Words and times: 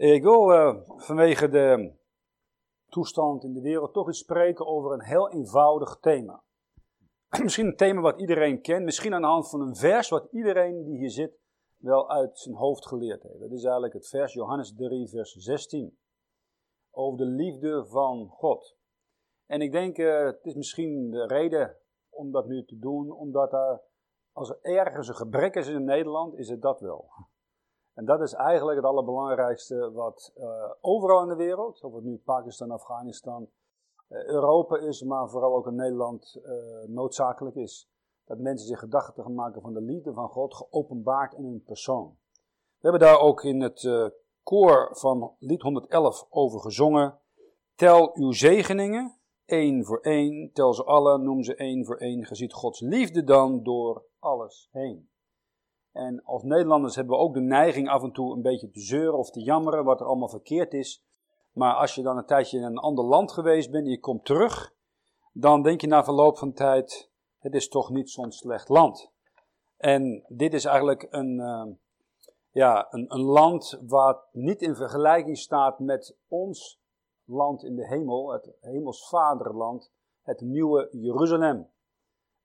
Ik 0.00 0.22
wil 0.22 0.50
uh, 0.50 0.80
vanwege 0.96 1.48
de 1.48 1.92
toestand 2.88 3.44
in 3.44 3.52
de 3.52 3.60
wereld 3.60 3.92
toch 3.92 4.06
eens 4.06 4.18
spreken 4.18 4.66
over 4.66 4.92
een 4.92 5.02
heel 5.02 5.30
eenvoudig 5.30 5.98
thema. 5.98 6.42
misschien 7.42 7.66
een 7.66 7.76
thema 7.76 8.00
wat 8.00 8.20
iedereen 8.20 8.60
kent, 8.60 8.84
misschien 8.84 9.14
aan 9.14 9.20
de 9.20 9.26
hand 9.26 9.50
van 9.50 9.60
een 9.60 9.76
vers 9.76 10.08
wat 10.08 10.28
iedereen 10.32 10.84
die 10.84 10.98
hier 10.98 11.10
zit 11.10 11.38
wel 11.76 12.10
uit 12.10 12.38
zijn 12.38 12.54
hoofd 12.54 12.86
geleerd 12.86 13.22
heeft. 13.22 13.40
Dat 13.40 13.50
is 13.50 13.62
eigenlijk 13.62 13.92
het 13.92 14.08
vers 14.08 14.32
Johannes 14.32 14.74
3, 14.74 15.08
vers 15.08 15.32
16. 15.32 15.98
Over 16.90 17.18
de 17.18 17.32
liefde 17.32 17.86
van 17.86 18.28
God. 18.28 18.76
En 19.46 19.60
ik 19.60 19.72
denk, 19.72 19.98
uh, 19.98 20.24
het 20.24 20.44
is 20.44 20.54
misschien 20.54 21.10
de 21.10 21.26
reden 21.26 21.76
om 22.08 22.30
dat 22.32 22.46
nu 22.46 22.64
te 22.64 22.78
doen, 22.78 23.12
omdat 23.12 23.52
er, 23.52 23.82
als 24.32 24.50
er 24.50 24.58
ergens 24.60 25.08
een 25.08 25.14
gebrek 25.14 25.54
is 25.54 25.68
in 25.68 25.84
Nederland, 25.84 26.34
is 26.34 26.48
het 26.48 26.62
dat 26.62 26.80
wel. 26.80 27.08
En 27.94 28.04
dat 28.04 28.20
is 28.20 28.32
eigenlijk 28.32 28.76
het 28.76 28.86
allerbelangrijkste 28.86 29.92
wat 29.92 30.32
uh, 30.38 30.44
overal 30.80 31.22
in 31.22 31.28
de 31.28 31.34
wereld, 31.34 31.84
of 31.84 31.94
het 31.94 32.04
nu 32.04 32.16
Pakistan, 32.16 32.70
Afghanistan, 32.70 33.48
uh, 34.08 34.24
Europa 34.24 34.78
is, 34.78 35.02
maar 35.02 35.28
vooral 35.28 35.54
ook 35.54 35.66
in 35.66 35.74
Nederland 35.74 36.40
uh, 36.44 36.52
noodzakelijk 36.86 37.56
is. 37.56 37.90
Dat 38.24 38.38
mensen 38.38 38.66
zich 38.66 38.78
gedachten 38.78 39.22
gaan 39.22 39.34
maken 39.34 39.62
van 39.62 39.72
de 39.72 39.80
liefde 39.80 40.12
van 40.12 40.28
God, 40.28 40.54
geopenbaard 40.54 41.34
in 41.34 41.44
hun 41.44 41.62
persoon. 41.62 42.16
We 42.80 42.88
hebben 42.88 43.00
daar 43.00 43.20
ook 43.20 43.44
in 43.44 43.60
het 43.60 44.12
koor 44.42 44.88
van 44.92 45.34
lied 45.38 45.62
111 45.62 46.26
over 46.30 46.60
gezongen. 46.60 47.18
Tel 47.74 48.10
uw 48.14 48.32
zegeningen, 48.32 49.20
één 49.44 49.84
voor 49.84 50.00
één, 50.00 50.52
tel 50.52 50.74
ze 50.74 50.84
alle, 50.84 51.18
noem 51.18 51.42
ze 51.42 51.54
één 51.54 51.84
voor 51.84 51.96
één. 51.96 52.24
Geziet 52.24 52.52
Gods 52.52 52.80
liefde 52.80 53.24
dan 53.24 53.62
door 53.62 54.04
alles 54.18 54.68
heen. 54.72 55.09
En 56.00 56.22
als 56.24 56.42
Nederlanders 56.42 56.94
hebben 56.94 57.16
we 57.16 57.22
ook 57.22 57.34
de 57.34 57.40
neiging 57.40 57.88
af 57.88 58.02
en 58.02 58.12
toe 58.12 58.32
een 58.32 58.42
beetje 58.42 58.70
te 58.70 58.80
zeuren 58.80 59.18
of 59.18 59.30
te 59.30 59.42
jammeren 59.42 59.84
wat 59.84 60.00
er 60.00 60.06
allemaal 60.06 60.28
verkeerd 60.28 60.74
is. 60.74 61.04
Maar 61.52 61.74
als 61.74 61.94
je 61.94 62.02
dan 62.02 62.16
een 62.16 62.26
tijdje 62.26 62.58
in 62.58 62.64
een 62.64 62.78
ander 62.78 63.04
land 63.04 63.32
geweest 63.32 63.70
bent 63.70 63.84
en 63.84 63.90
je 63.90 64.00
komt 64.00 64.24
terug, 64.24 64.74
dan 65.32 65.62
denk 65.62 65.80
je 65.80 65.86
na 65.86 66.04
verloop 66.04 66.38
van 66.38 66.52
tijd, 66.52 67.10
het 67.38 67.54
is 67.54 67.68
toch 67.68 67.90
niet 67.90 68.10
zo'n 68.10 68.32
slecht 68.32 68.68
land. 68.68 69.12
En 69.76 70.24
dit 70.28 70.54
is 70.54 70.64
eigenlijk 70.64 71.06
een, 71.10 71.38
uh, 71.38 71.66
ja, 72.50 72.86
een, 72.90 73.04
een 73.08 73.22
land 73.22 73.80
wat 73.86 74.28
niet 74.32 74.62
in 74.62 74.74
vergelijking 74.74 75.38
staat 75.38 75.78
met 75.78 76.16
ons 76.28 76.80
land 77.24 77.64
in 77.64 77.76
de 77.76 77.86
hemel, 77.86 78.32
het 78.32 78.52
hemels 78.60 79.08
vaderland, 79.08 79.92
het 80.22 80.40
nieuwe 80.40 80.88
Jeruzalem 80.90 81.68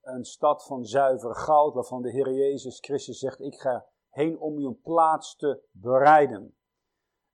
een 0.05 0.25
stad 0.25 0.65
van 0.65 0.85
zuiver 0.85 1.35
goud, 1.35 1.73
waarvan 1.73 2.01
de 2.01 2.11
Heer 2.11 2.33
Jezus 2.33 2.79
Christus 2.79 3.19
zegt, 3.19 3.39
ik 3.39 3.55
ga 3.55 3.85
heen 4.09 4.39
om 4.39 4.57
u 4.57 4.65
een 4.65 4.81
plaats 4.81 5.35
te 5.35 5.61
bereiden. 5.71 6.55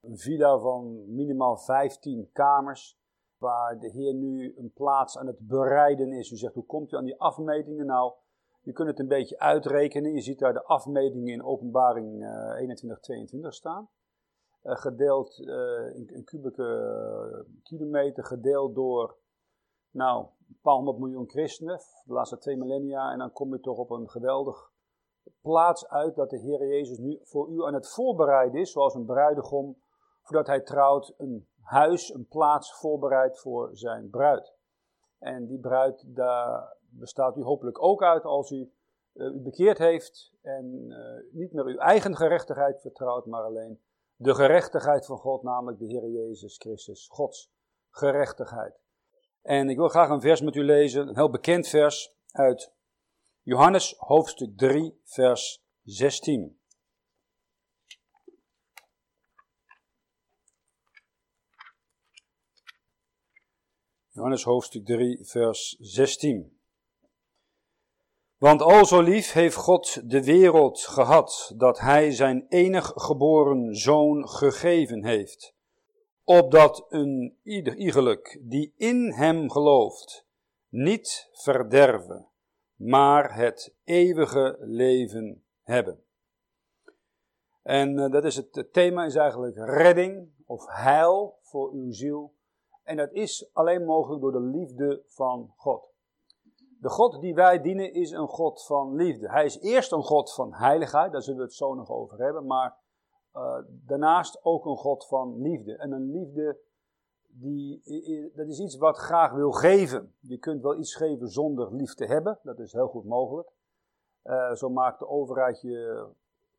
Een 0.02 0.18
villa 0.18 0.60
van 0.60 1.14
minimaal 1.16 1.58
15 1.58 2.30
kamers, 2.34 3.00
waar 3.38 3.80
de 3.80 3.90
Heer 3.90 4.14
nu 4.14 4.58
een 4.58 4.72
plaats 4.74 5.18
aan 5.18 5.28
het 5.28 5.48
bereiden 5.48 6.12
is. 6.12 6.32
U 6.32 6.36
zegt, 6.36 6.54
hoe 6.54 6.66
komt 6.66 6.92
u 6.92 6.98
aan 6.98 7.06
die 7.06 7.20
afmetingen? 7.20 7.86
Nou, 7.86 8.14
je 8.62 8.72
kunt 8.72 8.88
het 8.88 9.00
een 9.00 9.08
beetje 9.08 9.40
uitrekenen. 9.40 10.14
Je 10.14 10.22
ziet 10.22 10.40
daar 10.40 10.54
de 10.54 10.64
afmetingen 10.64 11.34
in 11.34 11.44
openbaring 11.44 12.22
uh, 12.22 12.60
21, 12.60 13.00
22 13.00 13.54
staan. 13.54 13.90
Uh, 14.64 14.76
gedeeld 14.76 15.40
uh, 15.40 15.96
in, 15.96 16.08
in 16.08 16.24
kubieke 16.24 17.46
kilometer, 17.64 18.26
gedeeld 18.26 18.76
door 18.76 19.18
nou, 19.92 20.28
een 20.52 20.60
paar 20.62 20.76
honderd 20.76 20.98
miljoen 20.98 21.30
christenen, 21.30 21.80
de 22.04 22.14
laatste 22.14 22.38
twee 22.38 22.58
millennia, 22.58 23.12
en 23.12 23.18
dan 23.18 23.32
kom 23.32 23.54
je 23.54 23.60
toch 23.60 23.78
op 23.78 23.90
een 23.90 24.10
geweldig 24.10 24.72
plaats 25.42 25.88
uit 25.88 26.16
dat 26.16 26.30
de 26.30 26.38
Heer 26.38 26.68
Jezus 26.68 26.98
nu 26.98 27.20
voor 27.24 27.50
u 27.50 27.64
aan 27.64 27.74
het 27.74 27.90
voorbereiden 27.94 28.60
is, 28.60 28.72
zoals 28.72 28.94
een 28.94 29.06
bruidegom, 29.06 29.82
voordat 30.22 30.48
hij 30.48 30.62
trouwt, 30.62 31.14
een 31.18 31.48
huis, 31.62 32.14
een 32.14 32.28
plaats 32.28 32.74
voorbereidt 32.80 33.40
voor 33.40 33.70
zijn 33.74 34.10
bruid. 34.10 34.54
En 35.20 35.48
die 35.48 35.60
bruid, 35.60 36.04
daar 36.16 36.78
bestaat 36.90 37.38
u 37.38 37.44
hopelijk 37.44 37.84
ook 37.84 38.04
uit 38.04 38.24
als 38.24 38.52
u 38.52 38.72
uh, 39.14 39.36
u 39.36 39.40
bekeerd 39.40 39.78
heeft 39.78 40.34
en 40.42 40.86
uh, 40.88 41.34
niet 41.34 41.54
meer 41.54 41.66
uw 41.66 41.78
eigen 41.78 42.16
gerechtigheid 42.16 42.82
vertrouwt, 42.82 43.26
maar 43.26 43.44
alleen 43.44 43.82
de 44.16 44.36
gerechtigheid 44.36 45.06
van 45.06 45.18
God, 45.18 45.44
namelijk 45.44 45.80
de 45.80 45.86
Heer 45.86 46.10
Jezus 46.10 46.58
Christus, 46.58 47.08
Gods 47.08 47.52
gerechtigheid. 47.90 48.81
En 49.42 49.70
ik 49.70 49.78
wil 49.78 49.88
graag 49.90 50.10
een 50.10 50.22
vers 50.22 50.42
met 50.42 50.56
u 50.56 50.64
lezen, 50.64 51.08
een 51.08 51.16
heel 51.16 51.30
bekend 51.30 51.68
vers 51.68 52.14
uit 52.32 52.72
Johannes 53.42 53.96
hoofdstuk 53.98 54.58
3, 54.58 55.02
vers 55.04 55.64
16. 55.84 56.60
Johannes 64.10 64.44
hoofdstuk 64.44 64.86
3, 64.86 65.26
vers 65.26 65.76
16. 65.80 66.60
Want 68.38 68.62
al 68.62 68.86
zo 68.86 69.02
lief 69.02 69.32
heeft 69.32 69.56
God 69.56 70.10
de 70.10 70.24
wereld 70.24 70.80
gehad, 70.80 71.54
dat 71.56 71.80
Hij 71.80 72.12
zijn 72.12 72.46
enig 72.48 72.92
geboren 72.96 73.76
zoon 73.76 74.30
gegeven 74.30 75.06
heeft 75.06 75.60
opdat 76.40 76.86
een 76.90 77.38
ieder 77.44 77.76
iegelijk 77.76 78.40
die 78.42 78.74
in 78.78 79.12
hem 79.12 79.50
gelooft 79.50 80.28
niet 80.70 81.30
verderven, 81.32 82.28
maar 82.76 83.36
het 83.36 83.76
eeuwige 83.84 84.58
leven 84.60 85.44
hebben. 85.62 86.04
En 87.62 87.98
uh, 87.98 88.10
dat 88.10 88.24
is 88.24 88.36
het, 88.36 88.56
het, 88.56 88.74
thema 88.74 89.06
is 89.06 89.16
eigenlijk 89.16 89.56
redding 89.56 90.30
of 90.46 90.66
heil 90.68 91.38
voor 91.42 91.72
uw 91.72 91.92
ziel. 91.92 92.34
En 92.84 92.98
dat 92.98 93.12
is 93.12 93.50
alleen 93.54 93.86
mogelijk 93.86 94.22
door 94.22 94.32
de 94.32 94.58
liefde 94.58 95.04
van 95.08 95.54
God. 95.56 95.84
De 96.80 96.90
God 96.90 97.22
die 97.22 97.34
wij 97.34 97.62
dienen 97.62 97.94
is 97.94 98.12
een 98.12 98.28
God 98.28 98.66
van 98.66 98.96
liefde. 98.96 99.30
Hij 99.30 99.46
is 99.46 99.60
eerst 99.60 99.92
een 99.92 100.04
God 100.04 100.34
van 100.34 100.54
heiligheid, 100.54 101.12
daar 101.12 101.22
zullen 101.22 101.40
we 101.40 101.46
het 101.46 101.56
zo 101.56 101.74
nog 101.74 101.90
over 101.90 102.18
hebben, 102.18 102.46
maar 102.46 102.80
uh, 103.36 103.58
daarnaast 103.68 104.44
ook 104.44 104.66
een 104.66 104.78
God 104.78 105.08
van 105.08 105.42
liefde. 105.42 105.78
En 105.78 105.92
een 105.92 106.12
liefde, 106.12 106.60
die, 107.28 107.82
dat 108.36 108.48
is 108.48 108.60
iets 108.60 108.78
wat 108.78 108.98
graag 108.98 109.32
wil 109.32 109.52
geven. 109.52 110.16
Je 110.20 110.38
kunt 110.38 110.62
wel 110.62 110.78
iets 110.78 110.96
geven 110.96 111.28
zonder 111.28 111.76
lief 111.76 111.94
te 111.94 112.06
hebben, 112.06 112.40
dat 112.44 112.60
is 112.60 112.74
heel 112.74 112.88
goed 112.88 113.06
mogelijk. 113.06 113.52
Uh, 114.24 114.54
zo 114.54 114.70
maakt 114.70 115.00
de 115.00 115.08
overheid 115.08 115.62
je 115.62 116.08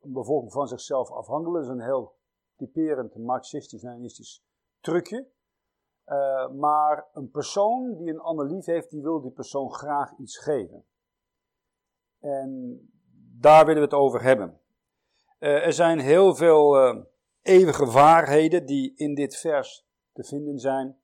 een 0.01 0.13
bevolking 0.13 0.51
van 0.51 0.67
zichzelf 0.67 1.11
afhankelijk. 1.11 1.65
Dat 1.65 1.75
is 1.75 1.79
een 1.79 1.85
heel 1.85 2.15
typerend 2.55 3.15
marxistisch-leninistisch 3.15 4.43
trucje. 4.79 5.27
Uh, 6.05 6.49
maar 6.49 7.07
een 7.13 7.29
persoon 7.29 7.97
die 7.97 8.09
een 8.09 8.19
ander 8.19 8.45
lief 8.45 8.65
heeft, 8.65 8.89
die 8.89 9.01
wil 9.01 9.21
die 9.21 9.31
persoon 9.31 9.73
graag 9.73 10.17
iets 10.17 10.37
geven. 10.37 10.85
En 12.19 12.79
daar 13.39 13.65
willen 13.65 13.81
we 13.81 13.87
het 13.87 13.97
over 13.97 14.21
hebben. 14.21 14.61
Uh, 15.43 15.65
er 15.65 15.73
zijn 15.73 15.99
heel 15.99 16.35
veel 16.35 16.77
uh, 16.77 17.03
eeuwige 17.41 17.85
waarheden 17.85 18.65
die 18.65 18.93
in 18.95 19.15
dit 19.15 19.37
vers 19.37 19.85
te 20.13 20.23
vinden 20.23 20.59
zijn. 20.59 20.97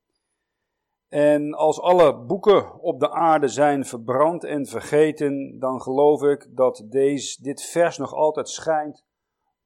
En 1.08 1.54
als 1.54 1.82
alle 1.82 2.18
boeken 2.18 2.80
op 2.82 3.00
de 3.00 3.12
aarde 3.12 3.48
zijn 3.48 3.86
verbrand 3.86 4.44
en 4.44 4.66
vergeten, 4.66 5.60
dan 5.60 5.82
geloof 5.82 6.24
ik 6.24 6.48
dat 6.56 6.86
deze, 6.86 7.42
dit 7.44 7.62
vers 7.62 7.98
nog 7.98 8.14
altijd 8.14 8.50
schijnt 8.50 9.06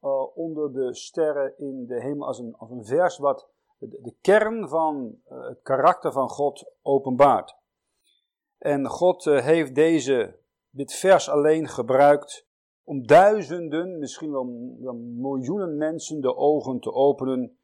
uh, 0.02 0.36
onder 0.36 0.72
de 0.72 0.94
sterren 0.94 1.58
in 1.58 1.86
de 1.86 2.00
hemel 2.00 2.26
als 2.26 2.38
een, 2.38 2.54
als 2.56 2.70
een 2.70 2.84
vers 2.84 3.18
wat 3.18 3.48
de, 3.78 3.98
de 4.02 4.14
kern 4.20 4.68
van 4.68 5.18
het 5.28 5.62
karakter 5.62 6.12
van 6.12 6.28
God 6.28 6.72
openbaart. 6.82 7.56
En 8.58 8.86
God 8.86 9.24
heeft 9.24 9.74
deze, 9.74 10.38
dit 10.70 10.94
vers 10.94 11.28
alleen 11.28 11.68
gebruikt 11.68 12.43
om 12.84 13.06
duizenden, 13.06 13.98
misschien 13.98 14.30
wel, 14.30 14.44
miljoenen 15.16 15.76
mensen 15.76 16.20
de 16.20 16.36
ogen 16.36 16.80
te 16.80 16.92
openen 16.92 17.58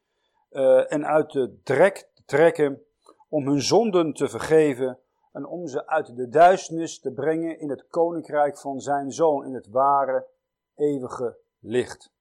uh, 0.51 0.93
en 0.93 1.05
uit 1.05 1.31
de 1.31 1.59
drek 1.63 2.09
te 2.13 2.23
trekken, 2.25 2.81
om 3.29 3.47
hun 3.47 3.61
zonden 3.61 4.13
te 4.13 4.29
vergeven 4.29 4.99
en 5.31 5.45
om 5.45 5.67
ze 5.67 5.87
uit 5.87 6.15
de 6.15 6.29
duisternis 6.29 6.99
te 6.99 7.11
brengen 7.11 7.59
in 7.59 7.69
het 7.69 7.87
koninkrijk 7.87 8.57
van 8.57 8.79
zijn 8.79 9.11
zoon, 9.11 9.45
in 9.45 9.53
het 9.53 9.67
ware, 9.67 10.27
eeuwige 10.75 11.37
licht. 11.59 12.13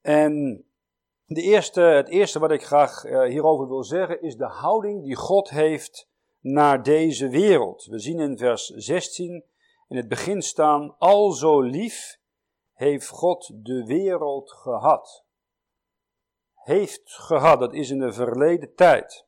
En 0.00 0.64
de 1.24 1.42
eerste, 1.42 1.80
het 1.80 2.08
eerste 2.08 2.38
wat 2.38 2.50
ik 2.50 2.64
graag 2.64 3.04
uh, 3.04 3.22
hierover 3.22 3.68
wil 3.68 3.84
zeggen 3.84 4.22
is 4.22 4.36
de 4.36 4.48
houding 4.48 5.02
die 5.02 5.16
God 5.16 5.50
heeft 5.50 6.08
naar 6.40 6.82
deze 6.82 7.28
wereld. 7.28 7.84
We 7.84 7.98
zien 7.98 8.18
in 8.18 8.38
vers 8.38 8.66
16 8.66 9.44
in 9.90 9.96
het 9.96 10.08
begin 10.08 10.42
staan, 10.42 10.96
al 10.98 11.32
zo 11.32 11.60
lief 11.60 12.18
heeft 12.72 13.08
God 13.08 13.64
de 13.64 13.84
wereld 13.84 14.52
gehad. 14.52 15.24
Heeft 16.54 17.12
gehad, 17.12 17.60
dat 17.60 17.74
is 17.74 17.90
in 17.90 17.98
de 17.98 18.12
verleden 18.12 18.74
tijd. 18.74 19.26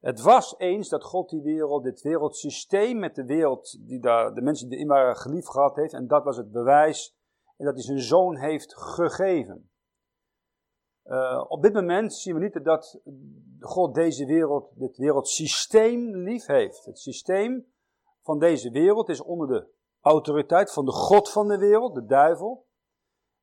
Het 0.00 0.20
was 0.20 0.58
eens 0.58 0.88
dat 0.88 1.04
God 1.04 1.28
die 1.28 1.42
wereld, 1.42 1.84
dit 1.84 2.00
wereldsysteem 2.00 2.98
met 2.98 3.14
de 3.14 3.24
wereld, 3.24 3.86
die 3.86 4.00
daar, 4.00 4.34
de 4.34 4.42
mensen 4.42 4.68
die 4.68 4.76
erin 4.76 4.88
waren 4.90 5.16
geliefd 5.16 5.48
gehad 5.50 5.76
heeft, 5.76 5.92
en 5.92 6.06
dat 6.06 6.24
was 6.24 6.36
het 6.36 6.50
bewijs, 6.50 7.16
en 7.56 7.64
dat 7.64 7.74
hij 7.74 7.84
zijn 7.84 8.00
zoon 8.00 8.36
heeft 8.36 8.76
gegeven. 8.76 9.70
Uh, 11.04 11.44
op 11.48 11.62
dit 11.62 11.72
moment 11.72 12.14
zien 12.14 12.34
we 12.34 12.40
niet 12.40 12.64
dat 12.64 13.00
God 13.60 13.94
deze 13.94 14.26
wereld, 14.26 14.70
dit 14.74 14.96
wereldsysteem 14.96 16.16
lief 16.16 16.46
heeft. 16.46 16.84
Het 16.84 16.98
systeem 16.98 17.66
van 18.26 18.38
deze 18.38 18.70
wereld 18.70 19.08
is 19.08 19.22
onder 19.22 19.48
de 19.48 19.66
autoriteit 20.00 20.72
van 20.72 20.84
de 20.84 20.92
God 20.92 21.30
van 21.30 21.48
de 21.48 21.58
wereld, 21.58 21.94
de 21.94 22.06
duivel. 22.06 22.66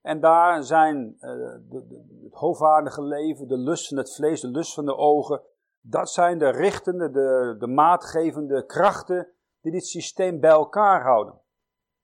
En 0.02 0.20
daar 0.20 0.64
zijn 0.64 1.16
de, 1.20 1.86
het 2.24 2.34
hoogwaardige 2.34 3.04
leven, 3.04 3.48
de 3.48 3.58
lust 3.58 3.88
van 3.88 3.98
het 3.98 4.16
vlees, 4.16 4.42
de 4.42 4.48
lust 4.48 4.74
van 4.74 4.86
de 4.86 4.96
ogen. 4.96 5.42
Dat 5.82 6.10
zijn 6.10 6.38
de 6.38 6.50
richtende, 6.50 7.12
de, 7.12 7.56
de 7.60 7.68
maatgevende 7.68 8.66
krachten 8.66 9.28
die 9.62 9.72
dit 9.72 9.86
systeem 9.86 10.40
bij 10.40 10.50
elkaar 10.52 11.04
houden. 11.04 11.42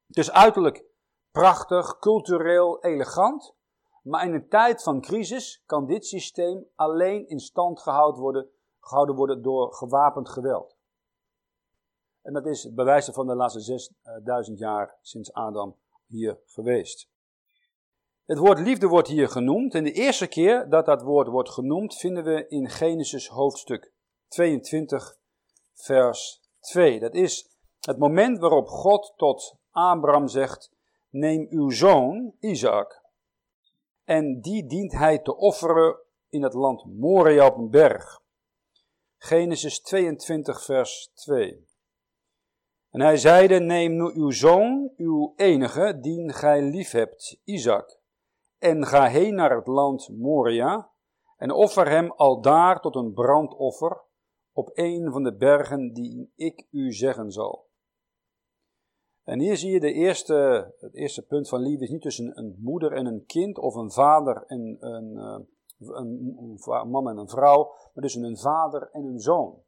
Dus 0.08 0.31
uiterlijk 0.31 0.86
prachtig, 1.31 2.00
cultureel, 2.00 2.84
elegant. 2.84 3.56
Maar 4.02 4.26
in 4.26 4.34
een 4.34 4.50
tijd 4.50 4.84
van 4.84 5.02
crisis 5.02 5.64
kan 5.66 5.86
dit 5.86 6.06
systeem 6.06 6.68
alleen 6.76 7.28
in 7.28 7.40
stand 7.40 7.80
gehouden 7.80 8.22
worden, 8.22 8.50
gehouden 8.80 9.16
worden 9.16 9.42
door 9.42 9.74
gewapend 9.74 10.30
geweld. 10.30 10.79
En 12.30 12.36
dat 12.36 12.46
is 12.46 12.64
het 12.64 12.76
bewijs 12.76 13.06
van 13.06 13.28
de 13.28 13.36
laatste 13.36 13.62
6000 13.62 14.60
jaar 14.60 14.98
sinds 15.02 15.34
Adam 15.34 15.76
hier 16.06 16.40
geweest. 16.46 17.10
Het 18.26 18.38
woord 18.38 18.60
liefde 18.60 18.88
wordt 18.88 19.08
hier 19.08 19.30
genoemd. 19.30 19.76
En 19.76 19.84
de 19.84 19.92
eerste 19.92 20.28
keer 20.28 20.70
dat 20.70 20.86
dat 20.86 21.02
woord 21.02 21.28
wordt 21.28 21.50
genoemd 21.50 21.96
vinden 21.96 22.24
we 22.24 22.48
in 22.48 22.70
Genesis 22.70 23.28
hoofdstuk 23.28 23.94
22, 24.28 25.18
vers 25.74 26.42
2. 26.60 27.00
Dat 27.00 27.14
is 27.14 27.50
het 27.80 27.98
moment 27.98 28.40
waarop 28.40 28.68
God 28.68 29.14
tot 29.16 29.56
Abraham 29.72 30.28
zegt: 30.28 30.72
Neem 31.10 31.48
uw 31.50 31.70
zoon, 31.70 32.36
Isaac, 32.40 33.04
en 34.04 34.42
die 34.42 34.66
dient 34.66 34.92
hij 34.92 35.20
te 35.20 35.36
offeren 35.36 36.00
in 36.30 36.44
het 36.44 36.54
land 36.54 36.86
Moria 36.86 37.46
op 37.46 37.58
een 37.58 37.70
berg. 37.70 38.22
Genesis 39.18 39.81
22, 39.81 40.64
vers 40.64 41.12
2. 41.14 41.69
En 42.90 43.02
hij 43.02 43.18
zeide, 43.18 43.60
neem 43.60 43.94
nu 43.94 44.12
uw 44.14 44.32
zoon, 44.32 44.92
uw 44.98 45.34
enige, 45.36 46.00
die 46.00 46.34
gij 46.34 46.62
lief 46.62 46.92
hebt, 46.92 47.42
Isaac, 47.44 48.00
en 48.58 48.86
ga 48.86 49.08
heen 49.08 49.36
naar 49.36 49.56
het 49.56 49.68
land 49.68 50.10
Moria, 50.18 50.92
en 51.38 51.52
offer 51.52 51.90
hem 51.90 52.12
al 52.12 52.42
daar 52.42 52.80
tot 52.80 52.96
een 52.96 53.14
brandoffer 53.14 54.02
op 54.52 54.70
een 54.74 55.12
van 55.12 55.24
de 55.24 55.36
bergen 55.36 55.94
die 55.94 56.32
ik 56.36 56.68
u 56.72 56.94
zeggen 56.94 57.32
zal. 57.32 57.68
En 59.24 59.40
hier 59.40 59.58
zie 59.58 59.72
je 59.72 59.80
de 59.80 59.94
eerste, 59.94 60.74
het 60.80 60.96
eerste 60.96 61.26
punt 61.26 61.50
van 61.50 61.62
liefde 61.62 61.84
is 61.84 61.90
niet 61.90 62.02
tussen 62.02 62.38
een 62.38 62.56
moeder 62.60 62.92
en 62.92 63.06
een 63.06 63.26
kind, 63.26 63.58
of 63.58 63.76
een 63.76 63.92
vader 63.92 64.44
en 64.48 64.78
een, 64.80 65.18
eh, 65.18 65.40
een, 65.78 66.36
een 66.38 66.90
man 66.90 67.10
en 67.10 67.18
een 67.18 67.30
vrouw, 67.30 67.64
maar 67.94 68.04
tussen 68.04 68.24
een 68.24 68.38
vader 68.38 68.90
en 68.92 69.04
een 69.04 69.20
zoon. 69.20 69.62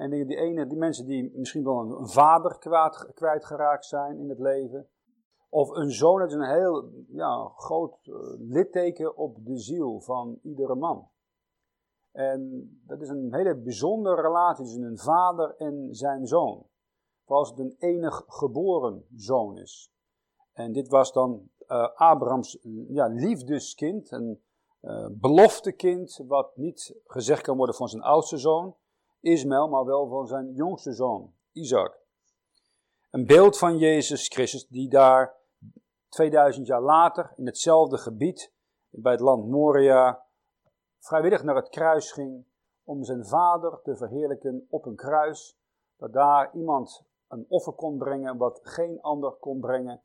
En 0.00 0.10
die, 0.10 0.36
ene, 0.36 0.66
die 0.66 0.78
mensen 0.78 1.06
die 1.06 1.32
misschien 1.34 1.64
wel 1.64 1.78
een, 1.78 2.08
vader 2.08 2.58
kwijt, 2.58 3.12
kwijtgeraakt 3.14 3.84
zijn 3.84 4.18
in 4.18 4.28
het 4.28 4.38
leven, 4.38 4.88
of 5.48 5.70
een 5.70 5.90
zoon, 5.90 6.18
dat 6.18 6.28
is 6.28 6.34
een 6.34 6.54
heel 6.54 6.90
ja, 7.08 7.52
groot 7.54 8.06
uh, 8.06 8.14
litteken 8.38 9.16
op 9.16 9.44
de 9.44 9.58
ziel 9.58 10.00
van 10.00 10.38
iedere 10.42 10.74
man. 10.74 11.08
En 12.12 12.70
dat 12.86 13.00
is 13.00 13.08
een 13.08 13.34
hele 13.34 13.56
bijzondere 13.56 14.22
relatie 14.22 14.64
tussen 14.64 14.82
een 14.82 14.98
vader 14.98 15.54
en 15.56 15.94
zijn 15.94 16.26
zoon 16.26 16.66
als 17.24 17.50
het 17.50 17.58
een 17.58 17.76
enig 17.78 18.24
geboren 18.26 19.06
zoon 19.16 19.58
is. 19.58 19.92
En 20.52 20.72
dit 20.72 20.88
was 20.88 21.12
dan 21.12 21.50
uh, 21.66 21.88
Abrahams 21.94 22.58
ja, 22.88 23.06
liefdeskind, 23.06 24.10
een 24.10 24.42
uh, 24.82 25.06
beloftekind, 25.10 26.24
wat 26.26 26.56
niet 26.56 27.00
gezegd 27.04 27.42
kan 27.42 27.56
worden 27.56 27.74
van 27.74 27.88
zijn 27.88 28.02
oudste 28.02 28.36
zoon, 28.36 28.74
Ismaël, 29.20 29.68
maar 29.68 29.84
wel 29.84 30.08
van 30.08 30.26
zijn 30.26 30.52
jongste 30.52 30.92
zoon, 30.92 31.32
Isaac. 31.52 31.98
Een 33.10 33.26
beeld 33.26 33.58
van 33.58 33.78
Jezus 33.78 34.28
Christus 34.28 34.66
die 34.68 34.88
daar 34.88 35.34
2000 36.08 36.66
jaar 36.66 36.82
later 36.82 37.32
in 37.36 37.46
hetzelfde 37.46 37.98
gebied, 37.98 38.52
bij 38.88 39.12
het 39.12 39.20
land 39.20 39.48
Moria, 39.48 40.24
vrijwillig 40.98 41.42
naar 41.42 41.56
het 41.56 41.68
kruis 41.68 42.12
ging 42.12 42.44
om 42.84 43.04
zijn 43.04 43.26
vader 43.26 43.80
te 43.82 43.96
verheerlijken 43.96 44.66
op 44.70 44.86
een 44.86 44.96
kruis. 44.96 45.58
Dat 45.96 46.12
daar 46.12 46.54
iemand 46.54 47.04
een 47.28 47.46
offer 47.48 47.72
kon 47.72 47.98
brengen 47.98 48.36
wat 48.36 48.60
geen 48.62 49.00
ander 49.00 49.32
kon 49.32 49.60
brengen. 49.60 50.02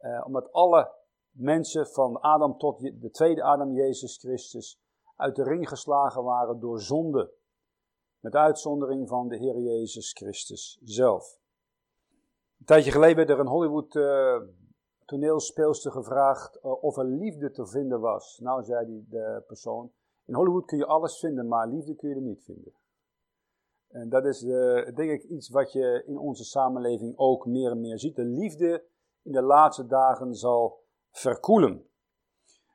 Uh, 0.00 0.22
omdat 0.26 0.52
alle 0.52 0.92
mensen 1.30 1.86
van 1.86 2.20
Adam 2.20 2.58
tot 2.58 2.80
de 2.80 3.10
tweede 3.10 3.42
Adam, 3.42 3.72
Jezus 3.72 4.16
Christus, 4.16 4.80
uit 5.16 5.36
de 5.36 5.42
ring 5.42 5.68
geslagen 5.68 6.22
waren 6.22 6.60
door 6.60 6.80
zonde. 6.80 7.32
Met 8.20 8.34
uitzondering 8.34 9.08
van 9.08 9.28
de 9.28 9.36
Heer 9.36 9.58
Jezus 9.58 10.12
Christus 10.12 10.78
zelf. 10.84 11.38
Een 12.58 12.64
tijdje 12.64 12.90
geleden 12.90 13.16
werd 13.16 13.30
er 13.30 13.38
een 13.38 13.46
Hollywood 13.46 13.94
uh, 13.94 14.40
toneelspeelster 15.04 15.92
gevraagd 15.92 16.56
uh, 16.56 16.82
of 16.82 16.96
er 16.96 17.04
liefde 17.04 17.50
te 17.50 17.66
vinden 17.66 18.00
was. 18.00 18.38
Nou, 18.42 18.64
zei 18.64 18.86
die 18.86 19.06
de 19.08 19.42
persoon, 19.46 19.92
in 20.24 20.34
Hollywood 20.34 20.64
kun 20.64 20.78
je 20.78 20.86
alles 20.86 21.18
vinden, 21.18 21.48
maar 21.48 21.68
liefde 21.68 21.94
kun 21.94 22.08
je 22.08 22.14
er 22.14 22.20
niet 22.20 22.44
vinden. 22.44 22.72
En 23.88 24.08
dat 24.08 24.24
is 24.24 24.42
uh, 24.42 24.94
denk 24.94 25.10
ik 25.10 25.22
iets 25.22 25.48
wat 25.48 25.72
je 25.72 26.02
in 26.06 26.18
onze 26.18 26.44
samenleving 26.44 27.16
ook 27.16 27.46
meer 27.46 27.70
en 27.70 27.80
meer 27.80 27.98
ziet. 27.98 28.16
De 28.16 28.24
liefde 28.24 28.84
in 29.22 29.32
de 29.32 29.42
laatste 29.42 29.86
dagen 29.86 30.34
zal 30.34 30.84
verkoelen. 31.10 31.86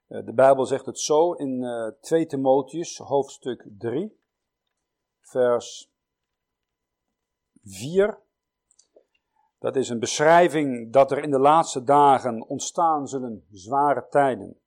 De 0.07 0.33
Bijbel 0.33 0.65
zegt 0.65 0.85
het 0.85 0.99
zo 0.99 1.33
in 1.33 1.61
uh, 1.61 1.87
2 1.87 2.25
Timotheus 2.25 2.97
hoofdstuk 2.97 3.67
3 3.77 4.21
vers 5.23 5.91
4. 7.63 8.21
Dat 9.59 9.75
is 9.75 9.89
een 9.89 9.99
beschrijving 9.99 10.93
dat 10.93 11.11
er 11.11 11.23
in 11.23 11.31
de 11.31 11.39
laatste 11.39 11.83
dagen 11.83 12.47
ontstaan 12.47 13.07
zullen 13.07 13.45
zware 13.51 14.07
tijden. 14.09 14.59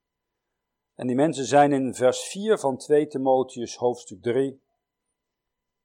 En 0.94 1.06
die 1.06 1.16
mensen 1.16 1.44
zijn 1.44 1.72
in 1.72 1.94
vers 1.94 2.22
4 2.22 2.58
van 2.58 2.76
2 2.76 3.06
Timotheus 3.06 3.76
hoofdstuk 3.76 4.22
3 4.22 4.64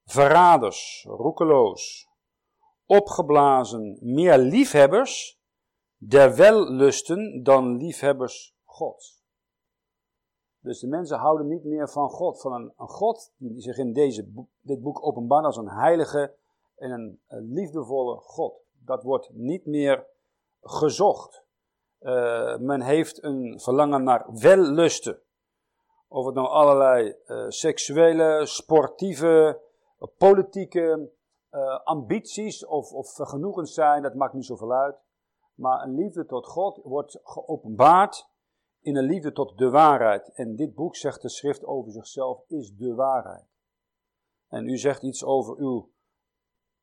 verraders, 0.06 1.06
roekeloos, 1.08 2.10
opgeblazen, 2.86 3.98
meer 4.02 4.38
liefhebbers 4.38 5.40
der 5.98 6.36
wellusten 6.36 7.44
dan 7.44 7.78
liefhebbers 7.78 8.56
Gods. 8.64 9.21
Dus 10.62 10.80
de 10.80 10.88
mensen 10.88 11.18
houden 11.18 11.48
niet 11.48 11.64
meer 11.64 11.90
van 11.90 12.10
God, 12.10 12.42
van 12.42 12.54
een, 12.54 12.74
een 12.78 12.88
God 12.88 13.34
die 13.38 13.62
zich 13.62 13.78
in 13.78 13.94
deze, 13.94 14.46
dit 14.62 14.82
boek 14.82 15.06
openbaart 15.06 15.46
als 15.46 15.58
een 15.58 15.70
heilige 15.70 16.36
en 16.76 16.92
een, 16.92 17.20
liefdevolle 17.54 18.16
God. 18.16 18.54
Dat 18.86 19.04
wordt 19.04 19.30
niet 19.34 19.66
meer 19.66 20.08
gezocht. 20.62 21.44
Uh, 22.02 22.58
men 22.58 22.82
heeft 22.82 23.24
een 23.24 23.60
verlangen 23.60 24.04
naar 24.04 24.26
wellusten. 24.34 25.22
Of 26.08 26.26
het 26.26 26.36
nou 26.36 26.48
allerlei 26.48 27.16
uh, 27.26 27.46
seksuele, 27.50 28.46
sportieve, 28.46 29.62
politieke 30.18 31.12
uh, 31.52 31.80
ambities 31.84 32.66
of, 32.66 32.92
of 32.92 33.14
vergenoegens 33.14 33.74
zijn, 33.74 34.02
dat 34.02 34.16
maakt 34.16 34.34
niet 34.34 34.46
zoveel 34.46 34.74
uit. 34.74 34.96
Maar 35.54 35.84
een 35.84 35.96
liefde 35.96 36.26
tot 36.26 36.48
God 36.48 36.80
wordt 36.84 37.20
geopenbaard 37.24 38.31
in 38.82 38.96
een 38.96 39.06
liefde 39.06 39.32
tot 39.32 39.58
de 39.58 39.70
waarheid. 39.70 40.34
En 40.34 40.56
dit 40.56 40.74
boek, 40.74 40.96
zegt 40.96 41.22
de 41.22 41.30
schrift 41.30 41.66
over 41.66 41.92
zichzelf, 41.92 42.44
is 42.48 42.76
de 42.76 42.94
waarheid. 42.94 43.46
En 44.48 44.68
u 44.68 44.78
zegt 44.78 45.04
iets 45.04 45.24
over 45.24 45.58
uw, 45.58 45.92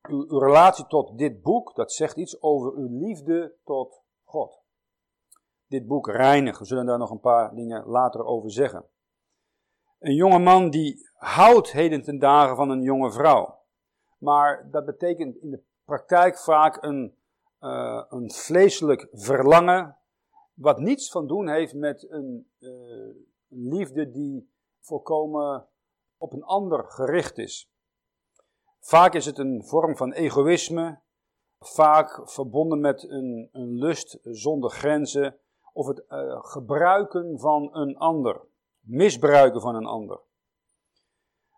uw, 0.01 0.25
uw 0.29 0.39
relatie 0.39 0.87
tot 0.87 1.17
dit 1.17 1.41
boek, 1.41 1.75
dat 1.75 1.91
zegt 1.91 2.17
iets 2.17 2.41
over 2.41 2.73
uw 2.73 2.87
liefde 2.99 3.55
tot 3.63 4.01
God. 4.23 4.61
Dit 5.67 5.87
boek 5.87 6.07
reinigen, 6.07 6.61
we 6.61 6.67
zullen 6.67 6.85
daar 6.85 6.97
nog 6.97 7.11
een 7.11 7.19
paar 7.19 7.55
dingen 7.55 7.85
later 7.85 8.25
over 8.25 8.51
zeggen. 8.51 8.85
Een 9.99 10.15
jonge 10.15 10.39
man 10.39 10.69
die 10.69 11.09
houdt 11.13 11.71
heden 11.71 12.03
ten 12.03 12.19
dagen 12.19 12.55
van 12.55 12.69
een 12.69 12.81
jonge 12.81 13.11
vrouw. 13.11 13.59
Maar 14.17 14.69
dat 14.71 14.85
betekent 14.85 15.35
in 15.35 15.49
de 15.49 15.63
praktijk 15.85 16.37
vaak 16.37 16.83
een, 16.83 17.17
uh, 17.61 18.03
een 18.09 18.31
vleeselijk 18.31 19.07
verlangen, 19.11 19.97
wat 20.59 20.79
niets 20.79 21.11
van 21.11 21.27
doen 21.27 21.49
heeft 21.49 21.73
met 21.73 22.09
een, 22.09 22.49
uh, 22.59 23.15
liefde 23.47 24.11
die 24.11 24.51
volkomen 24.79 25.67
op 26.17 26.33
een 26.33 26.43
ander 26.43 26.85
gericht 26.85 27.37
is. 27.37 27.71
Vaak 28.79 29.13
is 29.13 29.25
het 29.25 29.37
een 29.37 29.63
vorm 29.65 29.97
van 29.97 30.11
egoïsme, 30.11 30.99
vaak 31.59 32.29
verbonden 32.29 32.79
met 32.79 33.09
een, 33.09 33.49
een 33.51 33.73
lust 33.73 34.19
zonder 34.21 34.69
grenzen 34.69 35.39
of 35.73 35.87
het 35.87 36.03
uh, 36.09 36.43
gebruiken 36.43 37.39
van 37.39 37.69
een 37.75 37.97
ander 37.97 38.41
misbruiken 38.79 39.61
van 39.61 39.75
een 39.75 39.85
ander. 39.85 40.19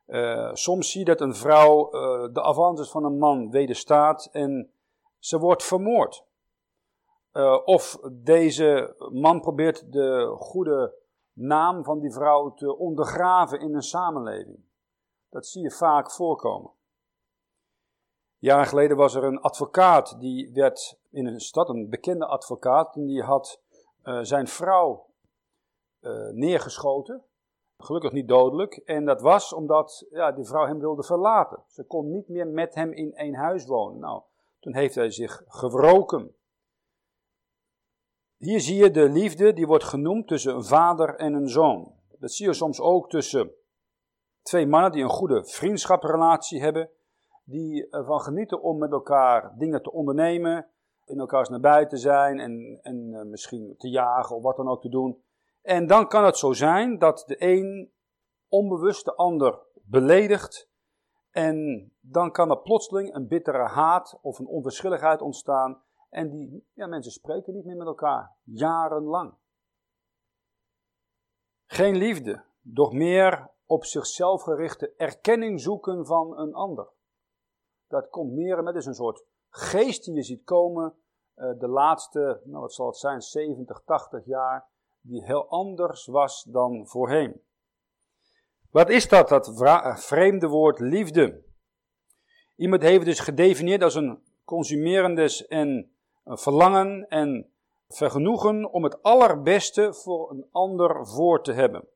Uh, 0.08 0.54
soms 0.54 0.92
zie 0.92 1.00
je 1.00 1.06
dat 1.06 1.22
een 1.22 1.36
vrouw 1.36 1.86
uh, 1.86 2.34
de 2.34 2.42
avances 2.42 2.90
van 2.90 3.04
een 3.04 3.18
man 3.18 3.50
wederstaat 3.50 4.30
en 4.32 4.74
ze 5.20 5.40
wordt 5.40 5.64
vermoord. 5.64 6.26
Uh, 7.34 7.62
of 7.66 8.00
deze 8.12 8.96
man 9.12 9.42
probeert 9.42 9.92
de 9.92 10.36
goede 10.38 10.94
naam 11.34 11.84
van 11.84 12.00
die 12.00 12.12
vrouw 12.12 12.54
te 12.54 12.78
ondergraven 12.78 13.60
in 13.60 13.76
een 13.76 13.82
samenleving. 13.82 14.60
Dat 15.30 15.48
zie 15.48 15.62
je 15.62 15.72
vaak 15.72 16.12
voorkomen. 16.12 16.72
Jaren 18.38 18.68
geleden 18.68 18.98
was 18.98 19.16
er 19.16 19.24
een 19.24 19.42
advocaat 19.42 20.20
die 20.20 20.52
werd 20.54 21.00
in 21.10 21.26
een 21.26 21.40
stad, 21.40 21.70
een 21.70 21.90
bekende 21.90 22.26
advocaat, 22.26 22.96
en 22.96 23.06
die 23.06 23.24
had 23.24 23.62
uh, 24.04 24.20
zijn 24.22 24.48
vrouw 24.48 25.06
uh, 26.02 26.30
neergeschoten. 26.30 27.24
Gelukkig 27.78 28.12
niet 28.12 28.28
dodelijk. 28.28 28.76
En 28.76 29.06
dat 29.06 29.22
was 29.22 29.54
omdat 29.54 30.08
ja, 30.10 30.32
die 30.32 30.46
vrouw 30.46 30.66
hem 30.66 30.80
wilde 30.80 31.04
verlaten. 31.04 31.64
Ze 31.68 31.84
kon 31.84 32.12
niet 32.12 32.28
meer 32.28 32.48
met 32.48 32.76
hem 32.76 32.92
in 32.92 33.14
één 33.14 33.36
huis 33.36 33.66
wonen. 33.66 34.00
Nou, 34.00 34.22
toen 34.60 34.76
heeft 34.76 34.96
hij 34.96 35.12
zich 35.12 35.44
gewroken. 35.48 36.36
Hier 38.42 38.60
zie 38.60 38.76
je 38.76 38.92
de 38.92 39.10
liefde 39.10 39.54
die 39.54 39.68
wordt 39.68 39.84
genoemd 39.84 40.28
tussen 40.28 40.56
een 40.56 40.64
vader 40.64 41.16
en 41.16 41.34
een 41.34 41.50
zoon. 41.50 41.94
Dat 42.20 42.32
zie 42.32 42.48
je 42.48 42.54
soms 42.54 42.80
ook 42.80 43.10
tussen 43.10 43.52
twee 44.42 44.68
mannen 44.68 44.92
die 44.92 45.04
een 45.04 45.10
goede 45.10 45.46
vriendschaprelatie 45.46 46.62
hebben, 46.62 46.90
die 47.44 47.90
ervan 47.90 48.20
genieten 48.20 48.62
om 48.62 48.78
met 48.78 48.92
elkaar 48.92 49.54
dingen 49.58 49.84
te 49.84 49.92
ondernemen, 49.92 50.68
in 51.06 51.20
elkaars 51.20 51.50
nabij 51.50 51.86
te 51.86 51.98
zijn 51.98 52.40
en, 52.40 52.80
en 52.82 53.12
uh, 53.12 53.22
misschien 53.22 53.76
te 53.78 53.90
jagen 53.90 54.36
of 54.36 54.44
wat 54.44 54.56
dan 54.56 54.70
ook 54.70 54.82
te 54.82 54.90
doen. 54.90 55.24
En 55.62 55.88
dan 55.88 56.08
kan 56.08 56.26
het 56.26 56.38
zo 56.38 56.54
zijn 56.54 56.98
dat 56.98 57.24
de 57.28 57.36
een 57.40 57.92
onbewust 58.48 59.06
de 59.06 59.16
ander 59.16 59.60
beledigt. 59.84 60.70
En 61.32 61.92
dan 62.00 62.32
kan 62.32 62.50
er 62.50 62.62
plotseling 62.62 63.16
een 63.16 63.28
bittere 63.28 63.68
haat 63.68 64.20
of 64.22 64.40
een 64.40 64.48
onverschilligheid 64.48 65.22
ontstaan. 65.22 65.82
En 66.12 66.30
die 66.30 66.68
ja, 66.74 66.88
mensen 66.88 67.12
spreken 67.12 67.54
niet 67.54 67.66
meer 67.66 67.76
met 67.76 67.88
elkaar, 67.88 68.36
jarenlang. 68.44 69.34
Geen 71.66 71.96
liefde, 71.96 72.44
doch 72.62 72.92
meer 72.92 73.50
op 73.66 73.86
zichzelf 73.86 74.42
gerichte 74.42 74.94
erkenning 74.96 75.62
zoeken 75.62 76.06
van 76.06 76.38
een 76.38 76.54
ander. 76.54 76.90
Dat 77.88 78.10
komt 78.10 78.32
meer 78.32 78.64
met 78.64 78.76
is 78.76 78.86
een 78.86 78.94
soort 78.94 79.26
geest 79.50 80.06
die 80.06 80.14
je 80.14 80.24
ziet 80.24 80.44
komen 80.44 80.96
uh, 81.36 81.60
de 81.60 81.68
laatste, 81.68 82.42
nou 82.44 82.62
wat 82.62 82.74
zal 82.74 82.86
het 82.86 82.98
zijn, 82.98 83.22
70, 83.22 83.82
80 83.86 84.26
jaar 84.26 84.70
die 85.02 85.24
heel 85.24 85.48
anders 85.48 86.06
was 86.06 86.44
dan 86.44 86.88
voorheen. 86.88 87.42
Wat 88.70 88.90
is 88.90 89.08
dat, 89.08 89.30
dat 89.30 89.52
vreemde 90.00 90.48
woord 90.48 90.80
liefde? 90.80 91.44
Iemand 92.56 92.82
heeft 92.82 93.06
dus 93.06 93.20
gedefinieerd 93.20 93.84
als 93.84 93.96
een 93.96 94.24
consumerendes 94.44 95.48
en 95.48 95.91
verlangen 96.24 97.08
en 97.08 97.52
vergenoegen 97.88 98.72
om 98.72 98.84
het 98.84 99.04
allerbeste 99.04 99.94
voor 99.94 100.32
een 100.32 100.48
ander 100.52 101.08
voor 101.08 101.44
te 101.44 101.52
hebben. 101.52 101.88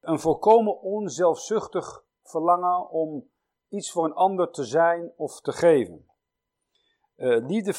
Een 0.00 0.18
volkomen 0.18 0.80
onzelfzuchtig 0.80 2.04
verlangen 2.22 2.90
om 2.90 3.28
iets 3.68 3.90
voor 3.90 4.04
een 4.04 4.14
ander 4.14 4.50
te 4.50 4.64
zijn 4.64 5.12
of 5.16 5.40
te 5.40 5.52
geven. 5.52 6.08
Uh, 7.16 7.46
liefde 7.46 7.72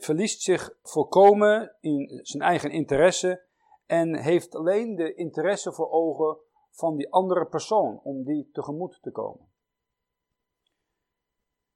verliest 0.00 0.42
zich 0.42 0.74
volkomen 0.82 1.76
in 1.80 2.20
zijn 2.22 2.42
eigen 2.42 2.70
interesse 2.70 3.42
en 3.86 4.16
heeft 4.16 4.54
alleen 4.54 4.94
de 4.94 5.14
interesse 5.14 5.72
voor 5.72 5.90
ogen 5.90 6.36
van 6.70 6.96
die 6.96 7.12
andere 7.12 7.46
persoon, 7.46 8.00
om 8.02 8.24
die 8.24 8.50
tegemoet 8.52 8.98
te 9.02 9.10
komen. 9.10 9.50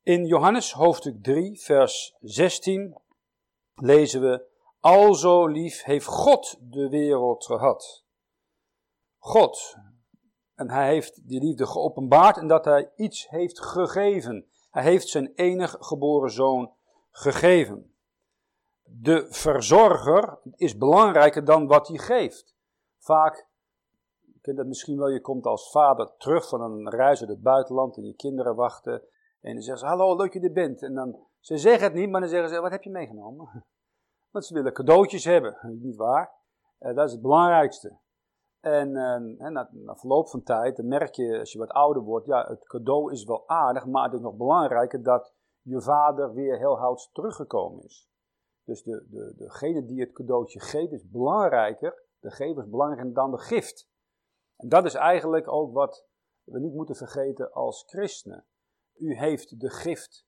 In 0.02 0.24
Johannes 0.24 0.72
hoofdstuk 0.72 1.22
3, 1.22 1.60
vers 1.60 2.16
16 2.20 2.96
lezen 3.82 4.20
we, 4.20 4.44
Alzo 4.80 5.46
lief 5.46 5.82
heeft 5.82 6.06
God 6.06 6.56
de 6.60 6.88
wereld 6.88 7.44
gehad. 7.44 8.04
God. 9.18 9.76
En 10.54 10.70
hij 10.70 10.88
heeft 10.88 11.28
die 11.28 11.40
liefde 11.40 11.66
geopenbaard 11.66 12.36
en 12.36 12.46
dat 12.46 12.64
hij 12.64 12.92
iets 12.96 13.28
heeft 13.28 13.60
gegeven. 13.60 14.46
Hij 14.70 14.82
heeft 14.82 15.08
zijn 15.08 15.32
enig 15.34 15.76
geboren 15.80 16.30
zoon 16.30 16.72
gegeven 17.10 17.96
de 18.88 19.26
verzorger 19.28 20.38
is 20.56 20.76
belangrijker 20.76 21.44
dan 21.44 21.66
wat 21.66 21.88
hij 21.88 21.98
geeft. 21.98 22.54
Vaak, 22.98 23.48
je 24.20 24.40
kent 24.40 24.56
dat 24.56 24.66
misschien 24.66 24.98
wel, 24.98 25.08
je 25.08 25.20
komt 25.20 25.46
als 25.46 25.70
vader 25.70 26.16
terug 26.16 26.48
van 26.48 26.60
een 26.60 26.90
reis 26.90 27.20
uit 27.20 27.28
het 27.28 27.42
buitenland 27.42 27.96
en 27.96 28.04
je 28.04 28.14
kinderen 28.14 28.54
wachten. 28.54 29.02
En 29.40 29.52
dan 29.54 29.62
zeggen 29.62 29.78
ze, 29.78 29.94
hallo, 29.94 30.16
leuk 30.16 30.32
je 30.32 30.40
er 30.40 30.52
bent. 30.52 30.82
En 30.82 30.94
dan, 30.94 31.18
ze 31.46 31.58
zeggen 31.58 31.84
het 31.84 31.94
niet, 31.94 32.10
maar 32.10 32.20
dan 32.20 32.30
zeggen 32.30 32.48
ze, 32.48 32.60
wat 32.60 32.70
heb 32.70 32.82
je 32.82 32.90
meegenomen? 32.90 33.64
Want 34.32 34.44
ze 34.44 34.54
willen 34.54 34.72
cadeautjes 34.72 35.24
hebben, 35.24 35.58
niet 35.82 35.96
waar? 35.96 36.34
Uh, 36.78 36.94
dat 36.94 37.06
is 37.06 37.12
het 37.12 37.22
belangrijkste. 37.22 37.98
En, 38.60 38.88
uh, 38.88 39.48
na, 39.48 39.68
na, 39.72 39.96
verloop 39.96 40.28
van 40.28 40.42
tijd, 40.42 40.76
dan 40.76 40.88
merk 40.88 41.14
je, 41.14 41.38
als 41.38 41.52
je 41.52 41.58
wat 41.58 41.70
ouder 41.70 42.02
wordt, 42.02 42.26
ja, 42.26 42.46
het 42.46 42.66
cadeau 42.66 43.12
is 43.12 43.24
wel 43.24 43.48
aardig, 43.48 43.86
maar 43.86 44.04
het 44.04 44.12
is 44.12 44.20
nog 44.20 44.36
belangrijker 44.36 45.02
dat 45.02 45.34
je 45.62 45.80
vader 45.80 46.34
weer 46.34 46.58
heel 46.58 46.78
houds 46.78 47.10
teruggekomen 47.12 47.84
is. 47.84 48.08
Dus 48.64 48.82
de, 48.82 49.06
de, 49.10 49.34
degene 49.36 49.84
die 49.84 50.00
het 50.00 50.12
cadeautje 50.12 50.60
geeft 50.60 50.92
is 50.92 51.08
belangrijker, 51.08 52.04
de 52.18 52.30
gever 52.30 52.62
is 52.62 52.70
belangrijker 52.70 53.12
dan 53.12 53.30
de 53.30 53.38
gift. 53.38 53.88
En 54.56 54.68
dat 54.68 54.84
is 54.84 54.94
eigenlijk 54.94 55.52
ook 55.52 55.72
wat 55.72 56.06
we 56.44 56.60
niet 56.60 56.74
moeten 56.74 56.96
vergeten 56.96 57.52
als 57.52 57.84
christenen. 57.86 58.46
U 58.94 59.16
heeft 59.16 59.60
de 59.60 59.70
gift 59.70 60.26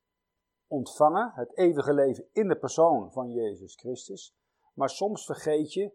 ontvangen, 0.69 1.31
het 1.35 1.57
eeuwige 1.57 1.93
leven 1.93 2.27
in 2.31 2.47
de 2.47 2.57
persoon 2.57 3.11
van 3.11 3.31
Jezus 3.31 3.75
Christus. 3.75 4.35
Maar 4.73 4.89
soms 4.89 5.25
vergeet 5.25 5.73
je 5.73 5.91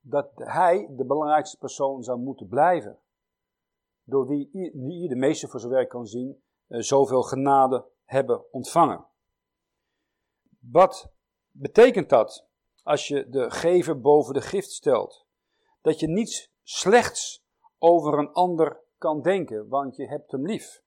dat 0.00 0.30
Hij 0.34 0.88
de 0.90 1.04
belangrijkste 1.04 1.58
persoon 1.58 2.02
zou 2.02 2.18
moeten 2.18 2.48
blijven. 2.48 2.98
Door 4.02 4.26
wie 4.26 5.00
je 5.00 5.08
de 5.08 5.16
meeste 5.16 5.48
voor 5.48 5.60
zover 5.60 5.86
kan 5.86 6.06
zien, 6.06 6.42
eh, 6.66 6.80
zoveel 6.80 7.22
genade 7.22 7.86
hebben 8.04 8.52
ontvangen. 8.52 9.06
Wat 10.58 11.12
betekent 11.50 12.08
dat, 12.08 12.46
als 12.82 13.08
je 13.08 13.28
de 13.28 13.50
gever 13.50 14.00
boven 14.00 14.34
de 14.34 14.40
gift 14.40 14.70
stelt, 14.70 15.26
dat 15.80 16.00
je 16.00 16.08
niets 16.08 16.52
slechts 16.62 17.44
over 17.78 18.18
een 18.18 18.32
ander 18.32 18.82
kan 18.98 19.22
denken, 19.22 19.68
want 19.68 19.96
je 19.96 20.06
hebt 20.06 20.32
hem 20.32 20.46
lief. 20.46 20.82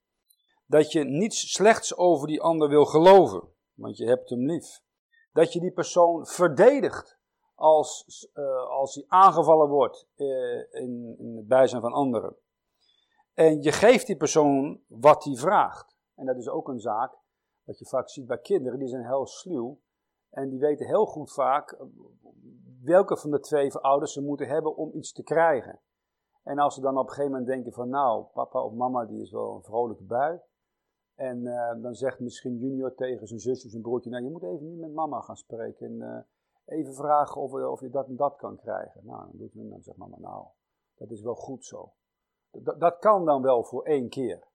Dat 0.68 0.92
je 0.92 1.04
niets 1.04 1.52
slechts 1.52 1.96
over 1.96 2.26
die 2.26 2.40
ander 2.40 2.68
wil 2.68 2.84
geloven, 2.84 3.42
want 3.74 3.96
je 3.96 4.06
hebt 4.06 4.30
hem 4.30 4.46
lief. 4.46 4.80
Dat 5.32 5.52
je 5.52 5.60
die 5.60 5.72
persoon 5.72 6.26
verdedigt 6.26 7.18
als, 7.54 8.28
uh, 8.34 8.68
als 8.68 8.94
hij 8.94 9.04
aangevallen 9.08 9.68
wordt 9.68 10.06
uh, 10.16 10.28
in, 10.70 11.16
in 11.18 11.36
het 11.36 11.46
bijzijn 11.46 11.80
van 11.80 11.92
anderen. 11.92 12.36
En 13.34 13.62
je 13.62 13.72
geeft 13.72 14.06
die 14.06 14.16
persoon 14.16 14.80
wat 14.86 15.24
hij 15.24 15.34
vraagt. 15.34 15.96
En 16.14 16.26
dat 16.26 16.36
is 16.36 16.48
ook 16.48 16.68
een 16.68 16.80
zaak 16.80 17.18
wat 17.64 17.78
je 17.78 17.86
vaak 17.86 18.08
ziet 18.08 18.26
bij 18.26 18.38
kinderen, 18.38 18.78
die 18.78 18.88
zijn 18.88 19.06
heel 19.06 19.26
sluw. 19.26 19.80
En 20.30 20.48
die 20.48 20.58
weten 20.58 20.86
heel 20.86 21.06
goed 21.06 21.32
vaak 21.32 21.70
eh, 21.70 21.86
welke 22.82 23.16
van 23.16 23.30
de 23.30 23.40
twee 23.40 23.74
ouders 23.74 24.12
ze 24.12 24.22
moeten 24.22 24.48
hebben 24.48 24.76
om 24.76 24.90
iets 24.94 25.12
te 25.12 25.22
krijgen. 25.22 25.80
En 26.42 26.58
als 26.58 26.74
ze 26.74 26.80
dan 26.80 26.98
op 26.98 27.02
een 27.02 27.08
gegeven 27.08 27.30
moment 27.30 27.48
denken 27.48 27.72
van 27.72 27.88
nou, 27.88 28.24
papa 28.24 28.62
of 28.62 28.72
mama 28.72 29.04
die 29.04 29.20
is 29.20 29.30
wel 29.30 29.54
een 29.54 29.62
vrolijke 29.62 30.04
bui. 30.04 30.40
En 31.18 31.38
uh, 31.38 31.82
dan 31.82 31.94
zegt 31.94 32.20
misschien 32.20 32.56
junior 32.56 32.94
tegen 32.94 33.26
zijn 33.26 33.40
zusje 33.40 33.64
of 33.64 33.70
zijn 33.70 33.82
broertje, 33.82 34.10
nou 34.10 34.24
je 34.24 34.30
moet 34.30 34.42
even 34.42 34.66
nu 34.66 34.76
met 34.76 34.92
mama 34.92 35.20
gaan 35.20 35.36
spreken. 35.36 35.86
En 35.86 35.92
uh, 35.92 36.18
even 36.78 36.94
vragen 36.94 37.40
of, 37.40 37.52
of 37.52 37.80
je 37.80 37.90
dat 37.90 38.08
en 38.08 38.16
dat 38.16 38.36
kan 38.36 38.56
krijgen. 38.56 39.00
Nou, 39.04 39.20
dan, 39.20 39.30
doet, 39.32 39.70
dan 39.70 39.82
zegt 39.82 39.96
mama 39.96 40.18
nou, 40.18 40.46
dat 40.94 41.10
is 41.10 41.22
wel 41.22 41.34
goed 41.34 41.64
zo. 41.64 41.92
Dat, 42.50 42.98
kan 42.98 43.24
dan 43.24 43.42
wel 43.42 43.64
voor 43.64 43.84
één 43.84 44.08
keer. 44.08 44.46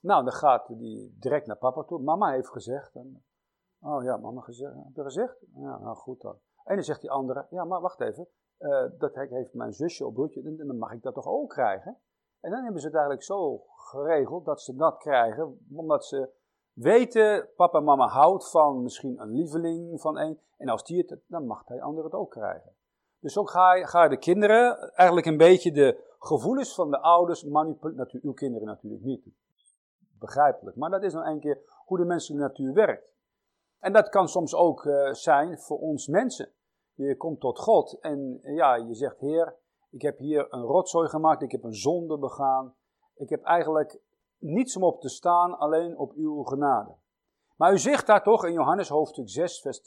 Nou, 0.00 0.24
dan 0.24 0.32
gaat 0.32 0.68
hij 0.68 1.10
direct 1.18 1.46
naar 1.46 1.56
papa 1.56 1.82
toe. 1.82 2.02
Mama 2.02 2.30
heeft 2.30 2.48
gezegd. 2.48 2.94
En, 2.94 3.24
Oh 3.80 4.02
ja, 4.02 4.16
mama 4.16 4.40
gezegd. 4.40 4.74
Heb 4.74 5.04
gezegd? 5.04 5.44
Ja, 5.54 5.78
nou 5.78 5.96
goed 5.96 6.20
dan. 6.20 6.38
En 6.64 6.74
dan 6.74 6.84
zegt 6.84 7.00
die 7.00 7.10
andere, 7.10 7.46
ja, 7.50 7.64
maar 7.64 7.80
wacht 7.80 8.00
even. 8.00 8.28
Uh, 8.58 8.84
dat 8.98 9.14
heeft 9.14 9.54
mijn 9.54 9.72
zusje 9.72 10.06
of 10.06 10.12
broertje, 10.12 10.56
dan 10.56 10.78
mag 10.78 10.92
ik 10.92 11.02
dat 11.02 11.14
toch 11.14 11.26
ook 11.26 11.48
krijgen? 11.48 11.98
En 12.40 12.50
dan 12.50 12.62
hebben 12.62 12.80
ze 12.80 12.86
het 12.86 12.96
eigenlijk 12.96 13.24
zo 13.24 13.62
geregeld 13.74 14.44
dat 14.44 14.60
ze 14.60 14.76
dat 14.76 14.98
krijgen, 14.98 15.66
omdat 15.74 16.04
ze 16.04 16.28
weten, 16.72 17.48
papa 17.56 17.78
en 17.78 17.84
mama 17.84 18.06
houdt 18.06 18.50
van 18.50 18.82
misschien 18.82 19.20
een 19.20 19.30
lieveling 19.30 20.00
van 20.00 20.18
een. 20.18 20.40
En 20.56 20.68
als 20.68 20.84
die 20.84 20.98
het, 20.98 21.18
dan 21.26 21.46
mag 21.46 21.62
hij 21.66 21.82
ander 21.82 22.04
het 22.04 22.12
ook 22.12 22.30
krijgen. 22.30 22.74
Dus 23.20 23.38
ook 23.38 23.50
ga 23.50 23.74
je, 23.74 23.86
ga 23.86 24.02
je 24.02 24.08
de 24.08 24.18
kinderen 24.18 24.92
eigenlijk 24.94 25.26
een 25.26 25.36
beetje 25.36 25.72
de 25.72 26.04
gevoelens 26.18 26.74
van 26.74 26.90
de 26.90 27.00
ouders 27.00 27.44
manipuleren. 27.44 27.96
Natuurlijk, 27.96 28.24
uw 28.24 28.32
kinderen 28.32 28.66
natuurlijk 28.66 29.04
niet. 29.04 29.26
Begrijpelijk. 30.18 30.76
Maar 30.76 30.90
dat 30.90 31.02
is 31.02 31.12
nou 31.12 31.26
een 31.26 31.40
keer 31.40 31.58
hoe 31.84 31.98
de 31.98 32.04
menselijke 32.04 32.46
natuur 32.46 32.72
werkt. 32.72 33.14
En 33.78 33.92
dat 33.92 34.08
kan 34.08 34.28
soms 34.28 34.54
ook 34.54 34.84
uh, 34.84 35.12
zijn 35.12 35.58
voor 35.58 35.78
ons 35.78 36.06
mensen. 36.06 36.48
Je 36.94 37.16
komt 37.16 37.40
tot 37.40 37.58
God 37.58 37.98
en 38.00 38.40
ja, 38.42 38.74
je 38.74 38.94
zegt: 38.94 39.20
Heer, 39.20 39.54
ik 39.96 40.02
heb 40.02 40.18
hier 40.18 40.46
een 40.50 40.62
rotzooi 40.62 41.08
gemaakt, 41.08 41.42
ik 41.42 41.50
heb 41.50 41.64
een 41.64 41.74
zonde 41.74 42.18
begaan. 42.18 42.74
Ik 43.14 43.28
heb 43.28 43.42
eigenlijk 43.42 43.98
niets 44.38 44.76
om 44.76 44.84
op 44.84 45.00
te 45.00 45.08
staan, 45.08 45.58
alleen 45.58 45.98
op 45.98 46.12
uw 46.12 46.42
genade. 46.42 46.94
Maar 47.56 47.72
u 47.72 47.78
zegt 47.78 48.06
daar 48.06 48.22
toch 48.22 48.44
in 48.44 48.52
Johannes 48.52 48.88
hoofdstuk 48.88 49.28
6, 49.28 49.60
vers, 49.60 49.82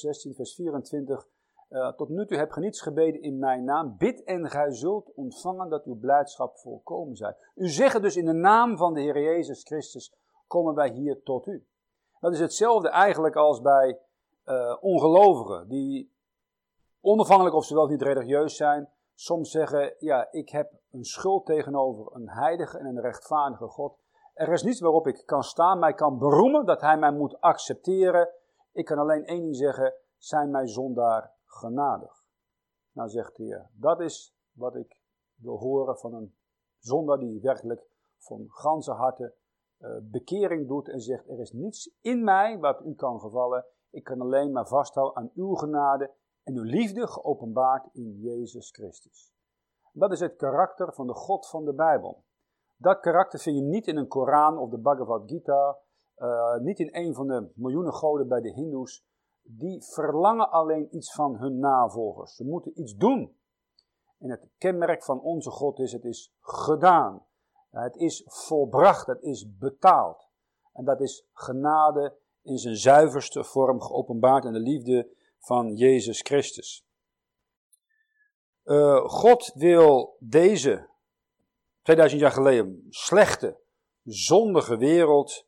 16, 0.00 0.30
eh, 0.30 0.36
vers 0.36 0.54
24, 0.54 1.26
Uh, 1.68 1.92
tot 1.92 2.08
nu 2.08 2.26
toe 2.26 2.36
hebt 2.36 2.52
ge 2.52 2.60
niets 2.60 2.80
gebeden 2.80 3.22
in 3.22 3.38
mijn 3.38 3.64
naam. 3.64 3.96
Bid 3.98 4.24
en 4.24 4.50
gij 4.50 4.72
zult 4.72 5.12
ontvangen 5.14 5.68
dat 5.68 5.84
uw 5.84 5.98
blijdschap 5.98 6.58
volkomen 6.58 7.16
zij. 7.16 7.36
U 7.54 7.68
zegt 7.68 8.02
dus 8.02 8.16
in 8.16 8.24
de 8.24 8.32
naam 8.32 8.76
van 8.76 8.94
de 8.94 9.00
Heer 9.00 9.20
Jezus 9.20 9.62
Christus 9.62 10.14
komen 10.46 10.74
wij 10.74 10.90
hier 10.90 11.22
tot 11.22 11.46
u. 11.46 11.66
Dat 12.20 12.32
is 12.32 12.40
hetzelfde 12.40 12.88
eigenlijk 12.88 13.36
als 13.36 13.60
bij 13.60 13.98
uh, 14.44 14.76
ongelovigen 14.80 15.68
die 15.68 16.12
onafhankelijk 17.00 17.56
of 17.56 17.64
ze 17.64 17.74
wel 17.74 17.84
of 17.84 17.90
niet 17.90 18.02
religieus 18.02 18.56
zijn, 18.56 18.88
soms 19.22 19.50
zeggen, 19.50 19.94
ja, 19.98 20.32
ik 20.32 20.48
heb 20.48 20.72
een 20.90 21.04
schuld 21.04 21.46
tegenover 21.46 22.14
een 22.14 22.28
heilige 22.28 22.78
en 22.78 22.86
een 22.86 23.00
rechtvaardige 23.00 23.66
God. 23.68 23.98
Er 24.34 24.52
is 24.52 24.62
niets 24.62 24.80
waarop 24.80 25.06
ik 25.06 25.22
kan 25.26 25.42
staan, 25.42 25.78
mij 25.78 25.94
kan 25.94 26.18
beroemen 26.18 26.66
dat 26.66 26.80
hij 26.80 26.98
mij 26.98 27.12
moet 27.12 27.40
accepteren. 27.40 28.28
Ik 28.72 28.84
kan 28.84 28.98
alleen 28.98 29.24
één 29.24 29.42
ding 29.42 29.56
zeggen, 29.56 29.94
zijn 30.16 30.50
mij 30.50 30.66
zondaar 30.66 31.32
genadig. 31.44 32.24
Nou 32.92 33.08
zegt 33.08 33.36
hij, 33.36 33.66
dat 33.72 34.00
is 34.00 34.34
wat 34.52 34.74
ik 34.74 35.00
wil 35.34 35.58
horen 35.58 35.98
van 35.98 36.14
een 36.14 36.34
zondaar 36.78 37.18
die 37.18 37.40
werkelijk 37.40 37.86
van 38.18 38.44
ganse 38.48 38.92
harte 38.92 39.34
uh, 39.78 39.90
bekering 40.02 40.68
doet 40.68 40.88
en 40.88 41.00
zegt, 41.00 41.28
er 41.28 41.40
is 41.40 41.52
niets 41.52 41.96
in 42.00 42.24
mij 42.24 42.58
wat 42.58 42.80
u 42.84 42.94
kan 42.94 43.20
gevallen. 43.20 43.64
Ik 43.90 44.04
kan 44.04 44.20
alleen 44.20 44.52
maar 44.52 44.66
vasthouden 44.66 45.16
aan 45.16 45.30
uw 45.34 45.54
genade 45.54 46.10
en 46.42 46.54
uw 46.54 46.62
liefde 46.62 47.06
geopenbaard 47.06 47.88
in 47.92 48.18
Jezus 48.20 48.70
Christus. 48.70 49.32
Dat 49.92 50.12
is 50.12 50.20
het 50.20 50.36
karakter 50.36 50.92
van 50.92 51.06
de 51.06 51.14
God 51.14 51.48
van 51.48 51.64
de 51.64 51.74
Bijbel. 51.74 52.24
Dat 52.76 53.00
karakter 53.00 53.38
vind 53.38 53.56
je 53.56 53.62
niet 53.62 53.86
in 53.86 53.96
een 53.96 54.08
Koran 54.08 54.58
of 54.58 54.70
de 54.70 54.78
Bhagavad 54.78 55.22
Gita, 55.30 55.78
uh, 56.16 56.56
niet 56.56 56.78
in 56.78 56.88
een 56.92 57.14
van 57.14 57.26
de 57.26 57.50
miljoenen 57.54 57.92
goden 57.92 58.28
bij 58.28 58.40
de 58.40 58.52
Hindoes. 58.52 59.04
Die 59.42 59.82
verlangen 59.82 60.50
alleen 60.50 60.96
iets 60.96 61.12
van 61.12 61.36
hun 61.36 61.58
navolgers. 61.58 62.34
Ze 62.34 62.44
moeten 62.44 62.80
iets 62.80 62.96
doen. 62.96 63.36
En 64.18 64.30
het 64.30 64.48
kenmerk 64.58 65.04
van 65.04 65.20
onze 65.20 65.50
God 65.50 65.78
is: 65.78 65.92
het 65.92 66.04
is 66.04 66.34
gedaan. 66.40 67.26
Het 67.70 67.96
is 67.96 68.24
volbracht, 68.26 69.06
het 69.06 69.22
is 69.22 69.56
betaald. 69.58 70.28
En 70.72 70.84
dat 70.84 71.00
is 71.00 71.28
genade 71.32 72.16
in 72.42 72.58
zijn 72.58 72.76
zuiverste 72.76 73.44
vorm 73.44 73.80
geopenbaard 73.80 74.44
in 74.44 74.52
de 74.52 74.60
liefde 74.60 75.08
van 75.42 75.74
Jezus 75.74 76.20
Christus. 76.20 76.86
Uh, 78.64 79.04
God 79.08 79.52
wil 79.54 80.16
deze 80.18 80.88
2000 81.82 82.20
jaar 82.20 82.30
geleden 82.32 82.86
slechte, 82.90 83.60
zondige 84.04 84.76
wereld 84.76 85.46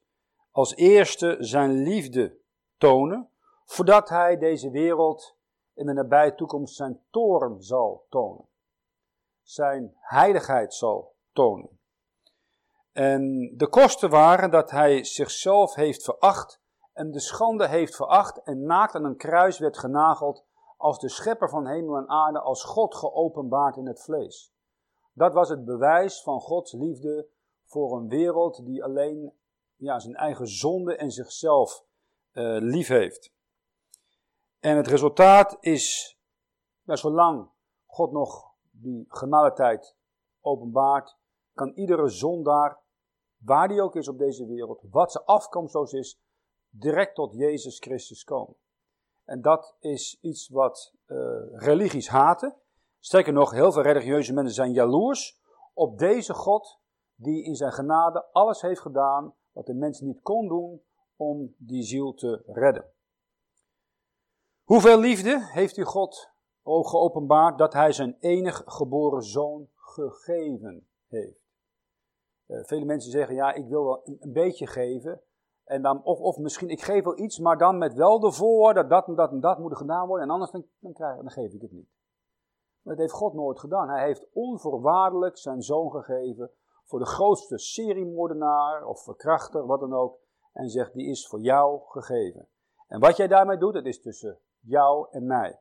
als 0.50 0.74
eerste 0.74 1.36
zijn 1.38 1.82
liefde 1.82 2.38
tonen, 2.78 3.30
voordat 3.64 4.08
hij 4.08 4.38
deze 4.38 4.70
wereld 4.70 5.36
in 5.74 5.86
de 5.86 5.92
nabije 5.92 6.34
toekomst 6.34 6.76
zijn 6.76 7.00
toren 7.10 7.62
zal 7.62 8.06
tonen. 8.08 8.48
Zijn 9.42 9.96
heiligheid 10.00 10.74
zal 10.74 11.14
tonen. 11.32 11.78
En 12.92 13.52
de 13.56 13.68
kosten 13.68 14.10
waren 14.10 14.50
dat 14.50 14.70
hij 14.70 15.04
zichzelf 15.04 15.74
heeft 15.74 16.04
veracht 16.04 16.60
en 16.94 17.10
de 17.10 17.20
schande 17.20 17.68
heeft 17.68 17.96
veracht 17.96 18.42
en 18.42 18.62
naakt 18.62 18.94
aan 18.94 19.04
een 19.04 19.16
kruis 19.16 19.58
werd 19.58 19.78
genageld 19.78 20.44
als 20.76 20.98
de 20.98 21.08
schepper 21.08 21.48
van 21.48 21.66
hemel 21.66 21.96
en 21.96 22.08
aarde, 22.08 22.40
als 22.40 22.64
God 22.64 22.94
geopenbaard 22.94 23.76
in 23.76 23.86
het 23.86 24.02
vlees. 24.02 24.52
Dat 25.12 25.32
was 25.32 25.48
het 25.48 25.64
bewijs 25.64 26.22
van 26.22 26.40
Gods 26.40 26.72
liefde 26.72 27.28
voor 27.64 27.96
een 27.96 28.08
wereld 28.08 28.64
die 28.64 28.84
alleen 28.84 29.32
ja, 29.76 29.98
zijn 29.98 30.14
eigen 30.14 30.48
zonde 30.48 30.96
en 30.96 31.10
zichzelf 31.10 31.84
uh, 32.32 32.56
lief 32.60 32.88
heeft. 32.88 33.32
En 34.60 34.76
het 34.76 34.86
resultaat 34.86 35.56
is, 35.60 36.18
ja, 36.82 36.96
zolang 36.96 37.50
God 37.86 38.12
nog 38.12 38.52
die 38.70 39.04
genadetijd 39.08 39.96
openbaart, 40.40 41.16
kan 41.52 41.72
iedere 41.72 42.08
zondaar, 42.08 42.80
waar 43.36 43.68
die 43.68 43.82
ook 43.82 43.96
is 43.96 44.08
op 44.08 44.18
deze 44.18 44.46
wereld, 44.46 44.84
wat 44.90 45.12
zijn 45.12 45.24
afkomst 45.24 45.92
is, 45.92 46.23
direct 46.76 47.14
tot 47.14 47.34
Jezus 47.34 47.78
Christus 47.78 48.24
komen. 48.24 48.56
En 49.24 49.40
dat 49.40 49.76
is 49.80 50.18
iets 50.20 50.48
wat 50.48 50.94
uh, 51.06 51.18
religies 51.52 52.08
haten. 52.08 52.56
Sterker 52.98 53.32
nog, 53.32 53.50
heel 53.50 53.72
veel 53.72 53.82
religieuze 53.82 54.32
mensen 54.32 54.54
zijn 54.54 54.72
jaloers 54.72 55.40
op 55.72 55.98
deze 55.98 56.34
God 56.34 56.78
die 57.14 57.44
in 57.44 57.54
zijn 57.54 57.72
genade 57.72 58.24
alles 58.32 58.60
heeft 58.60 58.80
gedaan 58.80 59.34
wat 59.52 59.66
de 59.66 59.74
mens 59.74 60.00
niet 60.00 60.22
kon 60.22 60.48
doen 60.48 60.82
om 61.16 61.54
die 61.58 61.82
ziel 61.82 62.14
te 62.14 62.42
redden. 62.46 62.92
Hoeveel 64.64 64.98
liefde 64.98 65.48
heeft 65.52 65.76
u 65.76 65.84
God 65.84 66.30
ook 66.62 66.88
geopenbaard 66.88 67.58
dat 67.58 67.72
hij 67.72 67.92
zijn 67.92 68.16
enig 68.20 68.62
geboren 68.66 69.22
zoon 69.22 69.68
gegeven 69.74 70.88
heeft? 71.06 71.42
Uh, 72.46 72.64
vele 72.64 72.84
mensen 72.84 73.10
zeggen, 73.10 73.34
ja, 73.34 73.52
ik 73.52 73.68
wil 73.68 73.84
wel 73.84 74.02
een 74.04 74.32
beetje 74.32 74.66
geven, 74.66 75.22
en 75.64 75.82
dan, 75.82 76.04
of, 76.04 76.20
of 76.20 76.38
misschien, 76.38 76.68
ik 76.68 76.82
geef 76.82 77.04
wel 77.04 77.18
iets, 77.18 77.38
maar 77.38 77.58
dan 77.58 77.78
met 77.78 77.94
wel 77.94 78.20
de 78.20 78.32
voorwaarde 78.32 78.80
dat 78.80 78.90
dat 78.90 79.06
en 79.06 79.14
dat 79.14 79.30
en 79.30 79.40
dat 79.40 79.58
moet 79.58 79.76
gedaan 79.76 80.06
worden. 80.06 80.26
En 80.26 80.32
anders 80.32 80.50
dan, 80.50 80.66
dan, 80.78 80.92
krijg, 80.92 81.16
dan 81.16 81.30
geef 81.30 81.52
ik 81.52 81.60
het 81.60 81.72
niet. 81.72 81.88
Dat 82.82 82.98
heeft 82.98 83.12
God 83.12 83.34
nooit 83.34 83.60
gedaan. 83.60 83.88
Hij 83.88 84.04
heeft 84.04 84.26
onvoorwaardelijk 84.32 85.36
zijn 85.38 85.62
zoon 85.62 85.90
gegeven 85.90 86.50
voor 86.84 86.98
de 86.98 87.06
grootste 87.06 87.58
seriemoordenaar 87.58 88.86
of 88.86 89.02
verkrachter, 89.02 89.66
wat 89.66 89.80
dan 89.80 89.92
ook. 89.92 90.18
En 90.52 90.68
zegt, 90.68 90.94
die 90.94 91.10
is 91.10 91.26
voor 91.26 91.40
jou 91.40 91.80
gegeven. 91.84 92.48
En 92.86 93.00
wat 93.00 93.16
jij 93.16 93.26
daarmee 93.26 93.58
doet, 93.58 93.74
dat 93.74 93.84
is 93.84 94.00
tussen 94.00 94.38
jou 94.60 95.06
en 95.10 95.26
mij. 95.26 95.60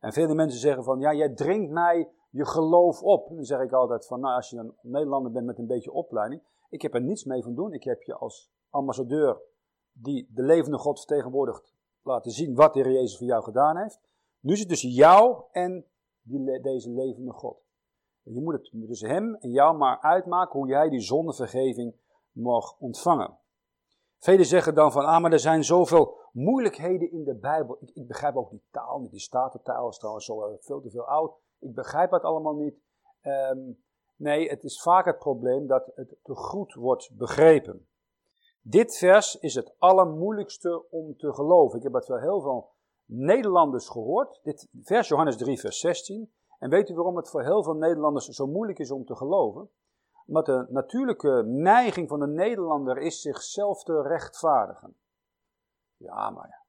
En 0.00 0.12
vele 0.12 0.34
mensen 0.34 0.60
zeggen 0.60 0.84
van, 0.84 1.00
ja, 1.00 1.12
jij 1.12 1.34
dringt 1.34 1.70
mij 1.70 2.10
je 2.30 2.46
geloof 2.46 3.02
op. 3.02 3.28
Dan 3.28 3.44
zeg 3.44 3.60
ik 3.60 3.72
altijd 3.72 4.06
van, 4.06 4.20
nou, 4.20 4.34
als 4.34 4.50
je 4.50 4.56
een 4.56 4.76
Nederlander 4.80 5.32
bent 5.32 5.46
met 5.46 5.58
een 5.58 5.66
beetje 5.66 5.92
opleiding, 5.92 6.42
ik 6.68 6.82
heb 6.82 6.94
er 6.94 7.00
niets 7.00 7.24
mee 7.24 7.42
van 7.42 7.54
doen. 7.54 7.72
Ik 7.72 7.84
heb 7.84 8.02
je 8.02 8.14
als 8.14 8.50
ambassadeur 8.78 9.40
die 9.92 10.28
de 10.34 10.42
levende 10.42 10.78
God 10.78 10.98
vertegenwoordigt, 10.98 11.74
laten 12.02 12.30
zien 12.30 12.54
wat 12.54 12.74
de 12.74 12.80
Heer 12.80 12.92
Jezus 12.92 13.18
voor 13.18 13.26
jou 13.26 13.42
gedaan 13.42 13.76
heeft. 13.76 14.00
Nu 14.40 14.56
het 14.56 14.68
tussen 14.68 14.90
jou 14.90 15.42
en 15.50 15.86
die, 16.22 16.60
deze 16.60 16.90
levende 16.90 17.32
God. 17.32 17.62
je 18.22 18.40
moet 18.40 18.52
het 18.52 18.88
tussen 18.88 19.08
hem 19.08 19.34
en 19.34 19.50
jou 19.50 19.76
maar 19.76 20.00
uitmaken 20.00 20.58
hoe 20.58 20.68
jij 20.68 20.88
die 20.88 21.00
zondevergeving 21.00 21.94
mag 22.32 22.78
ontvangen. 22.78 23.38
Velen 24.18 24.46
zeggen 24.46 24.74
dan 24.74 24.92
van, 24.92 25.04
ah, 25.04 25.22
maar 25.22 25.32
er 25.32 25.38
zijn 25.38 25.64
zoveel 25.64 26.16
moeilijkheden 26.32 27.10
in 27.10 27.24
de 27.24 27.34
Bijbel. 27.34 27.76
Ik, 27.80 27.90
ik 27.90 28.06
begrijp 28.06 28.36
ook 28.36 28.50
die 28.50 28.62
taal 28.70 28.98
niet. 28.98 29.10
Die 29.10 29.20
staatentaal 29.20 29.88
is 29.88 29.98
trouwens 29.98 30.24
zo 30.24 30.48
uh, 30.48 30.54
veel 30.58 30.80
te 30.80 30.90
veel 30.90 31.06
oud. 31.06 31.32
Ik 31.58 31.74
begrijp 31.74 32.10
het 32.10 32.22
allemaal 32.22 32.54
niet. 32.54 32.80
Um, 33.22 33.82
nee, 34.16 34.48
het 34.48 34.64
is 34.64 34.82
vaak 34.82 35.04
het 35.04 35.18
probleem 35.18 35.66
dat 35.66 35.92
het 35.94 36.16
te 36.22 36.34
goed 36.34 36.74
wordt 36.74 37.10
begrepen. 37.16 37.88
Dit 38.70 38.96
vers 38.96 39.36
is 39.36 39.54
het 39.54 39.74
allermoeilijkste 39.78 40.90
om 40.90 41.16
te 41.16 41.32
geloven. 41.32 41.76
Ik 41.76 41.82
heb 41.82 41.92
het 41.92 42.06
wel 42.06 42.18
heel 42.18 42.40
veel 42.40 42.70
Nederlanders 43.04 43.88
gehoord. 43.88 44.40
Dit 44.42 44.68
vers, 44.82 45.08
Johannes 45.08 45.36
3, 45.36 45.60
vers 45.60 45.80
16. 45.80 46.32
En 46.58 46.70
weet 46.70 46.88
u 46.88 46.94
waarom 46.94 47.16
het 47.16 47.30
voor 47.30 47.42
heel 47.42 47.62
veel 47.62 47.74
Nederlanders 47.74 48.26
zo 48.26 48.46
moeilijk 48.46 48.78
is 48.78 48.90
om 48.90 49.04
te 49.04 49.16
geloven? 49.16 49.70
Omdat 50.26 50.46
de 50.46 50.66
natuurlijke 50.68 51.42
neiging 51.46 52.08
van 52.08 52.20
de 52.20 52.26
Nederlander 52.26 52.98
is 52.98 53.20
zichzelf 53.20 53.82
te 53.82 54.02
rechtvaardigen. 54.02 54.96
Ja, 55.96 56.30
maar 56.30 56.48
ja, 56.48 56.64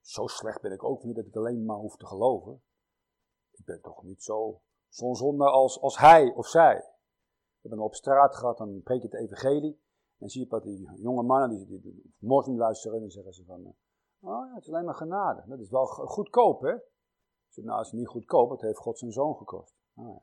zo 0.00 0.26
slecht 0.26 0.60
ben 0.60 0.72
ik 0.72 0.84
ook 0.84 1.02
niet 1.02 1.16
dat 1.16 1.26
ik 1.26 1.36
alleen 1.36 1.64
maar 1.64 1.76
hoef 1.76 1.96
te 1.96 2.06
geloven. 2.06 2.62
Ik 3.50 3.64
ben 3.64 3.80
toch 3.80 4.02
niet 4.02 4.22
zo 4.22 4.60
zo'n 4.88 5.14
zonde 5.14 5.50
als, 5.50 5.80
als 5.80 5.98
hij 5.98 6.32
of 6.36 6.46
zij. 6.46 6.76
Ik 7.60 7.70
ben 7.70 7.78
op 7.78 7.94
straat 7.94 8.36
gehad, 8.36 8.58
dan 8.58 8.80
preek 8.82 9.02
je 9.02 9.08
het 9.08 9.20
evangelie. 9.20 9.82
En 10.18 10.28
zie 10.28 10.40
je 10.40 10.48
dat 10.48 10.62
die 10.62 10.90
jonge 10.94 11.22
mannen 11.22 11.48
die, 11.48 11.66
die, 11.66 11.80
die 11.80 12.14
moslim 12.18 12.58
luisteren 12.58 12.96
en 12.96 13.02
dan 13.02 13.10
zeggen 13.10 13.32
ze 13.32 13.44
van, 13.44 13.64
eh, 13.64 14.30
oh 14.30 14.46
ja, 14.46 14.54
het 14.54 14.62
is 14.62 14.72
alleen 14.72 14.84
maar 14.84 14.94
genade. 14.94 15.44
Dat 15.46 15.58
is 15.58 15.70
wel 15.70 15.86
goedkoop, 15.86 16.60
hè? 16.60 16.74
Zeg, 17.48 17.64
nou, 17.64 17.78
het 17.78 17.86
is 17.86 17.92
niet 17.92 18.08
goedkoop, 18.08 18.50
het 18.50 18.60
heeft 18.60 18.78
God 18.78 18.98
zijn 18.98 19.12
zoon 19.12 19.36
gekost. 19.36 19.74
Oh, 19.94 20.06
ja. 20.06 20.22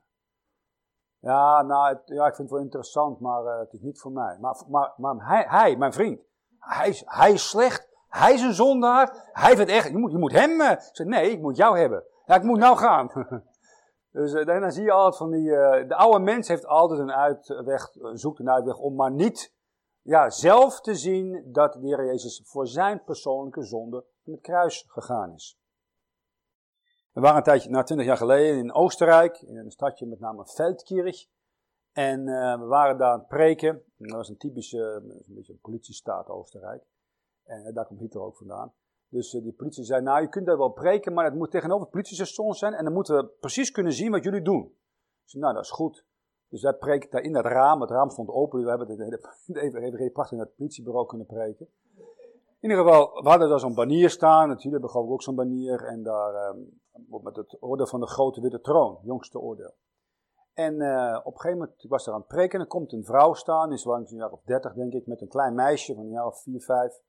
ja. 1.19 1.61
nou, 1.61 1.97
ja, 2.05 2.27
ik 2.27 2.35
vind 2.35 2.49
het 2.49 2.49
wel 2.49 2.59
interessant, 2.59 3.19
maar 3.19 3.43
uh, 3.43 3.59
het 3.59 3.73
is 3.73 3.81
niet 3.81 3.99
voor 3.99 4.11
mij. 4.11 4.37
Maar, 4.39 4.63
maar, 4.67 4.93
maar 4.97 5.27
hij, 5.27 5.45
hij, 5.47 5.77
mijn 5.77 5.93
vriend, 5.93 6.21
hij 6.59 6.89
is, 6.89 7.03
hij 7.05 7.31
is 7.31 7.49
slecht, 7.49 7.89
hij 8.07 8.33
is 8.33 8.41
een 8.41 8.53
zondaar, 8.53 9.29
hij 9.33 9.55
vindt 9.55 9.71
echt, 9.71 9.87
je 9.87 9.97
moet, 9.97 10.11
je 10.11 10.17
moet 10.17 10.31
hem, 10.31 10.61
uh, 10.61 10.77
nee, 10.93 11.31
ik 11.31 11.41
moet 11.41 11.57
jou 11.57 11.79
hebben. 11.79 12.03
Ja, 12.25 12.35
ik 12.35 12.43
moet 12.43 12.59
nou 12.59 12.77
gaan. 12.77 13.11
dus 14.11 14.33
uh, 14.33 14.45
dan 14.45 14.71
zie 14.71 14.83
je 14.83 14.91
altijd 14.91 15.17
van 15.17 15.31
die, 15.31 15.49
de 15.87 15.95
oude 15.95 16.19
mens 16.19 16.47
heeft 16.47 16.65
altijd 16.65 16.99
een 16.99 17.11
uitweg, 17.11 17.89
zoekt 18.13 18.39
een 18.39 18.49
uitweg 18.49 18.77
om 18.77 18.95
maar 18.95 19.11
niet 19.11 19.53
ja, 20.01 20.29
zelf 20.29 20.81
te 20.81 20.95
zien 20.95 21.51
dat 21.51 21.73
de 21.73 21.79
Heer 21.79 22.05
Jezus 22.05 22.41
voor 22.45 22.67
zijn 22.67 23.03
persoonlijke 23.03 23.63
zonde 23.63 24.05
van 24.23 24.33
het 24.33 24.41
kruis 24.41 24.85
gegaan 24.87 25.33
is. 25.33 25.59
We 27.11 27.21
waren 27.21 27.37
een 27.37 27.43
tijdje, 27.43 27.69
na 27.69 27.83
twintig 27.83 28.07
jaar 28.07 28.17
geleden, 28.17 28.57
in 28.57 28.73
Oostenrijk, 28.73 29.41
in 29.41 29.57
een 29.57 29.71
stadje 29.71 30.05
met 30.05 30.19
name 30.19 30.45
Veldkirch. 30.45 31.27
En 31.91 32.27
uh, 32.27 32.59
we 32.59 32.65
waren 32.65 32.97
daar 32.97 33.11
aan 33.11 33.19
het 33.19 33.27
preken. 33.27 33.83
dat 33.97 34.11
was 34.11 34.29
een 34.29 34.37
typische, 34.37 34.77
een 34.77 35.35
beetje 35.35 35.53
een 35.53 35.59
politiestaat 35.59 36.27
Oostenrijk. 36.27 36.83
En 37.43 37.67
uh, 37.67 37.73
daar 37.73 37.85
komt 37.85 37.99
Hitler 37.99 38.23
ook 38.23 38.37
vandaan. 38.37 38.73
Dus 39.07 39.31
die 39.31 39.53
politie 39.53 39.83
zei, 39.83 40.01
nou, 40.01 40.21
je 40.21 40.29
kunt 40.29 40.45
dat 40.45 40.57
wel 40.57 40.69
preken, 40.69 41.13
maar 41.13 41.25
het 41.25 41.33
moet 41.33 41.51
tegenover 41.51 41.81
het 41.81 41.91
politiestation 41.91 42.53
zijn. 42.53 42.73
En 42.73 42.83
dan 42.83 42.93
moeten 42.93 43.15
we 43.15 43.25
precies 43.25 43.71
kunnen 43.71 43.93
zien 43.93 44.11
wat 44.11 44.23
jullie 44.23 44.41
doen. 44.41 44.77
Zei, 45.23 45.43
nou, 45.43 45.55
dat 45.55 45.63
is 45.63 45.71
goed. 45.71 46.05
Dus 46.51 46.61
wij 46.61 46.73
preken 46.73 47.09
daar 47.09 47.21
in 47.21 47.33
dat 47.33 47.45
raam. 47.45 47.81
Het 47.81 47.89
raam 47.89 48.09
stond 48.09 48.29
open. 48.29 48.63
We 48.63 48.69
hebben 48.69 48.87
het 48.87 48.99
even, 49.65 49.81
even 49.83 50.11
prachtig 50.11 50.37
in 50.37 50.43
het 50.43 50.55
politiebureau 50.55 51.07
kunnen 51.07 51.27
preken. 51.27 51.67
In 52.59 52.69
ieder 52.69 52.85
geval, 52.85 53.23
we 53.23 53.29
hadden 53.29 53.49
daar 53.49 53.59
zo'n 53.59 53.75
banier 53.75 54.09
staan. 54.09 54.47
Natuurlijk 54.47 54.83
hebben 54.83 55.05
we 55.05 55.13
ook 55.13 55.21
zo'n 55.21 55.35
banier. 55.35 55.83
En 55.83 56.03
daar 56.03 56.49
um, 56.49 56.81
met 57.23 57.35
het 57.35 57.57
oordeel 57.59 57.87
van 57.87 57.99
de 57.99 58.07
grote 58.07 58.41
witte 58.41 58.61
troon, 58.61 58.99
jongste 59.03 59.39
oordeel. 59.39 59.73
En 60.53 60.73
uh, 60.73 61.19
op 61.23 61.33
een 61.33 61.39
gegeven 61.39 61.57
moment, 61.57 61.83
ik 61.83 61.89
was 61.89 62.05
daar 62.05 62.13
aan 62.13 62.19
het 62.19 62.29
preken, 62.29 62.53
en 62.53 62.65
er 62.65 62.71
komt 62.71 62.93
een 62.93 63.05
vrouw 63.05 63.33
staan, 63.33 63.71
is 63.71 63.83
wel 63.83 63.95
een 63.95 64.05
jaar 64.07 64.31
of 64.31 64.41
dertig 64.41 64.73
denk 64.73 64.93
ik, 64.93 65.07
met 65.07 65.21
een 65.21 65.27
klein 65.27 65.55
meisje 65.55 65.93
van 65.93 66.03
een 66.03 66.09
jaar 66.09 66.25
of 66.25 66.41
vier, 66.41 66.61
vijf. 66.61 67.01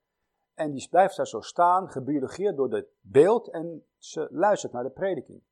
En 0.54 0.72
die 0.72 0.88
blijft 0.90 1.16
daar 1.16 1.26
zo 1.26 1.40
staan, 1.40 1.88
gebiologeerd 1.88 2.56
door 2.56 2.72
het 2.72 2.88
beeld, 3.00 3.48
en 3.48 3.86
ze 3.98 4.28
luistert 4.30 4.72
naar 4.72 4.82
de 4.82 4.90
prediking. 4.90 5.42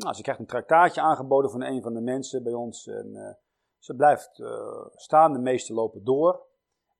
Nou, 0.00 0.14
ze 0.14 0.22
krijgt 0.22 0.40
een 0.40 0.46
traktaatje 0.46 1.00
aangeboden 1.00 1.50
van 1.50 1.62
een 1.62 1.82
van 1.82 1.94
de 1.94 2.00
mensen 2.00 2.42
bij 2.42 2.52
ons. 2.52 2.86
En 2.86 3.06
uh, 3.06 3.30
ze 3.78 3.94
blijft 3.94 4.38
uh, 4.38 4.86
staan, 4.94 5.32
de 5.32 5.38
meeste 5.38 5.74
lopen 5.74 6.04
door. 6.04 6.46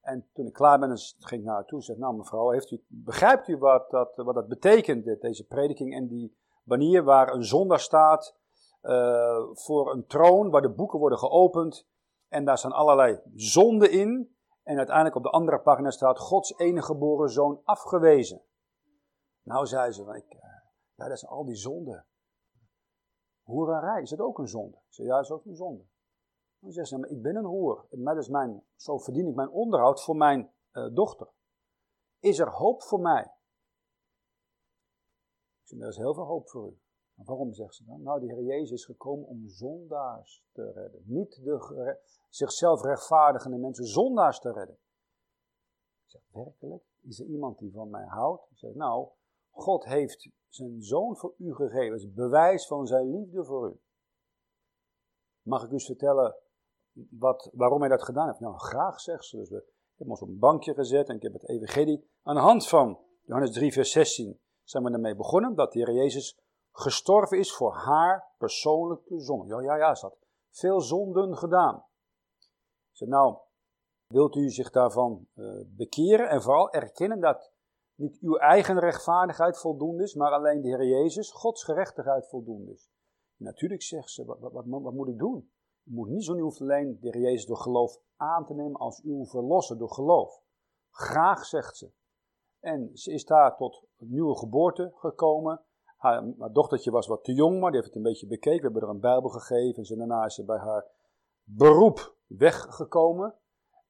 En 0.00 0.28
toen 0.32 0.46
ik 0.46 0.52
klaar 0.52 0.78
ben, 0.78 0.98
ging 0.98 1.40
ik 1.40 1.46
naar 1.46 1.54
haar 1.54 1.64
toe 1.64 1.78
en 1.78 1.84
zei, 1.84 1.98
nou 1.98 2.16
mevrouw, 2.16 2.50
heeft 2.50 2.70
u, 2.70 2.84
begrijpt 2.88 3.48
u 3.48 3.56
wat 3.56 3.90
dat, 3.90 4.16
wat 4.16 4.34
dat 4.34 4.48
betekent, 4.48 5.20
deze 5.20 5.46
prediking 5.46 5.94
en 5.94 6.06
die 6.06 6.36
banier 6.62 7.04
waar 7.04 7.34
een 7.34 7.44
zondaar 7.44 7.80
staat 7.80 8.36
uh, 8.82 9.38
voor 9.52 9.92
een 9.92 10.06
troon, 10.06 10.50
waar 10.50 10.62
de 10.62 10.74
boeken 10.74 10.98
worden 10.98 11.18
geopend 11.18 11.88
en 12.28 12.44
daar 12.44 12.58
staan 12.58 12.72
allerlei 12.72 13.20
zonden 13.34 13.90
in. 13.90 14.36
En 14.62 14.76
uiteindelijk 14.76 15.16
op 15.16 15.22
de 15.22 15.30
andere 15.30 15.60
pagina 15.60 15.90
staat 15.90 16.18
Gods 16.18 16.58
enige 16.58 16.86
geboren 16.86 17.28
zoon 17.28 17.60
afgewezen. 17.64 18.42
Nou 19.42 19.66
zei 19.66 19.92
ze, 19.92 20.02
ik, 20.02 20.38
ja 20.94 21.08
dat 21.08 21.18
zijn 21.18 21.32
al 21.32 21.44
die 21.44 21.56
zonden. 21.56 22.04
Hoerarij, 23.50 24.02
is 24.02 24.10
dat 24.10 24.18
ook 24.18 24.38
een 24.38 24.48
zonde? 24.48 24.76
Ik 24.76 24.92
zei, 24.92 25.08
ja, 25.08 25.14
dat 25.14 25.24
is 25.24 25.30
ook 25.30 25.44
een 25.44 25.56
zonde. 25.56 25.84
Dan 26.58 26.72
zegt 26.72 26.88
ze, 26.88 26.98
maar 26.98 27.08
ik 27.08 27.22
ben 27.22 27.36
een 27.36 27.44
hoer. 27.44 27.86
En 27.90 28.16
is 28.16 28.28
mijn, 28.28 28.64
zo 28.76 28.98
verdien 28.98 29.26
ik 29.26 29.34
mijn 29.34 29.50
onderhoud 29.50 30.02
voor 30.02 30.16
mijn 30.16 30.52
uh, 30.72 30.94
dochter. 30.94 31.28
Is 32.18 32.38
er 32.38 32.50
hoop 32.50 32.82
voor 32.82 33.00
mij? 33.00 33.22
Ik 35.60 35.66
zeg, 35.66 35.80
er 35.80 35.88
is 35.88 35.96
heel 35.96 36.14
veel 36.14 36.24
hoop 36.24 36.48
voor 36.48 36.66
u. 36.66 36.80
Waarom 37.14 37.52
zegt 37.52 37.74
ze 37.74 37.84
dan? 37.84 38.02
Nou, 38.02 38.20
de 38.20 38.26
Heer 38.26 38.44
Jezus 38.44 38.70
is 38.70 38.84
gekomen 38.84 39.26
om 39.26 39.48
zondaars 39.48 40.44
te 40.52 40.72
redden. 40.72 41.02
Niet 41.04 41.44
de 41.44 41.98
zichzelf 42.28 42.82
rechtvaardigende 42.82 43.56
mensen, 43.56 43.84
zondaars 43.84 44.40
te 44.40 44.52
redden. 44.52 44.78
Ik 46.04 46.10
zeg, 46.10 46.22
werkelijk? 46.30 46.84
Is 47.00 47.20
er 47.20 47.26
iemand 47.26 47.58
die 47.58 47.72
van 47.72 47.90
mij 47.90 48.06
houdt? 48.06 48.50
Ik 48.50 48.58
zeg, 48.58 48.74
nou, 48.74 49.08
God 49.50 49.84
heeft 49.84 50.28
zijn 50.48 50.82
zoon 50.82 51.16
voor 51.16 51.34
u 51.36 51.54
gegeven. 51.54 51.96
Is 51.96 52.12
bewijs 52.12 52.66
van 52.66 52.86
zijn 52.86 53.10
liefde 53.10 53.44
voor 53.44 53.70
u. 53.70 53.80
Mag 55.42 55.62
ik 55.62 55.70
u 55.70 55.72
eens 55.72 55.86
vertellen 55.86 56.36
wat, 57.10 57.50
waarom 57.52 57.80
hij 57.80 57.88
dat 57.88 58.04
gedaan 58.04 58.26
heeft? 58.26 58.40
Nou, 58.40 58.58
graag, 58.58 59.00
zegt 59.00 59.24
ze. 59.24 59.36
Dus 59.36 59.48
we 59.48 59.64
hebben 59.96 60.14
ons 60.14 60.22
op 60.22 60.28
een 60.28 60.38
bankje 60.38 60.74
gezet 60.74 61.08
en 61.08 61.16
ik 61.16 61.22
heb 61.22 61.32
het 61.32 61.48
evangelie 61.48 62.10
aan 62.22 62.34
de 62.34 62.40
hand 62.40 62.68
van 62.68 62.98
Johannes 63.20 63.52
3, 63.52 63.72
vers 63.72 63.90
16 63.90 64.40
zijn 64.62 64.84
we 64.84 64.90
ermee 64.90 65.16
begonnen. 65.16 65.54
Dat 65.54 65.72
de 65.72 65.78
Heer 65.78 65.94
Jezus 65.94 66.38
gestorven 66.72 67.38
is 67.38 67.52
voor 67.52 67.74
haar 67.74 68.34
persoonlijke 68.38 69.20
zonde. 69.20 69.46
Ja, 69.46 69.60
ja, 69.60 69.76
ja, 69.76 69.94
ze 69.94 70.06
had 70.06 70.16
veel 70.50 70.80
zonden 70.80 71.36
gedaan. 71.36 71.84
Zei, 72.92 73.10
nou, 73.10 73.36
wilt 74.06 74.36
u 74.36 74.50
zich 74.50 74.70
daarvan 74.70 75.26
uh, 75.34 75.62
bekeren 75.66 76.28
en 76.28 76.42
vooral 76.42 76.70
erkennen 76.70 77.20
dat 77.20 77.52
niet 78.00 78.18
uw 78.20 78.36
eigen 78.36 78.78
rechtvaardigheid 78.78 79.58
voldoende 79.58 80.02
is, 80.02 80.14
maar 80.14 80.32
alleen 80.32 80.60
de 80.60 80.68
Heer 80.68 80.86
Jezus, 80.86 81.30
Gods 81.30 81.64
gerechtigheid 81.64 82.28
voldoende 82.28 82.72
is. 82.72 82.90
natuurlijk 83.36 83.82
zegt 83.82 84.10
ze, 84.10 84.24
wat, 84.24 84.66
wat, 84.66 84.94
moet 84.94 85.08
ik 85.08 85.18
doen? 85.18 85.50
U 85.84 85.92
moet 85.92 86.08
niet 86.08 86.24
zo 86.24 86.38
hoeft 86.38 86.60
alleen 86.60 86.98
de 87.00 87.08
Heer 87.08 87.22
Jezus 87.22 87.46
door 87.46 87.56
geloof 87.56 88.00
aan 88.16 88.46
te 88.46 88.54
nemen 88.54 88.80
als 88.80 89.02
uw 89.02 89.24
verlosser 89.24 89.78
door 89.78 89.90
geloof. 89.90 90.42
Graag, 90.90 91.44
zegt 91.44 91.76
ze. 91.76 91.92
En 92.60 92.90
ze 92.92 93.12
is 93.12 93.24
daar 93.24 93.56
tot 93.56 93.84
nieuwe 93.96 94.36
geboorte 94.36 94.92
gekomen. 94.94 95.62
Haar, 95.96 96.34
dochtertje 96.52 96.90
was 96.90 97.06
wat 97.06 97.24
te 97.24 97.32
jong, 97.32 97.60
maar 97.60 97.70
die 97.70 97.80
heeft 97.80 97.94
het 97.94 97.96
een 97.96 98.10
beetje 98.10 98.26
bekeken. 98.26 98.56
We 98.56 98.64
hebben 98.64 98.82
er 98.82 98.88
een 98.88 99.00
Bijbel 99.00 99.30
gegeven. 99.30 99.84
En 99.84 99.98
daarna 99.98 100.24
is 100.24 100.34
ze 100.34 100.44
bij 100.44 100.58
haar 100.58 100.86
beroep 101.42 102.16
weggekomen. 102.26 103.34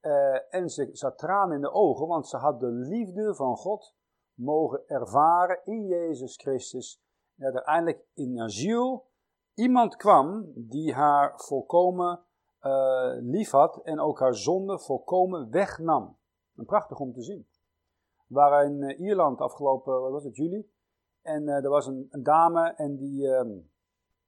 Uh, 0.00 0.54
en 0.54 0.68
ze, 0.68 0.90
had 0.92 1.18
tranen 1.18 1.54
in 1.54 1.60
de 1.60 1.72
ogen, 1.72 2.06
want 2.06 2.28
ze 2.28 2.36
had 2.36 2.60
de 2.60 2.70
liefde 2.70 3.34
van 3.34 3.56
God 3.56 3.94
mogen 4.40 4.88
ervaren 4.88 5.60
in 5.64 5.86
Jezus 5.86 6.36
Christus. 6.36 7.02
En 7.36 7.44
uiteindelijk 7.44 8.04
in 8.14 8.40
asiel 8.40 9.06
iemand 9.54 9.96
kwam 9.96 10.52
die 10.54 10.94
haar 10.94 11.32
volkomen 11.36 12.20
uh, 12.62 13.12
lief 13.20 13.50
had 13.50 13.80
en 13.82 14.00
ook 14.00 14.20
haar 14.20 14.34
zonde 14.34 14.78
volkomen 14.78 15.50
wegnam. 15.50 16.18
Prachtig 16.54 16.98
om 16.98 17.12
te 17.12 17.22
zien. 17.22 17.46
We 18.26 18.34
waren 18.34 18.70
in 18.70 18.82
uh, 18.82 19.00
Ierland 19.00 19.40
afgelopen, 19.40 20.00
wat 20.00 20.10
was 20.10 20.24
het, 20.24 20.36
juli. 20.36 20.70
En 21.22 21.42
uh, 21.42 21.64
er 21.64 21.68
was 21.68 21.86
een, 21.86 22.08
dame 22.22 22.72
en 22.76 22.96
die, 22.96 23.22
uh, 23.22 23.42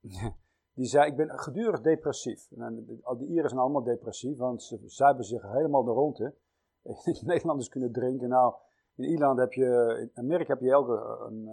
die 0.75 0.87
zei, 0.87 1.11
ik 1.11 1.17
ben 1.17 1.39
gedurig 1.39 1.81
depressief. 1.81 2.51
En 2.51 2.85
die 3.19 3.29
Ieren 3.29 3.49
zijn 3.49 3.61
allemaal 3.61 3.83
depressief, 3.83 4.39
want 4.39 4.63
ze 4.63 4.79
zuipen 4.85 5.25
zich 5.25 5.43
helemaal 5.43 5.85
de 5.85 5.91
ronde. 5.91 6.35
Nederlanders 7.25 7.69
kunnen 7.69 7.93
drinken. 7.93 8.29
Nou, 8.29 8.55
in 8.95 9.05
Ierland 9.05 9.39
heb 9.39 9.53
je, 9.53 9.99
in 10.01 10.25
Amerika 10.25 10.53
heb 10.53 10.63
je 10.63 10.71
elke, 10.71 11.27
een, 11.29 11.49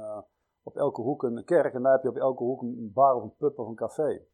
op 0.64 0.76
elke 0.76 1.02
hoek 1.02 1.24
een 1.24 1.46
kerk 1.46 1.74
en 1.74 1.84
daar 1.84 1.92
heb 1.92 2.04
je 2.04 2.10
op 2.10 2.18
elke 2.18 2.44
hoek 2.44 2.62
een 2.62 2.92
bar 2.94 3.16
of 3.16 3.24
een 3.24 3.36
pub 3.38 3.60
of 3.60 3.68
een 3.68 3.76
café. 3.76 4.26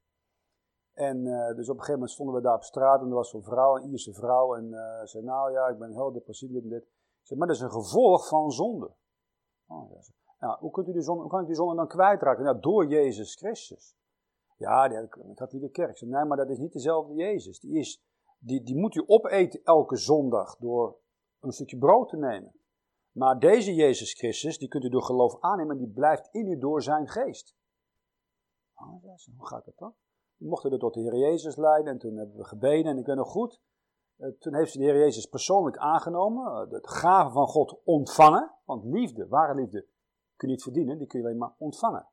En 0.95 1.25
uh, 1.25 1.55
dus 1.55 1.69
op 1.69 1.77
een 1.77 1.83
gegeven 1.83 1.93
moment 1.93 2.11
stonden 2.11 2.35
we 2.35 2.41
daar 2.41 2.55
op 2.55 2.63
straat 2.63 3.01
en 3.01 3.07
er 3.07 3.13
was 3.13 3.29
zo'n 3.29 3.43
vrouw, 3.43 3.75
een 3.75 3.89
Ierse 3.89 4.13
vrouw, 4.13 4.55
en 4.55 4.65
uh, 4.65 5.03
zei, 5.03 5.23
nou 5.23 5.51
ja, 5.51 5.67
ik 5.67 5.77
ben 5.77 5.91
heel 5.91 6.11
depressief, 6.11 6.51
dit 6.51 6.63
en 6.63 6.69
dit. 6.69 6.87
Zei, 7.21 7.39
maar 7.39 7.47
dat 7.47 7.57
is 7.57 7.61
een 7.61 7.71
gevolg 7.71 8.27
van 8.27 8.51
zonde. 8.51 8.93
Oh, 9.67 9.91
ja. 9.91 9.99
Nou, 10.39 10.59
hoe, 10.59 10.71
kunt 10.71 10.87
u 10.87 10.91
die 10.91 11.01
zonde, 11.01 11.21
hoe 11.21 11.31
kan 11.31 11.41
ik 11.41 11.45
die 11.45 11.55
zonde 11.55 11.75
dan 11.75 11.87
kwijtraken? 11.87 12.43
Nou, 12.43 12.59
door 12.59 12.87
Jezus 12.87 13.35
Christus. 13.35 13.97
Ja, 14.57 14.87
die, 14.87 15.01
ik 15.31 15.39
had 15.39 15.51
de 15.51 15.69
kerk. 15.69 15.97
Zei, 15.97 16.11
nee, 16.11 16.25
maar 16.25 16.37
dat 16.37 16.49
is 16.49 16.57
niet 16.57 16.73
dezelfde 16.73 17.13
Jezus. 17.13 17.59
Die, 17.59 17.79
is, 17.79 18.03
die, 18.39 18.63
die 18.63 18.77
moet 18.77 18.95
u 18.95 19.03
opeten 19.07 19.59
elke 19.63 19.95
zondag 19.95 20.57
door 20.57 20.97
een 21.39 21.51
stukje 21.51 21.77
brood 21.77 22.09
te 22.09 22.17
nemen. 22.17 22.53
Maar 23.15 23.39
deze 23.39 23.73
Jezus 23.73 24.13
Christus, 24.13 24.57
die 24.57 24.67
kunt 24.67 24.83
u 24.83 24.89
door 24.89 25.03
geloof 25.03 25.39
aannemen, 25.39 25.77
die 25.77 25.89
blijft 25.89 26.29
in 26.31 26.47
u 26.47 26.57
door 26.57 26.81
zijn 26.81 27.07
geest. 27.07 27.55
Oh, 28.73 29.03
hoe 29.37 29.47
gaat 29.47 29.65
dat 29.65 29.77
dan? 29.77 29.95
We 30.37 30.47
mochten 30.47 30.71
er 30.71 30.79
tot 30.79 30.93
de 30.93 30.99
Heer 30.99 31.17
Jezus 31.17 31.55
leiden 31.55 31.93
en 31.93 31.99
toen 31.99 32.17
hebben 32.17 32.37
we 32.37 32.43
gebeden 32.43 32.91
en 32.91 32.97
ik 32.97 33.05
ben 33.05 33.15
nog 33.17 33.27
goed. 33.27 33.61
Eh, 34.15 34.29
toen 34.29 34.55
heeft 34.55 34.71
ze 34.71 34.77
de 34.77 34.83
Heer 34.83 34.97
Jezus 34.97 35.25
persoonlijk 35.25 35.77
aangenomen, 35.77 36.63
uh, 36.63 36.69
de 36.69 36.87
gave 36.87 37.31
van 37.31 37.47
God 37.47 37.81
ontvangen. 37.83 38.53
Want 38.65 38.83
liefde, 38.83 39.27
ware 39.27 39.55
liefde, 39.55 39.87
kun 40.35 40.47
je 40.47 40.53
niet 40.53 40.63
verdienen, 40.63 40.97
die 40.97 41.07
kun 41.07 41.19
je 41.19 41.25
alleen 41.25 41.37
maar 41.37 41.55
ontvangen. 41.57 42.07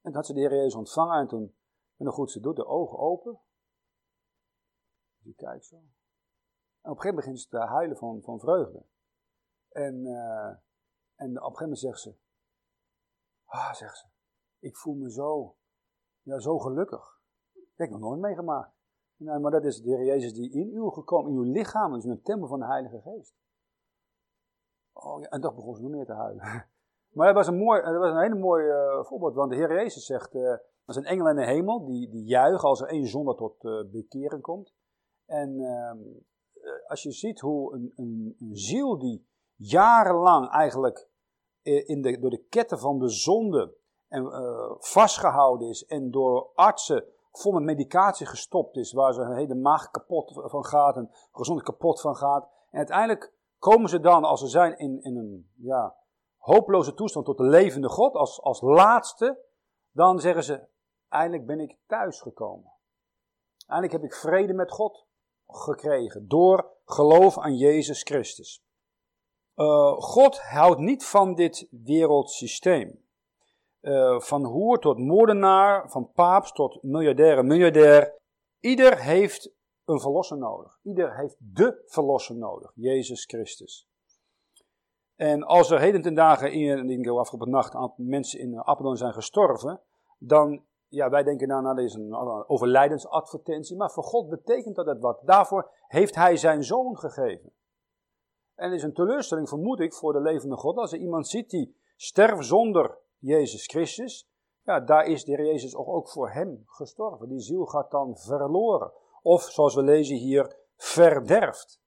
En 0.00 0.10
toen 0.10 0.14
had 0.14 0.26
ze 0.26 0.32
de 0.32 0.40
Heer 0.40 0.54
Jezus 0.54 0.74
ontvangen 0.74 1.20
en 1.20 1.28
toen, 1.28 1.54
ben 1.96 2.06
nog 2.06 2.14
goed, 2.14 2.30
ze 2.30 2.40
doet 2.40 2.56
de 2.56 2.66
ogen 2.66 2.98
open. 2.98 3.40
Je 5.18 5.34
kijkt 5.34 5.64
zo. 5.64 5.76
En 5.76 6.90
op 6.90 6.96
een 6.96 7.02
gegeven 7.02 7.08
moment 7.08 7.16
begint 7.16 7.40
ze 7.40 7.48
te 7.48 7.58
huilen 7.58 7.96
van, 7.96 8.22
van 8.22 8.40
vreugde. 8.40 8.84
En, 9.72 9.94
uh, 10.04 10.46
en 11.14 11.30
op 11.30 11.50
een 11.50 11.56
gegeven 11.56 11.62
moment 11.62 11.78
zegt 11.78 12.00
ze, 12.00 12.14
ah, 13.44 13.72
zegt 13.74 13.96
ze, 13.96 14.06
ik 14.58 14.76
voel 14.76 14.94
me 14.94 15.10
zo, 15.10 15.56
ja, 16.20 16.38
zo 16.38 16.58
gelukkig. 16.58 17.20
Dat 17.52 17.64
heb 17.74 17.86
ik 17.86 17.92
nog 17.92 18.00
nooit 18.00 18.20
meegemaakt. 18.20 18.74
Nee, 19.16 19.38
maar 19.38 19.50
dat 19.50 19.64
is 19.64 19.80
de 19.80 19.88
Heer 19.88 20.04
Jezus 20.04 20.32
die 20.32 20.50
in 20.52 20.74
u 20.74 20.90
gekomen, 20.90 21.30
in 21.30 21.36
uw 21.36 21.52
lichaam, 21.52 21.94
is 21.94 22.04
een 22.04 22.22
tempel 22.22 22.48
van 22.48 22.58
de 22.58 22.66
Heilige 22.66 23.00
Geest. 23.00 23.34
Oh 24.92 25.20
ja, 25.20 25.28
en 25.28 25.40
toch 25.40 25.54
begon 25.54 25.74
ze 25.74 25.82
nog 25.82 25.90
meer 25.90 26.06
te 26.06 26.12
huilen. 26.12 26.42
Maar 27.12 27.26
dat 27.26 27.36
was 27.36 27.46
een, 27.46 27.58
mooi, 27.58 27.82
dat 27.82 27.96
was 27.96 28.10
een 28.10 28.20
hele 28.20 28.34
mooi 28.34 28.64
uh, 28.64 29.04
voorbeeld, 29.04 29.34
want 29.34 29.50
de 29.50 29.56
Heer 29.56 29.72
Jezus 29.72 30.06
zegt, 30.06 30.34
uh, 30.34 30.50
er 30.84 30.92
zijn 30.94 31.04
engelen 31.04 31.36
in 31.36 31.42
de 31.42 31.52
hemel 31.52 31.84
die, 31.84 32.10
die 32.10 32.24
juichen 32.24 32.68
als 32.68 32.80
er 32.80 32.88
één 32.88 33.06
zonde 33.06 33.34
tot 33.34 33.58
bekeren 33.90 34.40
komt. 34.40 34.74
En 35.26 35.60
ehm, 35.60 35.98
als 36.86 37.02
je 37.02 37.12
ziet 37.12 37.40
hoe 37.40 37.74
een, 37.74 37.92
een, 37.96 38.36
een 38.38 38.56
ziel 38.56 38.98
die 38.98 39.26
jarenlang 39.62 40.50
eigenlijk 40.50 41.08
eh, 41.62 41.88
in 41.88 42.02
de, 42.02 42.18
door 42.18 42.30
de 42.30 42.44
ketten 42.48 42.78
van 42.78 42.98
de 42.98 43.08
zonde 43.08 43.74
en, 44.08 44.22
uh, 44.22 44.70
vastgehouden 44.78 45.68
is 45.68 45.84
en 45.84 46.10
door 46.10 46.50
artsen 46.54 47.04
vol 47.32 47.52
met 47.52 47.62
medicatie 47.62 48.26
gestopt 48.26 48.76
is, 48.76 48.92
waar 48.92 49.12
ze 49.12 49.20
een 49.20 49.36
hele 49.36 49.54
maag 49.54 49.90
kapot 49.90 50.32
van 50.34 50.64
gaat 50.64 50.96
en 50.96 51.10
gezond 51.32 51.62
kapot 51.62 52.00
van 52.00 52.16
gaat. 52.16 52.48
En 52.70 52.78
uiteindelijk 52.78 53.32
komen 53.58 53.88
ze 53.88 54.00
dan, 54.00 54.24
als 54.24 54.40
ze 54.40 54.46
zijn 54.46 54.78
in, 54.78 55.02
in 55.02 55.16
een 55.16 55.50
ja, 55.56 55.96
hopeloze 56.36 56.94
toestand 56.94 57.24
tot 57.24 57.36
de 57.36 57.44
levende 57.44 57.88
God, 57.88 58.14
als, 58.14 58.42
als 58.42 58.60
laatste, 58.60 59.38
dan 59.90 60.20
zeggen 60.20 60.44
ze, 60.44 60.66
eindelijk 61.08 61.46
ben 61.46 61.60
ik 61.60 61.78
thuis 61.86 62.20
gekomen. 62.20 62.72
Eindelijk 63.66 64.02
heb 64.02 64.10
ik 64.10 64.16
vrede 64.16 64.52
met 64.52 64.70
God 64.70 65.06
gekregen 65.46 66.28
door 66.28 66.70
geloof 66.84 67.38
aan 67.38 67.56
Jezus 67.56 68.02
Christus. 68.02 68.64
Uh, 69.56 69.92
God 69.92 70.40
houdt 70.40 70.80
niet 70.80 71.04
van 71.04 71.34
dit 71.34 71.68
wereldsysteem. 71.70 73.00
Uh, 73.80 74.20
van 74.20 74.44
hoer 74.44 74.78
tot 74.78 74.98
moordenaar, 74.98 75.90
van 75.90 76.10
paap 76.12 76.44
tot 76.44 76.82
miljardair 76.82 77.38
en 77.38 77.46
miljardair. 77.46 78.14
Ieder 78.60 79.00
heeft 79.00 79.52
een 79.84 80.00
verlosser 80.00 80.38
nodig. 80.38 80.78
Ieder 80.82 81.16
heeft 81.16 81.36
de 81.38 81.82
verlosser 81.86 82.36
nodig, 82.36 82.72
Jezus 82.74 83.24
Christus. 83.24 83.86
En 85.16 85.42
als 85.42 85.70
er 85.70 85.80
heden 85.80 86.02
ten 86.02 86.14
dagen 86.14 86.52
in, 86.52 86.90
ik 86.90 87.02
denk 87.02 87.16
afgelopen 87.18 87.50
nacht, 87.50 87.74
mensen 87.96 88.40
in 88.40 88.58
Apeldoorn 88.58 88.96
zijn 88.96 89.12
gestorven, 89.12 89.80
dan, 90.18 90.64
ja, 90.88 91.10
wij 91.10 91.22
denken 91.22 91.48
nou, 91.48 91.62
nou, 91.62 91.76
dat 91.76 91.84
is 91.84 91.94
een 91.94 92.14
overlijdensadvertentie, 92.46 93.76
maar 93.76 93.90
voor 93.90 94.04
God 94.04 94.28
betekent 94.28 94.76
dat 94.76 94.86
het 94.86 95.00
wat. 95.00 95.20
Daarvoor 95.24 95.70
heeft 95.86 96.14
Hij 96.14 96.36
zijn 96.36 96.64
zoon 96.64 96.98
gegeven. 96.98 97.52
En 98.54 98.72
is 98.72 98.82
een 98.82 98.94
teleurstelling, 98.94 99.48
vermoed 99.48 99.80
ik, 99.80 99.94
voor 99.94 100.12
de 100.12 100.20
levende 100.20 100.56
God, 100.56 100.76
als 100.76 100.92
er 100.92 100.98
iemand 100.98 101.28
ziet 101.28 101.50
die 101.50 101.76
sterft 101.96 102.46
zonder 102.46 102.98
Jezus 103.18 103.66
Christus, 103.66 104.30
ja, 104.64 104.80
daar 104.80 105.06
is 105.06 105.24
de 105.24 105.34
Heer 105.34 105.46
Jezus 105.46 105.76
ook, 105.76 106.08
voor 106.08 106.30
hem 106.30 106.62
gestorven. 106.66 107.28
Die 107.28 107.40
ziel 107.40 107.64
gaat 107.64 107.90
dan 107.90 108.16
verloren. 108.16 108.92
Of, 109.22 109.42
zoals 109.42 109.74
we 109.74 109.82
lezen 109.82 110.16
hier, 110.16 110.56
verderft. 110.76 111.80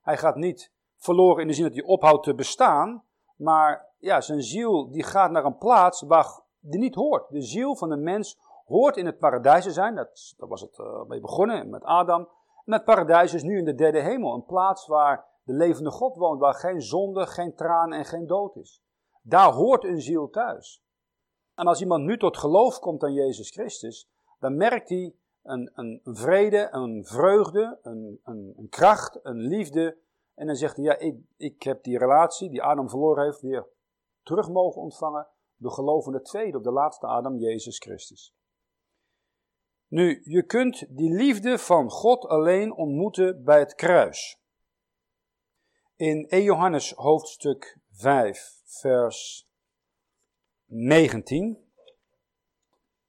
Hij 0.00 0.16
gaat 0.16 0.36
niet 0.36 0.72
verloren 0.96 1.42
in 1.42 1.46
de 1.46 1.52
zin 1.52 1.64
dat 1.64 1.74
hij 1.74 1.82
ophoudt 1.82 2.24
te 2.24 2.34
bestaan, 2.34 3.04
maar 3.36 3.88
ja, 3.98 4.20
zijn 4.20 4.42
ziel 4.42 4.90
die 4.90 5.02
gaat 5.02 5.30
naar 5.30 5.44
een 5.44 5.58
plaats 5.58 6.02
waar 6.02 6.40
die 6.58 6.80
niet 6.80 6.94
hoort. 6.94 7.28
De 7.28 7.42
ziel 7.42 7.76
van 7.76 7.88
de 7.88 7.96
mens 7.96 8.38
hoort 8.64 8.96
in 8.96 9.06
het 9.06 9.18
paradijs 9.18 9.64
te 9.64 9.72
zijn, 9.72 9.94
dat, 9.94 10.34
was 10.36 10.60
het 10.60 10.78
uh, 10.78 11.02
mee 11.02 11.20
begonnen 11.20 11.70
met 11.70 11.84
Adam. 11.84 12.28
En 12.64 12.72
het 12.72 12.84
paradijs 12.84 13.34
is 13.34 13.42
nu 13.42 13.58
in 13.58 13.64
de 13.64 13.74
derde 13.74 14.00
hemel, 14.00 14.34
een 14.34 14.44
plaats 14.44 14.86
waar 14.86 15.26
de 15.42 15.52
levende 15.52 15.90
God 15.90 16.16
woont, 16.16 16.40
waar 16.40 16.54
geen 16.54 16.82
zonde, 16.82 17.26
geen 17.26 17.54
traan 17.54 17.92
en 17.92 18.04
geen 18.04 18.26
dood 18.26 18.56
is. 18.56 18.82
Daar 19.22 19.52
hoort 19.52 19.84
een 19.84 20.00
ziel 20.00 20.28
thuis. 20.30 20.82
En 21.54 21.66
als 21.66 21.80
iemand 21.80 22.04
nu 22.04 22.18
tot 22.18 22.36
geloof 22.36 22.78
komt 22.78 23.02
aan 23.02 23.12
Jezus 23.12 23.50
Christus, 23.50 24.10
dan 24.38 24.56
merkt 24.56 24.88
hij 24.88 25.14
een, 25.42 25.70
een 25.74 26.00
vrede, 26.02 26.68
een 26.70 27.04
vreugde, 27.04 27.78
een, 27.82 28.20
een, 28.24 28.66
kracht, 28.68 29.18
een 29.22 29.38
liefde 29.38 29.98
en 30.34 30.46
dan 30.46 30.56
zegt 30.56 30.76
hij, 30.76 30.84
ja, 30.84 30.98
ik, 30.98 31.16
ik 31.36 31.62
heb 31.62 31.82
die 31.82 31.98
relatie 31.98 32.50
die 32.50 32.62
Adam 32.62 32.88
verloren 32.88 33.24
heeft 33.24 33.40
weer 33.40 33.66
terug 34.22 34.48
mogen 34.48 34.82
ontvangen 34.82 35.28
door 35.56 35.72
gelovende 35.72 36.22
tweede 36.22 36.56
op 36.56 36.64
de 36.64 36.72
laatste 36.72 37.06
Adam, 37.06 37.38
Jezus 37.38 37.78
Christus. 37.78 38.34
Nu, 39.86 40.20
je 40.24 40.42
kunt 40.42 40.96
die 40.96 41.14
liefde 41.14 41.58
van 41.58 41.90
God 41.90 42.26
alleen 42.26 42.72
ontmoeten 42.72 43.44
bij 43.44 43.58
het 43.58 43.74
kruis. 43.74 44.39
In 46.00 46.28
1 46.28 46.42
Johannes 46.42 46.92
hoofdstuk 46.92 47.78
5, 47.92 48.60
vers 48.64 49.48
19 50.66 51.72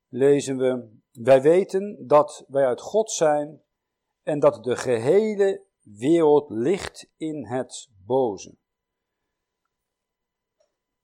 lezen 0.07 0.57
we, 0.57 0.99
wij 1.11 1.41
weten 1.41 2.07
dat 2.07 2.45
wij 2.47 2.65
uit 2.65 2.81
God 2.81 3.11
zijn 3.11 3.61
en 4.23 4.39
dat 4.39 4.63
de 4.63 4.75
gehele 4.75 5.63
wereld 5.81 6.49
ligt 6.49 7.09
in 7.17 7.45
het 7.45 7.89
boze. 8.05 8.55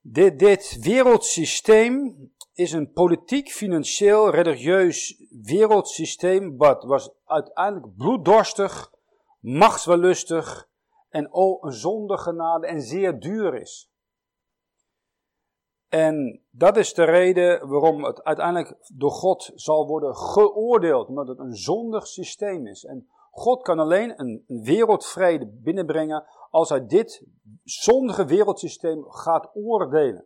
Dit, 0.01 0.77
wereldsysteem 0.79 2.15
is 2.53 2.71
een 2.71 2.91
politiek, 2.91 3.51
financieel, 3.51 4.29
religieus 4.29 5.23
wereldsysteem 5.29 6.57
wat 6.57 6.83
was 6.83 7.09
uiteindelijk 7.25 7.95
bloeddorstig, 7.95 8.91
machtswellustig 9.39 10.69
en 11.17 11.33
oh, 11.33 11.63
een 11.63 11.71
zonde 11.71 12.17
genade 12.17 12.67
en 12.67 12.81
zeer 12.81 13.19
duur 13.19 13.53
is. 13.55 13.91
En 15.89 16.43
dat 16.49 16.77
is 16.77 16.93
de 16.93 17.03
reden 17.03 17.67
waarom 17.69 18.03
het 18.03 18.23
uiteindelijk 18.23 18.77
door 18.95 19.11
God 19.11 19.51
zal 19.55 19.87
worden 19.87 20.15
geoordeeld, 20.15 21.07
omdat 21.07 21.27
het 21.27 21.39
een 21.39 21.55
zondig 21.55 22.07
systeem 22.07 22.67
is. 22.67 22.85
En 22.85 23.07
God 23.31 23.61
kan 23.61 23.79
alleen 23.79 24.19
een, 24.19 24.43
wereldvrede 24.47 25.47
binnenbrengen 25.47 26.25
als 26.49 26.69
hij 26.69 26.85
dit 26.85 27.27
zondige 27.63 28.25
wereldsysteem 28.25 29.03
gaat 29.09 29.49
oordelen. 29.53 30.25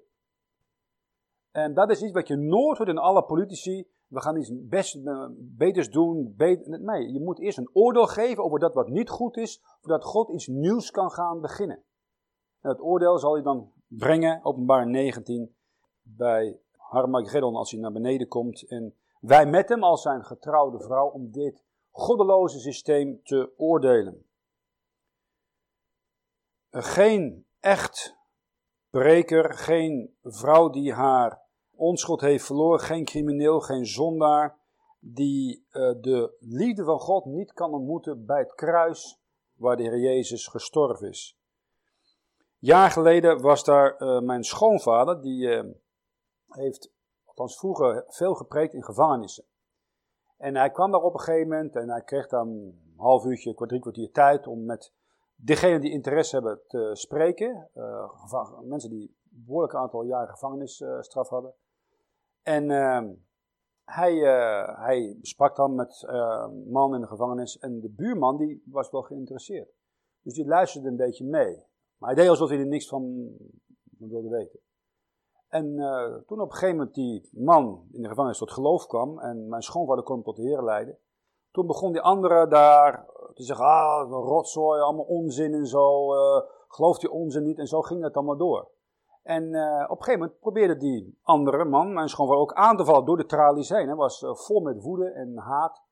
En 1.51 1.73
dat 1.73 1.89
is 1.89 2.01
iets 2.01 2.13
wat 2.13 2.27
je 2.27 2.35
nooit 2.35 2.77
hoort 2.77 2.89
in 2.89 2.97
alle 2.97 3.23
politici. 3.23 3.87
We 4.11 4.21
gaan 4.21 4.37
iets 4.37 4.51
best, 4.53 4.95
uh, 4.95 5.27
beters 5.37 5.89
doen. 5.89 6.33
Beter, 6.37 6.81
nee, 6.81 7.11
je 7.11 7.19
moet 7.19 7.39
eerst 7.39 7.57
een 7.57 7.69
oordeel 7.73 8.07
geven 8.07 8.43
over 8.43 8.59
dat 8.59 8.73
wat 8.73 8.87
niet 8.87 9.09
goed 9.09 9.37
is, 9.37 9.61
voordat 9.79 10.03
God 10.03 10.29
iets 10.29 10.47
nieuws 10.47 10.91
kan 10.91 11.11
gaan 11.11 11.41
beginnen. 11.41 11.77
En 12.61 12.69
dat 12.69 12.81
oordeel 12.81 13.17
zal 13.17 13.33
hij 13.33 13.43
dan 13.43 13.71
brengen, 13.87 14.43
openbaar 14.43 14.87
19, 14.87 15.55
bij 16.01 16.59
Harmageddon 16.75 17.55
als 17.55 17.71
hij 17.71 17.79
naar 17.79 17.91
beneden 17.91 18.27
komt. 18.27 18.67
En 18.67 18.95
wij 19.19 19.45
met 19.45 19.69
hem 19.69 19.83
als 19.83 20.01
zijn 20.01 20.25
getrouwde 20.25 20.79
vrouw 20.79 21.07
om 21.07 21.31
dit 21.31 21.63
goddeloze 21.89 22.59
systeem 22.59 23.23
te 23.23 23.53
oordelen. 23.57 24.25
Geen 26.69 27.45
echt 27.59 28.17
breker, 28.89 29.53
geen 29.53 30.17
vrouw 30.21 30.69
die 30.69 30.93
haar 30.93 31.40
onschuld 31.81 32.21
heeft 32.21 32.45
verloren, 32.45 32.79
geen 32.79 33.05
crimineel, 33.05 33.59
geen 33.59 33.85
zondaar, 33.85 34.57
die 34.99 35.65
uh, 35.71 35.93
de 36.01 36.35
liefde 36.39 36.83
van 36.83 36.99
God 36.99 37.25
niet 37.25 37.53
kan 37.53 37.73
ontmoeten 37.73 38.25
bij 38.25 38.39
het 38.39 38.55
kruis 38.55 39.21
waar 39.53 39.77
de 39.77 39.83
Heer 39.83 39.99
Jezus 39.99 40.47
gestorven 40.47 41.09
is. 41.09 41.39
Jaar 42.57 42.91
geleden 42.91 43.41
was 43.41 43.63
daar 43.63 44.01
uh, 44.01 44.19
mijn 44.19 44.43
schoonvader, 44.43 45.21
die 45.21 45.47
uh, 45.47 45.71
heeft, 46.47 46.91
althans 47.25 47.57
vroeger, 47.57 48.05
veel 48.07 48.33
gepreekt 48.33 48.73
in 48.73 48.83
gevangenissen. 48.83 49.43
En 50.37 50.55
hij 50.55 50.71
kwam 50.71 50.91
daar 50.91 51.01
op 51.01 51.13
een 51.13 51.19
gegeven 51.19 51.47
moment 51.47 51.75
en 51.75 51.89
hij 51.89 52.03
kreeg 52.03 52.27
dan 52.27 52.47
een 52.47 52.93
half 52.97 53.25
uurtje, 53.25 53.53
drie 53.53 53.79
kwartier 53.79 54.11
tijd 54.11 54.47
om 54.47 54.65
met 54.65 54.93
degenen 55.35 55.81
die 55.81 55.91
interesse 55.91 56.35
hebben 56.35 56.61
te 56.67 56.89
spreken. 56.93 57.69
Mensen 58.61 58.89
die 58.89 59.15
een 59.31 59.43
behoorlijk 59.45 59.75
aantal 59.75 60.03
jaren 60.03 60.29
gevangenisstraf 60.29 61.29
hadden. 61.29 61.53
En 62.43 62.69
uh, 62.69 63.01
hij, 63.83 64.13
uh, 64.13 64.77
hij 64.79 65.17
sprak 65.21 65.55
dan 65.55 65.75
met 65.75 66.03
een 66.07 66.71
man 66.71 66.95
in 66.95 67.01
de 67.01 67.07
gevangenis 67.07 67.59
en 67.59 67.79
de 67.79 67.89
buurman 67.89 68.37
die 68.37 68.63
was 68.65 68.89
wel 68.89 69.01
geïnteresseerd. 69.01 69.69
Dus 70.21 70.33
die 70.33 70.45
luisterde 70.45 70.87
een 70.87 70.95
beetje 70.95 71.25
mee. 71.25 71.65
Maar 71.97 72.09
hij 72.09 72.19
deed 72.19 72.29
alsof 72.29 72.49
hij 72.49 72.59
er 72.59 72.67
niks 72.67 72.87
van 72.87 73.31
wilde 73.97 74.29
weten. 74.29 74.59
En 75.47 75.65
uh, 75.65 76.15
toen 76.27 76.41
op 76.41 76.49
een 76.49 76.53
gegeven 76.53 76.75
moment 76.75 76.95
die 76.95 77.29
man 77.31 77.87
in 77.91 78.01
de 78.01 78.07
gevangenis 78.07 78.37
tot 78.37 78.51
geloof 78.51 78.85
kwam 78.85 79.19
en 79.19 79.47
mijn 79.47 79.61
schoonvader 79.61 80.03
kon 80.03 80.15
hem 80.15 80.23
tot 80.23 80.35
de 80.35 80.41
Heer 80.41 80.63
leiden, 80.63 80.97
toen 81.51 81.67
begon 81.67 81.91
die 81.91 82.01
andere 82.01 82.47
daar 82.47 83.05
te 83.33 83.43
zeggen, 83.43 83.65
ah, 83.65 84.09
rotzooi, 84.09 84.81
allemaal 84.81 85.05
onzin 85.05 85.53
en 85.53 85.65
zo, 85.65 86.13
uh, 86.13 86.41
gelooft 86.67 86.99
die 86.99 87.11
onzin 87.11 87.43
niet 87.43 87.57
en 87.57 87.67
zo 87.67 87.81
ging 87.81 88.03
het 88.03 88.15
allemaal 88.15 88.37
door. 88.37 88.67
En 89.21 89.43
uh, 89.43 89.83
op 89.83 89.97
een 89.97 90.03
gegeven 90.03 90.19
moment 90.19 90.39
probeerde 90.39 90.77
die 90.77 91.19
andere 91.21 91.65
man, 91.65 91.93
mijn 91.93 92.09
schoonvader, 92.09 92.41
ook 92.41 92.53
aan 92.53 92.77
te 92.77 92.85
vallen 92.85 93.05
door 93.05 93.17
de 93.17 93.25
tralies 93.25 93.69
heen. 93.69 93.87
Hij 93.87 93.95
was 93.95 94.25
vol 94.27 94.61
met 94.61 94.81
woede 94.81 95.11
en 95.11 95.37
haat. 95.37 95.83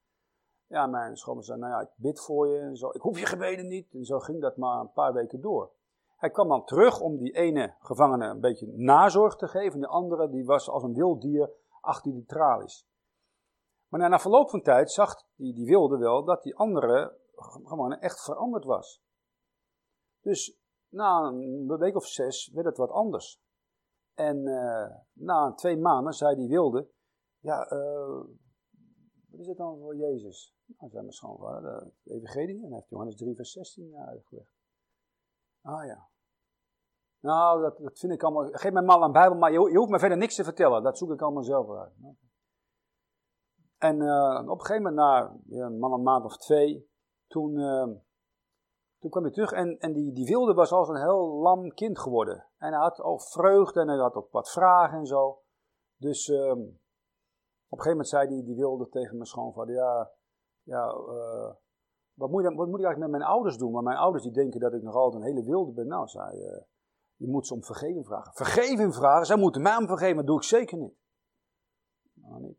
Ja, 0.68 0.88
mijn 0.88 1.15
schoonvader 1.18 1.46
zei, 1.46 1.60
nou 1.60 1.72
ja, 1.72 1.80
ik 1.80 1.94
bid 1.96 2.20
voor 2.20 2.48
je 2.48 2.60
en 2.60 2.76
zo, 2.76 2.89
ik 2.89 3.02
hoef 3.02 3.20
je 3.20 3.26
gebeden 3.26 3.68
niet. 3.68 3.94
En 3.94 4.06
zo 4.06 4.20
ging 4.20 4.42
dat 4.42 4.58
maar 4.58 4.80
een 4.80 4.92
paar 4.92 5.13
weken 5.13 5.42
door. 5.42 5.72
Hij 6.18 6.30
kwam 6.30 6.48
dan 6.48 6.65
terug 6.65 7.00
om 7.00 7.18
die 7.18 7.32
ene 7.32 7.76
gevangene 7.80 8.26
een 8.26 8.39
beetje 8.39 8.68
nazorg 8.68 9.36
te 9.36 9.48
geven. 9.48 9.80
De 9.80 9.88
andere 9.88 10.30
die 10.30 10.46
was 10.46 10.70
als 10.70 10.84
een 10.84 10.94
wild 10.94 11.22
dier 11.22 11.52
achter 11.82 12.12
die 12.12 12.26
tralies. 12.26 12.88
Maar 13.88 14.10
na 14.10 14.20
verloop 14.20 14.50
van 14.50 14.62
tijd 14.62 14.92
zag 14.92 15.24
die, 15.36 15.54
die 15.54 15.65
wilde 15.65 15.98
wel 15.98 16.24
dat 16.24 16.44
die 16.44 16.56
andere 16.56 17.18
gevangene 17.36 17.98
echt 17.98 18.24
veranderd 18.24 18.65
was. 18.65 19.04
Dus 20.22 20.59
na 20.89 21.21
een 21.21 21.78
week 21.78 21.95
of 21.95 22.08
zes 22.08 22.52
werd 22.54 22.65
het 22.65 22.78
wat 22.78 22.89
anders. 22.89 23.41
En 24.13 24.38
uh, 24.38 24.95
na 25.13 25.54
twee 25.54 25.78
maanden 25.78 26.13
zei 26.13 26.36
die 26.36 26.47
wilde, 26.47 26.89
ja, 27.39 27.71
uh, 27.71 28.23
wat 29.30 29.39
is 29.39 29.47
het 29.47 29.58
dan 29.58 29.78
voor 29.78 29.95
Jezus? 29.95 30.56
Nou, 30.65 30.91
zei 30.91 31.02
mijn 31.02 31.13
schoonvader, 31.13 31.91
de 32.04 32.13
evangelie, 32.13 32.65
en 32.65 32.73
heeft 32.73 32.89
Johannes 32.89 33.15
3 33.15 33.36
vers 33.36 33.52
16 33.52 33.95
uitgelegd. 33.97 34.52
Ah 35.62 35.86
ja. 35.86 36.10
Nou, 37.19 37.62
dat, 37.62 37.78
dat 37.78 37.99
vind 37.99 38.13
ik 38.13 38.23
allemaal. 38.23 38.49
Geef 38.52 38.71
mij 38.71 38.84
mal 38.84 39.04
een 39.04 39.12
Bijbel, 39.12 39.38
maar 39.38 39.52
je, 39.52 39.78
hoeft 39.78 39.91
me 39.91 39.99
verder 39.99 40.17
niks 40.17 40.36
te 40.36 40.43
vertellen. 40.43 40.84
Dat 40.84 40.97
zoek 40.97 41.12
ik 41.12 41.21
allemaal 41.21 41.43
zelf 41.43 41.69
uit. 41.69 41.93
En 43.78 44.02
uh, 44.02 44.41
op 44.45 44.60
een 44.60 44.65
gegeven 44.65 44.84
moment, 44.84 44.95
na 44.95 45.39
een 45.49 45.80
man 45.80 45.93
een 45.93 46.04
maand 46.04 46.25
of 46.25 46.38
twee, 46.38 46.89
toen, 47.28 47.58
toen 49.00 49.10
kwam 49.10 49.24
hij 49.24 49.32
terug 49.32 49.52
en, 49.52 49.80
en 49.80 49.94
die, 49.94 50.14
die 50.14 50.26
wilde 50.26 50.54
was 50.54 50.72
als 50.72 50.90
een 50.90 51.02
heel 51.02 51.28
lam 51.28 51.70
kind 51.74 52.00
geworden. 52.00 52.48
En 52.58 52.72
hij 52.72 52.82
had 52.82 53.02
ook 53.02 53.22
vreugde 53.22 53.80
en 53.80 53.88
hij 53.88 53.98
had 53.98 54.16
ook 54.16 54.32
wat 54.32 54.50
vragen 54.50 54.98
en 54.98 55.06
zo. 55.06 55.42
Dus 55.98 56.28
uh, 56.28 56.52
op 56.52 57.78
een 57.78 57.84
gegeven 57.84 57.90
moment 57.90 58.08
zei 58.08 58.28
hij, 58.28 58.44
die 58.44 58.56
wilde 58.56 58.90
tegen 58.90 59.16
mijn 59.16 59.28
schoonvader, 59.28 59.76
ja, 59.76 60.12
ja 60.64 60.94
uh, 60.94 61.52
wat 62.14 62.30
moet, 62.30 62.44
wat 62.44 62.68
moet 62.68 62.80
ik 62.80 62.86
eigenlijk 62.86 63.00
met 63.00 63.10
mijn 63.10 63.32
ouders 63.32 63.58
doen? 63.58 63.72
Want 63.72 63.86
mijn 63.86 63.98
ouders 63.98 64.24
die 64.24 64.34
denken 64.34 64.60
dat 64.60 64.74
ik 64.74 64.82
nog 64.82 64.96
altijd 64.96 65.24
een 65.24 65.30
hele 65.30 65.44
wilde 65.44 65.72
ben. 65.72 65.88
Nou, 65.88 66.08
zei 66.08 66.38
uh, 66.38 66.62
je 67.16 67.28
moet 67.28 67.48
ze 67.48 67.54
om 67.54 67.64
vergeving 67.64 68.06
vragen. 68.06 68.34
Vergeving 68.34 68.96
vragen? 68.96 69.26
Zij 69.26 69.38
moeten 69.38 69.62
mij 69.62 69.78
om 69.78 69.88
vergeven, 69.88 70.16
dat 70.16 70.26
doe 70.26 70.38
ik 70.38 70.44
zeker 70.44 70.78
niet. 70.78 70.98
Nou, 72.14 72.42
niet. 72.42 72.58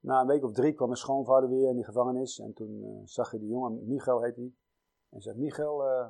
Na 0.00 0.20
een 0.20 0.26
week 0.26 0.44
of 0.44 0.52
drie 0.52 0.72
kwam 0.72 0.88
mijn 0.88 1.00
schoonvader 1.00 1.48
weer 1.48 1.68
in 1.68 1.74
die 1.74 1.84
gevangenis. 1.84 2.38
En 2.38 2.52
toen 2.54 2.70
uh, 2.70 3.00
zag 3.04 3.32
je 3.32 3.38
die 3.38 3.48
jongen, 3.48 3.86
Michael 3.86 4.22
heet 4.22 4.36
hij. 4.36 4.54
En 5.08 5.20
zei, 5.20 5.38
Michael, 5.38 5.88
uh, 5.88 6.08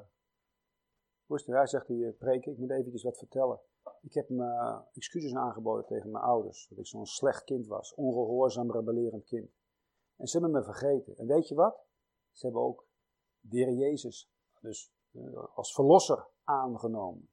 hoe 1.26 1.36
is 1.36 1.46
het? 1.46 1.54
Hij 1.54 1.66
zegt, 1.66 1.86
die 1.86 2.12
preken, 2.12 2.52
ik 2.52 2.58
moet 2.58 2.70
eventjes 2.70 3.02
wat 3.02 3.18
vertellen. 3.18 3.60
Ik 4.00 4.14
heb 4.14 4.28
me 4.28 4.80
excuses 4.92 5.34
aangeboden 5.34 5.86
tegen 5.86 6.10
mijn 6.10 6.24
ouders. 6.24 6.66
Dat 6.68 6.78
ik 6.78 6.86
zo'n 6.86 7.06
slecht 7.06 7.44
kind 7.44 7.66
was. 7.66 7.94
Ongehoorzaam, 7.94 8.72
rebellerend 8.72 9.24
kind. 9.24 9.50
En 10.16 10.26
ze 10.26 10.38
hebben 10.38 10.58
me 10.58 10.64
vergeten. 10.64 11.16
En 11.16 11.26
weet 11.26 11.48
je 11.48 11.54
wat? 11.54 11.84
Ze 12.30 12.46
hebben 12.46 12.62
ook 12.62 12.86
de 13.40 13.74
Jezus 13.74 14.30
dus, 14.60 14.94
uh, 15.12 15.44
als 15.54 15.74
verlosser 15.74 16.28
aangenomen. 16.44 17.30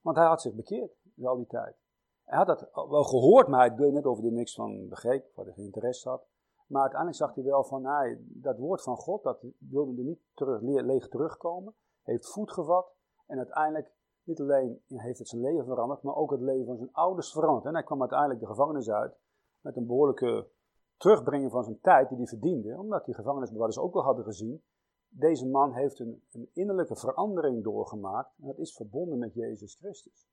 Want 0.00 0.16
hij 0.16 0.26
had 0.26 0.40
zich 0.40 0.54
bekeerd 0.54 0.96
al 1.24 1.36
die 1.36 1.46
tijd. 1.46 1.76
Hij 2.24 2.38
had 2.38 2.46
dat 2.46 2.70
wel 2.72 3.04
gehoord, 3.04 3.48
maar 3.48 3.60
hij 3.60 3.76
deed 3.76 3.92
net 3.92 4.06
of 4.06 4.18
hij 4.18 4.26
er 4.26 4.32
niks 4.32 4.54
van 4.54 4.88
begreep, 4.88 5.34
wat 5.34 5.44
hij 5.44 5.54
geen 5.54 5.64
interesse 5.64 6.08
had. 6.08 6.26
Maar 6.66 6.80
uiteindelijk 6.80 7.20
zag 7.20 7.34
hij 7.34 7.44
wel 7.44 7.64
van, 7.64 7.88
dat 8.18 8.58
woord 8.58 8.82
van 8.82 8.96
God, 8.96 9.22
dat 9.22 9.44
wilde 9.58 9.96
er 9.96 10.04
niet 10.04 10.20
terug, 10.34 10.60
leeg 10.60 11.08
terugkomen. 11.08 11.74
Heeft 12.02 12.32
voet 12.32 12.52
gevat 12.52 12.94
en 13.26 13.38
uiteindelijk 13.38 13.92
niet 14.22 14.40
alleen 14.40 14.82
heeft 14.86 15.18
het 15.18 15.28
zijn 15.28 15.42
leven 15.42 15.64
veranderd, 15.64 16.02
maar 16.02 16.14
ook 16.14 16.30
het 16.30 16.40
leven 16.40 16.66
van 16.66 16.76
zijn 16.76 16.92
ouders 16.92 17.32
veranderd. 17.32 17.66
En 17.66 17.74
hij 17.74 17.82
kwam 17.82 18.00
uiteindelijk 18.00 18.40
de 18.40 18.46
gevangenis 18.46 18.90
uit 18.90 19.18
met 19.60 19.76
een 19.76 19.86
behoorlijke 19.86 20.48
terugbrengen 20.96 21.50
van 21.50 21.64
zijn 21.64 21.80
tijd 21.80 22.08
die 22.08 22.18
hij 22.18 22.26
verdiende, 22.26 22.78
omdat 22.78 23.04
die 23.04 23.14
gevangenisbewaarders 23.14 23.78
ook 23.78 23.94
wel 23.94 24.02
hadden 24.02 24.24
gezien. 24.24 24.62
Deze 25.08 25.48
man 25.48 25.72
heeft 25.72 25.98
een, 25.98 26.22
een 26.32 26.50
innerlijke 26.52 26.96
verandering 26.96 27.64
doorgemaakt 27.64 28.38
en 28.38 28.46
dat 28.46 28.58
is 28.58 28.76
verbonden 28.76 29.18
met 29.18 29.34
Jezus 29.34 29.74
Christus. 29.74 30.28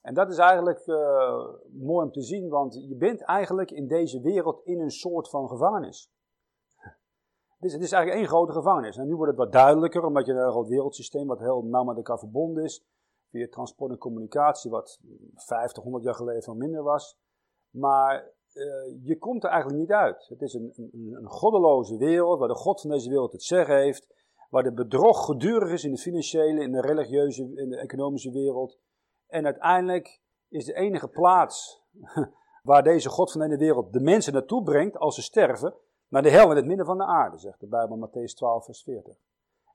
En 0.00 0.14
dat 0.14 0.30
is 0.30 0.38
eigenlijk 0.38 0.86
uh, 0.86 1.46
mooi 1.72 2.04
om 2.04 2.12
te 2.12 2.22
zien, 2.22 2.48
want 2.48 2.74
je 2.88 2.96
bent 2.96 3.22
eigenlijk 3.22 3.70
in 3.70 3.86
deze 3.86 4.20
wereld 4.20 4.60
in 4.64 4.80
een 4.80 4.90
soort 4.90 5.28
van 5.28 5.48
gevangenis. 5.48 6.10
Het 7.58 7.82
is 7.82 7.92
eigenlijk 7.92 8.14
één 8.14 8.28
grote 8.28 8.52
gevangenis. 8.52 8.96
En 8.96 9.06
nu 9.06 9.14
wordt 9.14 9.30
het 9.30 9.40
wat 9.40 9.52
duidelijker, 9.52 10.04
omdat 10.04 10.26
je 10.26 10.32
een 10.32 10.50
groot 10.50 10.68
wereldsysteem 10.68 11.26
wat 11.26 11.38
heel 11.38 11.62
nauw 11.62 11.84
met 11.84 11.96
elkaar 11.96 12.18
verbonden 12.18 12.64
is. 12.64 12.84
Via 13.30 13.48
transport 13.48 13.90
en 13.90 13.98
communicatie, 13.98 14.70
wat 14.70 15.00
50, 15.34 15.82
100 15.82 16.04
jaar 16.04 16.14
geleden 16.14 16.42
veel 16.42 16.54
minder 16.54 16.82
was. 16.82 17.18
Maar 17.70 18.32
uh, 18.54 18.98
je 19.02 19.18
komt 19.18 19.44
er 19.44 19.50
eigenlijk 19.50 19.80
niet 19.80 19.92
uit. 19.92 20.26
Het 20.28 20.42
is 20.42 20.54
een, 20.54 20.72
een, 20.76 21.16
een, 21.16 21.28
goddeloze 21.28 21.96
wereld, 21.96 22.38
waar 22.38 22.48
de 22.48 22.54
God 22.54 22.80
van 22.80 22.90
deze 22.90 23.08
wereld 23.08 23.32
het 23.32 23.42
zeggen 23.42 23.76
heeft. 23.76 24.14
Waar 24.50 24.62
de 24.62 24.72
bedrog 24.72 25.24
gedurig 25.24 25.72
is 25.72 25.84
in 25.84 25.90
de 25.90 25.98
financiële, 25.98 26.62
in 26.62 26.72
de 26.72 26.80
religieuze, 26.80 27.42
in 27.54 27.68
de 27.68 27.76
economische 27.76 28.30
wereld. 28.30 28.78
En 29.30 29.44
uiteindelijk 29.44 30.20
is 30.48 30.64
de 30.64 30.74
enige 30.74 31.08
plaats 31.08 31.82
waar 32.62 32.82
deze 32.82 33.08
God 33.08 33.32
van 33.32 33.40
deze 33.40 33.56
wereld 33.56 33.92
de 33.92 34.00
mensen 34.00 34.32
naartoe 34.32 34.62
brengt 34.62 34.98
als 34.98 35.14
ze 35.14 35.22
sterven, 35.22 35.74
naar 36.08 36.22
de 36.22 36.30
hel 36.30 36.50
in 36.50 36.56
het 36.56 36.66
midden 36.66 36.86
van 36.86 36.98
de 36.98 37.04
aarde, 37.04 37.38
zegt 37.38 37.60
de 37.60 37.66
Bijbel 37.66 38.08
Matthäus 38.08 38.34
12, 38.36 38.64
vers 38.64 38.82
40. 38.82 39.14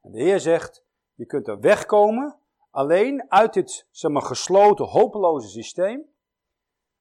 En 0.01 0.11
de 0.11 0.21
Heer 0.21 0.39
zegt, 0.39 0.85
je 1.13 1.25
kunt 1.25 1.47
er 1.47 1.59
wegkomen 1.59 2.35
alleen 2.71 3.31
uit 3.31 3.53
dit 3.53 3.87
zeg 3.91 4.11
maar, 4.11 4.21
gesloten, 4.21 4.85
hopeloze 4.85 5.47
systeem 5.47 6.13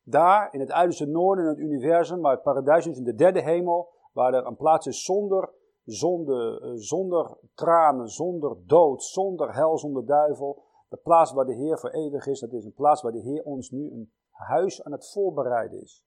daar 0.05 0.53
in 0.53 0.61
het 0.61 0.73
uiterste 0.73 1.07
noorden 1.07 1.45
in 1.45 1.51
het 1.51 1.59
universum, 1.59 2.21
waar 2.21 2.33
het 2.33 2.43
paradijs 2.43 2.87
is 2.87 2.99
in 2.99 3.05
de 3.05 3.15
derde 3.15 3.43
hemel, 3.43 3.89
waar 4.13 4.35
er 4.35 4.47
een 4.47 4.57
plaats 4.57 4.87
is 4.87 5.05
zonder 5.05 5.51
zonde, 5.85 6.61
eh, 6.63 6.71
zonder 6.75 7.37
tranen, 7.55 8.09
zonder 8.09 8.57
dood, 8.67 9.03
zonder 9.03 9.55
hel, 9.55 9.79
zonder 9.79 10.07
duivel. 10.07 10.63
De 10.95 11.01
plaats 11.01 11.33
waar 11.33 11.45
de 11.45 11.55
Heer 11.55 11.79
voor 11.79 11.91
eeuwig 11.91 12.27
is, 12.27 12.41
dat 12.41 12.53
is 12.53 12.65
een 12.65 12.75
plaats 12.75 13.03
waar 13.03 13.13
de 13.13 13.21
Heer 13.21 13.43
ons 13.43 13.71
nu 13.71 13.91
een 13.91 14.13
huis 14.31 14.85
aan 14.85 14.93
het 14.93 15.11
voorbereiden 15.11 15.83
is. 15.83 16.05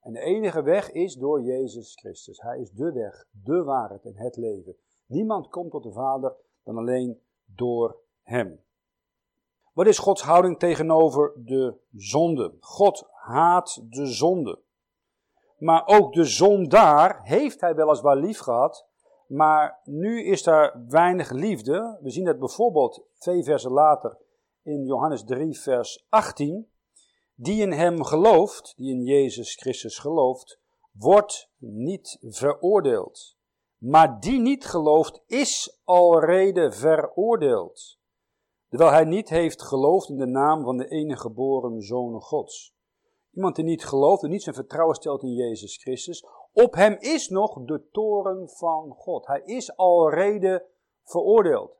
En 0.00 0.12
de 0.12 0.20
enige 0.20 0.62
weg 0.62 0.90
is 0.90 1.14
door 1.14 1.42
Jezus 1.42 1.94
Christus. 1.94 2.40
Hij 2.40 2.58
is 2.58 2.70
de 2.70 2.92
weg, 2.92 3.26
de 3.30 3.62
waarheid 3.62 4.04
en 4.04 4.16
het 4.16 4.36
leven. 4.36 4.76
Niemand 5.06 5.48
komt 5.48 5.70
tot 5.70 5.82
de 5.82 5.92
Vader 5.92 6.34
dan 6.64 6.76
alleen 6.76 7.20
door 7.44 7.96
Hem. 8.22 8.60
Wat 9.72 9.86
is 9.86 9.98
Gods 9.98 10.22
houding 10.22 10.58
tegenover 10.58 11.32
de 11.36 11.74
zonde? 11.92 12.54
God 12.60 13.08
haat 13.12 13.82
de 13.90 14.06
zonde. 14.06 14.58
Maar 15.58 15.86
ook 15.86 16.12
de 16.12 16.24
zondaar 16.24 17.22
heeft 17.22 17.60
hij 17.60 17.74
weliswaar 17.74 18.16
lief 18.16 18.38
gehad, 18.38 18.86
maar 19.28 19.80
nu 19.84 20.24
is 20.24 20.42
daar 20.42 20.84
weinig 20.88 21.30
liefde. 21.30 21.98
We 22.02 22.10
zien 22.10 22.24
dat 22.24 22.38
bijvoorbeeld 22.38 23.06
twee 23.18 23.44
versen 23.44 23.70
later 23.70 24.18
in 24.62 24.84
Johannes 24.84 25.24
3, 25.24 25.60
vers 25.60 26.06
18. 26.08 26.70
Die 27.34 27.62
in 27.62 27.72
hem 27.72 28.04
gelooft, 28.04 28.74
die 28.76 28.90
in 28.90 29.02
Jezus 29.02 29.54
Christus 29.54 29.98
gelooft, 29.98 30.60
wordt 30.92 31.50
niet 31.58 32.18
veroordeeld. 32.20 33.36
Maar 33.78 34.20
die 34.20 34.40
niet 34.40 34.66
gelooft, 34.66 35.22
is 35.26 35.80
alrede 35.84 36.72
veroordeeld 36.72 37.96
terwijl 38.68 38.90
hij 38.90 39.04
niet 39.04 39.28
heeft 39.28 39.62
geloofd 39.62 40.08
in 40.08 40.16
de 40.16 40.26
naam 40.26 40.62
van 40.62 40.76
de 40.76 40.88
enige 40.88 41.20
geboren 41.20 41.82
Zoon 41.82 42.20
Gods. 42.20 42.74
Iemand 43.32 43.56
die 43.56 43.64
niet 43.64 43.84
gelooft 43.84 44.22
en 44.22 44.30
niet 44.30 44.42
zijn 44.42 44.54
vertrouwen 44.54 44.96
stelt 44.96 45.22
in 45.22 45.32
Jezus 45.32 45.76
Christus, 45.76 46.24
op 46.64 46.74
hem 46.74 46.96
is 46.98 47.28
nog 47.28 47.64
de 47.64 47.88
toren 47.90 48.48
van 48.48 48.94
God. 48.94 49.26
Hij 49.26 49.42
is 49.44 49.76
alrede 49.76 50.66
veroordeeld. 51.02 51.76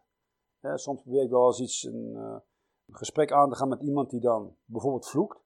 soms 0.61 1.03
probeer 1.03 1.23
ik 1.23 1.31
wel 1.31 1.47
eens 1.47 1.61
iets, 1.61 1.83
een, 1.83 2.13
uh, 2.15 2.39
een, 2.87 2.95
gesprek 2.95 3.33
aan 3.33 3.51
te 3.51 3.57
gaan 3.57 3.69
met 3.69 3.81
iemand 3.81 4.11
die 4.11 4.21
dan 4.21 4.57
bijvoorbeeld 4.65 5.09
vloekt. 5.09 5.39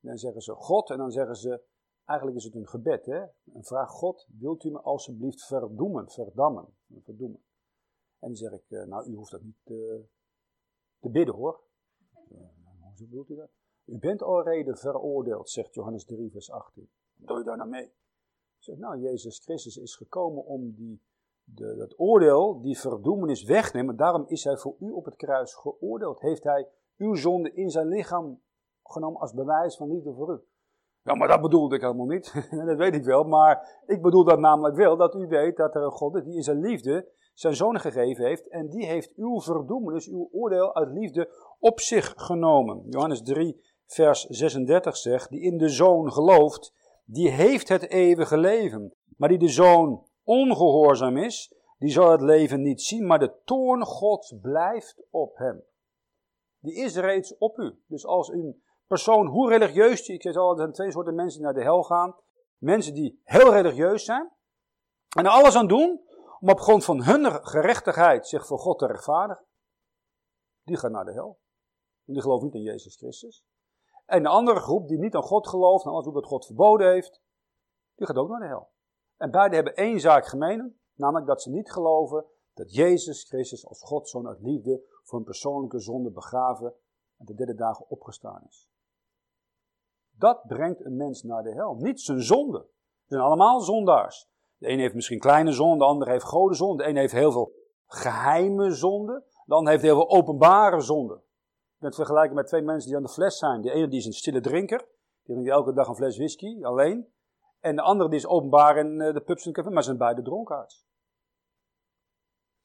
Dan 0.00 0.18
zeggen 0.18 0.42
ze 0.42 0.52
God 0.52 0.90
en 0.90 0.98
dan 0.98 1.10
zeggen 1.10 1.36
ze, 1.36 1.62
eigenlijk 2.04 2.38
is 2.38 2.44
het 2.44 2.54
een 2.54 2.66
gebed. 2.66 3.06
Hè? 3.06 3.20
Een 3.52 3.64
vraag, 3.64 3.90
God, 3.90 4.26
wilt 4.38 4.64
u 4.64 4.70
me 4.70 4.80
alsjeblieft 4.80 5.46
verdoemen, 5.46 6.10
verdammen, 6.10 6.76
verdoemen. 7.02 7.44
En 8.18 8.28
dan 8.28 8.36
zeg 8.36 8.52
ik, 8.52 8.64
uh, 8.68 8.84
nou 8.84 9.10
u 9.10 9.14
hoeft 9.14 9.30
dat 9.30 9.42
niet 9.42 9.64
te 9.64 11.10
bidden 11.10 11.34
hoor. 11.34 11.60
Hoe 12.96 13.08
bedoelt 13.08 13.30
u 13.30 13.34
dat? 13.34 13.50
U 13.84 13.98
bent 13.98 14.22
alrede 14.22 14.76
veroordeeld, 14.76 15.50
zegt 15.50 15.74
Johannes 15.74 16.04
3, 16.04 16.30
vers 16.30 16.50
18. 16.50 16.90
Wat 17.14 17.28
doe 17.28 17.38
je 17.38 17.44
daar 17.44 17.56
nou 17.56 17.68
mee? 17.68 17.92
Zegt, 18.64 18.78
nou, 18.78 19.00
Jezus 19.00 19.38
Christus 19.38 19.76
is 19.76 19.96
gekomen 19.96 20.44
om 20.44 20.74
die, 20.74 21.02
de, 21.44 21.76
dat 21.76 21.94
oordeel, 21.96 22.60
die 22.60 22.78
verdoemenis 22.78 23.42
wegnemen. 23.42 23.96
Daarom 23.96 24.24
is 24.26 24.44
hij 24.44 24.56
voor 24.56 24.74
u 24.78 24.90
op 24.90 25.04
het 25.04 25.16
kruis 25.16 25.54
geoordeeld. 25.54 26.20
Heeft 26.20 26.44
hij 26.44 26.68
uw 26.96 27.14
zonde 27.14 27.52
in 27.52 27.70
zijn 27.70 27.88
lichaam 27.88 28.40
genomen 28.82 29.20
als 29.20 29.32
bewijs 29.32 29.76
van 29.76 29.90
liefde 29.90 30.12
voor 30.12 30.32
u. 30.32 30.40
Ja, 31.02 31.14
maar 31.14 31.28
dat 31.28 31.40
bedoelde 31.40 31.74
ik 31.74 31.80
helemaal 31.80 32.06
niet. 32.06 32.32
dat 32.66 32.76
weet 32.76 32.94
ik 32.94 33.04
wel. 33.04 33.24
Maar 33.24 33.82
ik 33.86 34.02
bedoel 34.02 34.24
dat 34.24 34.38
namelijk 34.38 34.76
wel, 34.76 34.96
dat 34.96 35.14
u 35.14 35.26
weet 35.26 35.56
dat 35.56 35.74
er 35.74 35.82
een 35.82 35.90
God 35.90 36.14
is 36.14 36.24
die 36.24 36.34
in 36.34 36.42
zijn 36.42 36.60
liefde 36.60 37.08
zijn 37.34 37.54
zoon 37.54 37.80
gegeven 37.80 38.24
heeft. 38.24 38.48
En 38.48 38.68
die 38.68 38.86
heeft 38.86 39.14
uw 39.16 39.40
verdoemenis, 39.40 40.08
uw 40.08 40.28
oordeel 40.32 40.74
uit 40.74 40.92
liefde 40.92 41.30
op 41.58 41.80
zich 41.80 42.12
genomen. 42.16 42.82
Johannes 42.88 43.22
3, 43.22 43.60
vers 43.86 44.24
36 44.24 44.96
zegt, 44.96 45.30
die 45.30 45.40
in 45.40 45.58
de 45.58 45.68
zoon 45.68 46.12
gelooft, 46.12 46.72
die 47.04 47.30
heeft 47.30 47.68
het 47.68 47.88
eeuwige 47.88 48.38
leven. 48.38 48.94
Maar 49.16 49.28
die 49.28 49.38
de 49.38 49.48
zoon 49.48 50.06
ongehoorzaam 50.22 51.16
is, 51.16 51.54
die 51.78 51.90
zal 51.90 52.10
het 52.10 52.20
leven 52.20 52.62
niet 52.62 52.82
zien, 52.82 53.06
maar 53.06 53.18
de 53.18 53.34
toorn 53.44 53.84
Gods 53.84 54.34
blijft 54.40 55.02
op 55.10 55.36
hem. 55.36 55.64
Die 56.58 56.74
is 56.74 56.96
reeds 56.96 57.36
op 57.38 57.58
u. 57.58 57.82
Dus 57.86 58.06
als 58.06 58.28
een 58.28 58.62
persoon, 58.86 59.26
hoe 59.26 59.48
religieus, 59.48 60.08
ik 60.08 60.22
zeg 60.22 60.36
al, 60.36 60.50
er 60.50 60.56
zijn 60.56 60.72
twee 60.72 60.90
soorten 60.90 61.14
mensen 61.14 61.38
die 61.38 61.46
naar 61.46 61.56
de 61.56 61.62
hel 61.62 61.82
gaan. 61.82 62.16
Mensen 62.58 62.94
die 62.94 63.20
heel 63.24 63.52
religieus 63.52 64.04
zijn 64.04 64.32
en 65.16 65.24
er 65.24 65.30
alles 65.30 65.56
aan 65.56 65.68
doen 65.68 66.00
om 66.40 66.48
op 66.48 66.60
grond 66.60 66.84
van 66.84 67.02
hun 67.02 67.46
gerechtigheid 67.46 68.26
zich 68.26 68.46
voor 68.46 68.58
God 68.58 68.78
te 68.78 68.86
rechtvaardigen, 68.86 69.44
die 70.62 70.76
gaan 70.76 70.92
naar 70.92 71.04
de 71.04 71.12
hel. 71.12 71.38
En 72.06 72.12
die 72.12 72.22
geloven 72.22 72.44
niet 72.44 72.54
in 72.54 72.62
Jezus 72.62 72.96
Christus. 72.96 73.44
En 74.04 74.22
de 74.22 74.28
andere 74.28 74.60
groep 74.60 74.88
die 74.88 74.98
niet 74.98 75.14
aan 75.14 75.22
God 75.22 75.48
gelooft 75.48 75.84
en 75.84 75.90
alles 75.90 76.06
wat 76.06 76.26
God 76.26 76.46
verboden 76.46 76.92
heeft, 76.92 77.22
die 77.94 78.06
gaat 78.06 78.16
ook 78.16 78.28
naar 78.28 78.40
de 78.40 78.46
hel. 78.46 78.68
En 79.16 79.30
beide 79.30 79.54
hebben 79.54 79.74
één 79.74 80.00
zaak 80.00 80.26
gemeen, 80.26 80.78
namelijk 80.94 81.26
dat 81.26 81.42
ze 81.42 81.50
niet 81.50 81.72
geloven 81.72 82.24
dat 82.54 82.74
Jezus 82.74 83.24
Christus 83.24 83.66
als 83.66 83.82
God 83.82 84.08
zo'n 84.08 84.28
uit 84.28 84.40
liefde 84.40 84.82
voor 85.02 85.18
een 85.18 85.24
persoonlijke 85.24 85.78
zonde 85.78 86.10
begraven 86.10 86.74
en 87.16 87.24
de 87.24 87.34
derde 87.34 87.54
dagen 87.54 87.88
opgestaan 87.88 88.44
is. 88.48 88.70
Dat 90.10 90.42
brengt 90.46 90.84
een 90.84 90.96
mens 90.96 91.22
naar 91.22 91.42
de 91.42 91.52
hel. 91.52 91.74
Niet 91.74 92.00
zijn 92.00 92.22
zonde. 92.22 92.66
Ze 93.02 93.14
zijn 93.14 93.20
allemaal 93.20 93.60
zondaars. 93.60 94.30
De 94.56 94.68
een 94.68 94.78
heeft 94.78 94.94
misschien 94.94 95.18
kleine 95.18 95.52
zonde, 95.52 95.78
de 95.78 95.84
ander 95.84 96.08
heeft 96.08 96.24
grote 96.24 96.54
zonde. 96.54 96.82
De 96.82 96.88
een 96.88 96.96
heeft 96.96 97.12
heel 97.12 97.32
veel 97.32 97.52
geheime 97.86 98.70
zonde, 98.70 99.24
de 99.44 99.54
ander 99.54 99.72
heeft 99.72 99.84
heel 99.84 99.94
veel 99.94 100.10
openbare 100.10 100.80
zonde. 100.80 101.22
Kunt 101.84 101.96
vergelijken 101.96 102.34
met 102.34 102.46
twee 102.46 102.62
mensen 102.62 102.88
die 102.88 102.96
aan 102.96 103.04
de 103.04 103.08
fles 103.08 103.38
zijn. 103.38 103.60
De 103.60 103.70
ene 103.70 103.88
die 103.88 103.98
is 103.98 104.06
een 104.06 104.12
stille 104.12 104.40
drinker, 104.40 104.78
die 104.78 105.34
drinkt 105.34 105.50
elke 105.50 105.72
dag 105.72 105.88
een 105.88 105.94
fles 105.94 106.16
whisky, 106.16 106.62
alleen. 106.62 107.12
En 107.60 107.76
de 107.76 107.82
andere 107.82 108.08
die 108.08 108.18
is 108.18 108.26
openbaar 108.26 108.76
in 108.76 109.00
eh, 109.00 109.14
de 109.14 109.20
pubs 109.20 109.46
en 109.46 109.52
café, 109.52 109.70
maar 109.70 109.82
zijn 109.82 109.96
beide 109.96 110.22
dronkaards. 110.22 110.86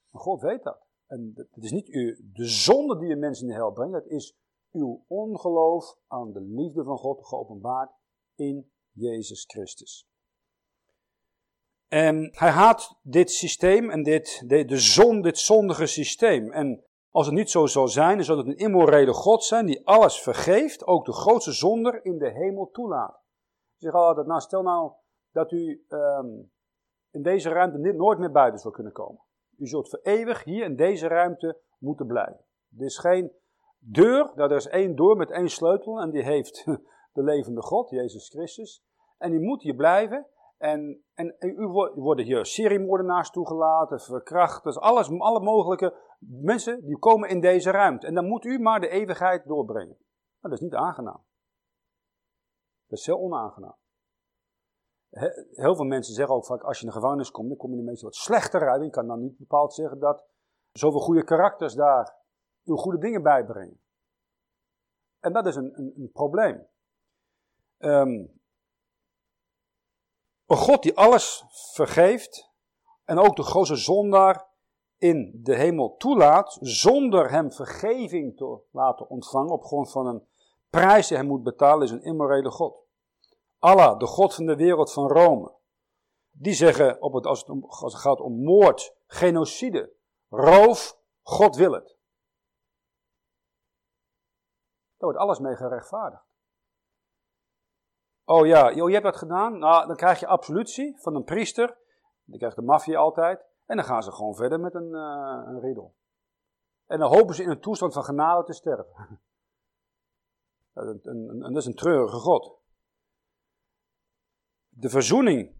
Maar 0.09 0.22
God 0.22 0.41
weet 0.41 0.63
dat. 0.63 0.86
En 1.07 1.34
het 1.36 1.63
is 1.63 1.72
niet 1.72 1.89
u, 1.89 2.30
de 2.34 2.45
zonde 2.45 2.99
die 2.99 3.07
je 3.07 3.15
mensen 3.15 3.47
in 3.47 3.51
de 3.51 3.57
hel 3.57 3.72
brengt, 3.72 3.93
het 3.93 4.05
is 4.05 4.38
uw 4.72 5.03
ongeloof 5.07 5.97
aan 6.07 6.32
de 6.32 6.41
liefde 6.41 6.84
van 6.84 6.97
God 6.97 7.28
geopenbaard 7.28 7.91
in 8.36 8.72
Jezus 8.91 9.43
Christus. 9.47 10.07
En 11.88 12.30
hij 12.32 12.49
haat 12.49 12.99
dit 13.01 13.32
systeem 13.32 13.89
en 13.89 14.03
dit, 14.03 14.43
de, 14.47 14.65
de 14.65 14.78
zon, 14.78 15.22
dit 15.22 15.38
zondige 15.38 15.86
systeem. 15.86 16.51
En 16.51 16.84
als 17.12 17.26
het 17.26 17.36
niet 17.36 17.49
zo 17.49 17.66
zal 17.66 17.88
zijn, 17.88 18.16
dan 18.16 18.26
zal 18.26 18.38
het 18.38 18.47
een 18.47 18.57
immorele 18.57 19.14
God 19.14 19.43
zijn 19.43 19.66
die 19.66 19.88
alles 19.88 20.22
vergeeft, 20.22 20.86
ook 20.86 21.05
de 21.05 21.14
grootste 21.14 21.51
zonder 21.51 22.05
in 22.05 22.18
de 22.18 22.32
hemel 22.32 22.70
toelaat. 22.72 23.22
Ik 23.76 23.86
zeg 23.86 23.93
altijd, 23.93 24.28
nou 24.28 24.41
stel 24.41 24.62
nou 24.62 24.91
dat 25.32 25.51
u 25.51 25.86
um, 25.89 26.51
in 27.12 27.22
deze 27.22 27.49
ruimte 27.49 27.78
nooit 27.78 28.20
meer 28.20 28.32
buiten 28.32 28.60
zou 28.60 28.74
kunnen 28.74 28.93
komen. 28.93 29.22
U 29.57 29.68
zult 29.68 29.89
voor 29.89 29.99
eeuwig 30.01 30.43
hier 30.43 30.64
in 30.64 30.76
deze 30.76 31.07
ruimte 31.07 31.62
moeten 31.78 32.07
blijven. 32.07 32.45
Er 32.78 32.86
is 32.86 32.97
geen 32.97 33.32
deur, 33.78 34.32
nou, 34.36 34.49
er 34.49 34.55
is 34.55 34.68
één 34.68 34.95
deur 34.95 35.16
met 35.16 35.32
één 35.32 35.49
sleutel 35.49 35.99
en 36.01 36.12
die 36.12 36.24
heeft 36.24 36.66
de 37.14 37.24
levende 37.24 37.62
God, 37.62 37.89
Jezus 37.89 38.30
Christus. 38.30 38.84
En 39.18 39.32
die 39.32 39.39
moet 39.39 39.62
hier 39.62 39.76
blijven. 39.76 40.28
En, 40.60 41.03
en 41.14 41.36
u 41.39 41.68
worden 41.95 42.26
hier 42.26 42.45
seriemoordenaars 42.45 43.30
toegelaten, 43.30 43.99
verkrachters, 43.99 44.78
alles, 44.78 45.20
alle 45.20 45.39
mogelijke 45.39 45.95
mensen 46.20 46.86
die 46.86 46.97
komen 46.97 47.30
in 47.30 47.39
deze 47.39 47.72
ruimte. 47.72 48.07
En 48.07 48.14
dan 48.14 48.26
moet 48.26 48.45
u 48.45 48.60
maar 48.60 48.80
de 48.80 48.89
eeuwigheid 48.89 49.47
doorbrengen. 49.47 49.97
Nou, 49.97 50.05
dat 50.39 50.51
is 50.51 50.60
niet 50.60 50.74
aangenaam. 50.74 51.24
Dat 52.88 52.99
is 52.99 53.05
heel 53.05 53.20
onaangenaam. 53.20 53.76
Heel 55.51 55.76
veel 55.76 55.86
mensen 55.86 56.14
zeggen 56.14 56.36
ook 56.36 56.45
vaak, 56.45 56.62
als 56.62 56.80
je 56.80 56.86
in 56.86 56.89
de 56.89 56.95
gevangenis 56.95 57.32
komt, 57.32 57.47
dan 57.47 57.57
kom 57.57 57.72
je 57.72 57.78
er 57.78 57.84
meestal 57.84 58.10
wat 58.10 58.18
slechter 58.18 58.70
uit. 58.70 58.84
Je 58.84 58.89
kan 58.89 59.07
dan 59.07 59.22
niet 59.22 59.38
bepaald 59.38 59.74
zeggen 59.74 59.99
dat 59.99 60.26
zoveel 60.72 60.99
goede 60.99 61.24
karakters 61.24 61.74
daar 61.74 62.16
uw 62.64 62.76
goede 62.76 62.97
dingen 62.97 63.24
bijbrengen. 63.24 63.82
En 65.20 65.34
dat 65.34 65.45
is 65.45 65.55
een, 65.55 65.80
een, 65.80 65.93
een 65.97 66.12
probleem. 66.12 66.68
Um, 67.78 68.39
een 70.50 70.58
God 70.58 70.84
die 70.84 70.97
alles 70.97 71.43
vergeeft 71.74 72.52
en 73.06 73.20
ook 73.20 73.36
de 73.36 73.43
grote 73.43 73.76
zondaar 73.76 74.47
in 74.97 75.39
de 75.43 75.56
hemel 75.56 75.95
toelaat, 75.97 76.58
zonder 76.62 77.32
hem 77.32 77.52
vergeving 77.52 78.38
te 78.38 78.60
laten 78.72 79.10
ontvangen 79.10 79.52
op 79.52 79.64
grond 79.64 79.91
van 79.91 80.08
een 80.08 80.28
prijs 80.70 81.08
die 81.08 81.18
hij 81.18 81.26
moet 81.26 81.43
betalen, 81.43 81.84
is 81.84 81.91
een 81.91 82.04
immorele 82.04 82.52
God. 82.52 82.78
Allah, 83.60 84.00
de 84.00 84.08
God 84.08 84.36
van 84.36 84.45
de 84.45 84.56
wereld 84.56 84.93
van 84.93 85.08
Rome, 85.08 85.54
die 86.32 86.54
zeggen 86.54 87.02
op 87.02 87.14
het, 87.14 87.26
als, 87.26 87.39
het 87.39 87.50
om, 87.50 87.64
als 87.66 87.93
het 87.93 88.02
gaat 88.02 88.20
om 88.20 88.43
moord, 88.43 88.95
genocide, 89.08 89.93
roof, 90.30 91.00
God 91.22 91.56
wil 91.56 91.72
het. 91.72 91.97
Daar 94.97 95.10
wordt 95.10 95.18
alles 95.18 95.39
mee 95.39 95.56
gerechtvaardigd. 95.56 96.29
Oh 98.30 98.46
ja, 98.46 98.74
joh, 98.74 98.88
je 98.88 98.94
hebt 98.94 99.06
dat 99.06 99.18
gedaan. 99.18 99.60
Nou, 99.60 99.88
dan 99.88 99.96
krijg 99.96 100.20
je 100.20 100.28
absolutie 100.28 100.96
van 101.00 101.16
een 101.16 101.24
priester. 101.24 101.78
Die 102.24 102.38
krijgt 102.38 102.56
de 102.56 102.62
maffia 102.62 103.00
altijd. 103.00 103.46
En 103.66 103.76
dan 103.76 103.86
gaan 103.86 104.04
ze 104.04 104.12
gewoon 104.12 104.36
verder 104.36 104.60
met 104.60 104.74
een, 104.74 104.90
uh, 104.90 105.62
een. 105.62 105.92
En 106.86 107.00
dan 107.00 107.16
hopen 107.16 107.36
ze 107.36 107.44
in 107.44 107.50
een 107.50 107.60
toestand 107.60 107.94
van 107.94 108.04
genade 108.04 108.44
te 108.44 108.54
sterven. 108.54 108.94
En 110.74 111.40
dat 111.40 111.56
is 111.56 111.66
een 111.66 111.76
treurige 111.76 112.16
God. 112.16 112.58
De 114.70 114.90
verzoening 114.90 115.56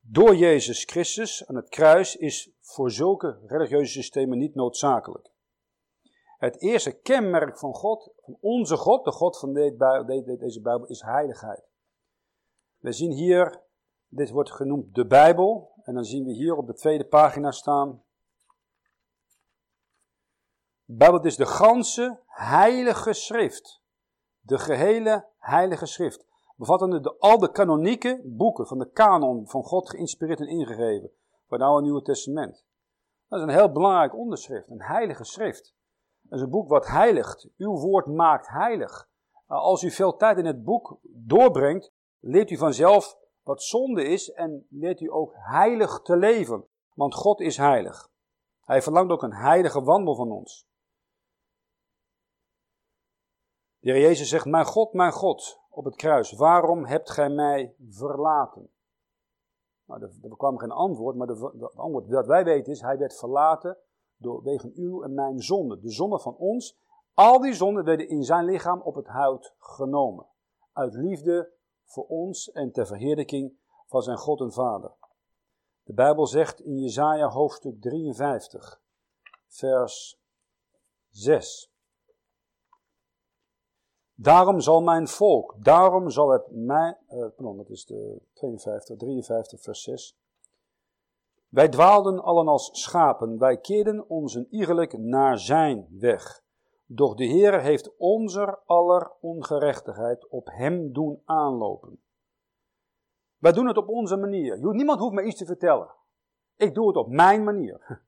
door 0.00 0.34
Jezus 0.36 0.84
Christus 0.84 1.46
aan 1.46 1.56
het 1.56 1.68
kruis 1.68 2.16
is 2.16 2.52
voor 2.60 2.90
zulke 2.90 3.38
religieuze 3.46 3.92
systemen 3.92 4.38
niet 4.38 4.54
noodzakelijk. 4.54 5.30
Het 6.38 6.60
eerste 6.60 7.00
kenmerk 7.00 7.58
van 7.58 7.74
God, 7.74 8.12
van 8.16 8.36
onze 8.40 8.76
God, 8.76 9.04
de 9.04 9.12
God 9.12 9.38
van 9.38 9.52
deze 9.52 10.60
Bijbel, 10.62 10.86
is 10.86 11.00
heiligheid. 11.00 11.74
We 12.86 12.92
zien 12.92 13.12
hier, 13.12 13.62
dit 14.08 14.30
wordt 14.30 14.52
genoemd 14.52 14.94
de 14.94 15.06
Bijbel. 15.06 15.72
En 15.82 15.94
dan 15.94 16.04
zien 16.04 16.24
we 16.24 16.32
hier 16.32 16.56
op 16.56 16.66
de 16.66 16.74
tweede 16.74 17.04
pagina 17.04 17.50
staan. 17.50 18.02
Bijbel 20.84 21.24
is 21.24 21.36
de 21.36 21.46
ganse 21.46 22.20
heilige 22.26 23.12
schrift. 23.12 23.82
De 24.40 24.58
gehele 24.58 25.26
heilige 25.38 25.86
schrift. 25.86 26.26
Bevattende 26.56 27.00
de, 27.00 27.18
al 27.18 27.38
de 27.38 27.50
kanonieke 27.50 28.20
boeken 28.24 28.66
van 28.66 28.78
de 28.78 28.90
kanon 28.90 29.48
van 29.48 29.62
God 29.62 29.90
geïnspireerd 29.90 30.40
en 30.40 30.48
ingegeven. 30.48 31.10
Voor 31.46 31.58
het 31.58 31.66
Oude 31.66 31.82
Nieuwe 31.82 32.02
Testament. 32.02 32.64
Dat 33.28 33.38
is 33.38 33.44
een 33.44 33.58
heel 33.58 33.72
belangrijk 33.72 34.16
onderschrift. 34.16 34.68
Een 34.68 34.82
heilige 34.82 35.24
schrift. 35.24 35.74
Dat 36.20 36.38
is 36.38 36.44
een 36.44 36.50
boek 36.50 36.68
wat 36.68 36.86
heiligt. 36.86 37.48
Uw 37.56 37.76
woord 37.76 38.06
maakt 38.06 38.48
heilig. 38.48 39.08
Als 39.46 39.82
u 39.82 39.90
veel 39.90 40.16
tijd 40.16 40.38
in 40.38 40.46
het 40.46 40.64
boek 40.64 40.98
doorbrengt, 41.02 41.94
leert 42.18 42.50
u 42.50 42.56
vanzelf 42.56 43.18
wat 43.42 43.62
zonde 43.62 44.04
is 44.04 44.30
en 44.30 44.66
leert 44.70 45.00
u 45.00 45.12
ook 45.12 45.32
heilig 45.34 46.00
te 46.00 46.16
leven. 46.16 46.68
Want 46.94 47.14
God 47.14 47.40
is 47.40 47.56
heilig. 47.56 48.08
Hij 48.60 48.82
verlangt 48.82 49.12
ook 49.12 49.22
een 49.22 49.34
heilige 49.34 49.82
wandel 49.82 50.14
van 50.14 50.30
ons. 50.30 50.66
De 53.78 53.92
Heer 53.92 54.00
Jezus 54.00 54.28
zegt, 54.28 54.44
mijn 54.44 54.64
God, 54.64 54.92
mijn 54.92 55.12
God, 55.12 55.60
op 55.70 55.84
het 55.84 55.96
kruis, 55.96 56.32
waarom 56.32 56.84
hebt 56.84 57.10
gij 57.10 57.28
mij 57.28 57.74
verlaten? 57.88 58.70
Nou, 59.84 60.02
er, 60.02 60.36
kwam 60.36 60.58
geen 60.58 60.70
antwoord, 60.70 61.16
maar 61.16 61.28
het 61.28 61.76
antwoord 61.76 62.08
dat 62.08 62.26
wij 62.26 62.44
weten 62.44 62.72
is, 62.72 62.80
hij 62.80 62.98
werd 62.98 63.18
verlaten 63.18 63.78
door, 64.16 64.42
wegen 64.42 64.72
uw 64.74 65.02
en 65.02 65.14
mijn 65.14 65.38
zonde. 65.38 65.80
De 65.80 65.90
zonde 65.90 66.18
van 66.18 66.36
ons, 66.36 66.78
al 67.14 67.40
die 67.40 67.54
zonden 67.54 67.84
werden 67.84 68.08
in 68.08 68.22
zijn 68.22 68.44
lichaam 68.44 68.80
op 68.80 68.94
het 68.94 69.06
hout 69.06 69.54
genomen. 69.58 70.26
Uit 70.72 70.94
liefde 70.94 71.52
voor 71.86 72.06
ons 72.06 72.52
en 72.52 72.72
ter 72.72 72.86
verheerlijking 72.86 73.58
van 73.86 74.02
zijn 74.02 74.16
God 74.16 74.40
en 74.40 74.52
Vader. 74.52 74.94
De 75.82 75.92
Bijbel 75.92 76.26
zegt 76.26 76.60
in 76.60 76.78
Jesaja 76.78 77.28
hoofdstuk 77.28 77.80
53, 77.80 78.80
vers 79.46 80.18
6. 81.10 81.70
Daarom 84.14 84.60
zal 84.60 84.80
mijn 84.80 85.08
volk, 85.08 85.54
daarom 85.58 86.10
zal 86.10 86.28
het 86.28 86.50
mij, 86.50 86.98
uh, 87.08 87.26
pardon, 87.36 87.56
dat 87.56 87.70
is 87.70 87.84
de 87.84 88.20
52, 88.32 88.96
53, 88.96 89.60
vers 89.60 89.82
6. 89.82 90.16
Wij 91.48 91.68
dwaalden 91.68 92.22
allen 92.22 92.48
als 92.48 92.68
schapen, 92.72 93.38
wij 93.38 93.58
keerden 93.58 94.08
ons 94.08 94.34
een 94.34 95.08
naar 95.08 95.38
zijn 95.38 95.86
weg. 95.90 96.44
Doch 96.88 97.14
de 97.14 97.24
Heer 97.24 97.60
heeft 97.60 97.96
onze 97.96 98.58
aller 98.64 99.12
ongerechtigheid 99.20 100.28
op 100.28 100.48
hem 100.50 100.92
doen 100.92 101.22
aanlopen. 101.24 102.00
Wij 103.38 103.52
doen 103.52 103.66
het 103.66 103.76
op 103.76 103.88
onze 103.88 104.16
manier. 104.16 104.74
Niemand 104.74 104.98
hoeft 104.98 105.14
me 105.14 105.22
iets 105.22 105.38
te 105.38 105.46
vertellen. 105.46 105.94
Ik 106.56 106.74
doe 106.74 106.86
het 106.86 106.96
op 106.96 107.08
mijn 107.08 107.44
manier. 107.44 107.84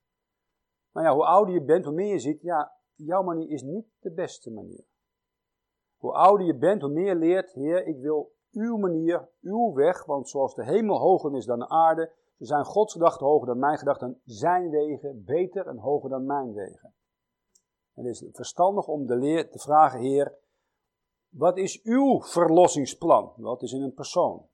Nou 0.92 1.06
ja, 1.06 1.14
hoe 1.14 1.24
ouder 1.24 1.54
je 1.54 1.64
bent, 1.64 1.84
hoe 1.84 1.94
meer 1.94 2.12
je 2.12 2.18
ziet, 2.18 2.42
ja, 2.42 2.72
jouw 2.94 3.22
manier 3.22 3.50
is 3.50 3.62
niet 3.62 3.86
de 3.98 4.12
beste 4.12 4.50
manier. 4.50 4.84
Hoe 5.96 6.12
ouder 6.12 6.46
je 6.46 6.56
bent, 6.56 6.82
hoe 6.82 6.90
meer 6.90 7.06
je 7.06 7.14
leert, 7.14 7.52
Heer, 7.52 7.86
ik 7.86 8.00
wil 8.00 8.32
uw 8.52 8.76
manier, 8.76 9.28
uw 9.40 9.72
weg, 9.72 10.04
want 10.04 10.28
zoals 10.28 10.54
de 10.54 10.64
hemel 10.64 10.98
hoger 10.98 11.36
is 11.36 11.46
dan 11.46 11.58
de 11.58 11.68
aarde, 11.68 12.12
zijn 12.38 12.64
Gods 12.64 12.92
gedachten 12.92 13.26
hoger 13.26 13.46
dan 13.46 13.58
mijn 13.58 13.78
gedachten, 13.78 14.20
zijn 14.24 14.70
wegen 14.70 15.24
beter 15.24 15.66
en 15.66 15.78
hoger 15.78 16.10
dan 16.10 16.26
mijn 16.26 16.52
wegen. 16.52 16.94
Het 17.98 18.06
is 18.06 18.24
verstandig 18.32 18.86
om 18.86 19.06
de 19.06 19.16
leer 19.16 19.50
te 19.50 19.58
vragen, 19.58 20.00
Heer, 20.00 20.34
wat 21.28 21.56
is 21.56 21.82
uw 21.82 22.20
verlossingsplan? 22.20 23.32
Wat 23.36 23.62
is 23.62 23.72
in 23.72 23.82
een 23.82 23.94
persoon? 23.94 24.46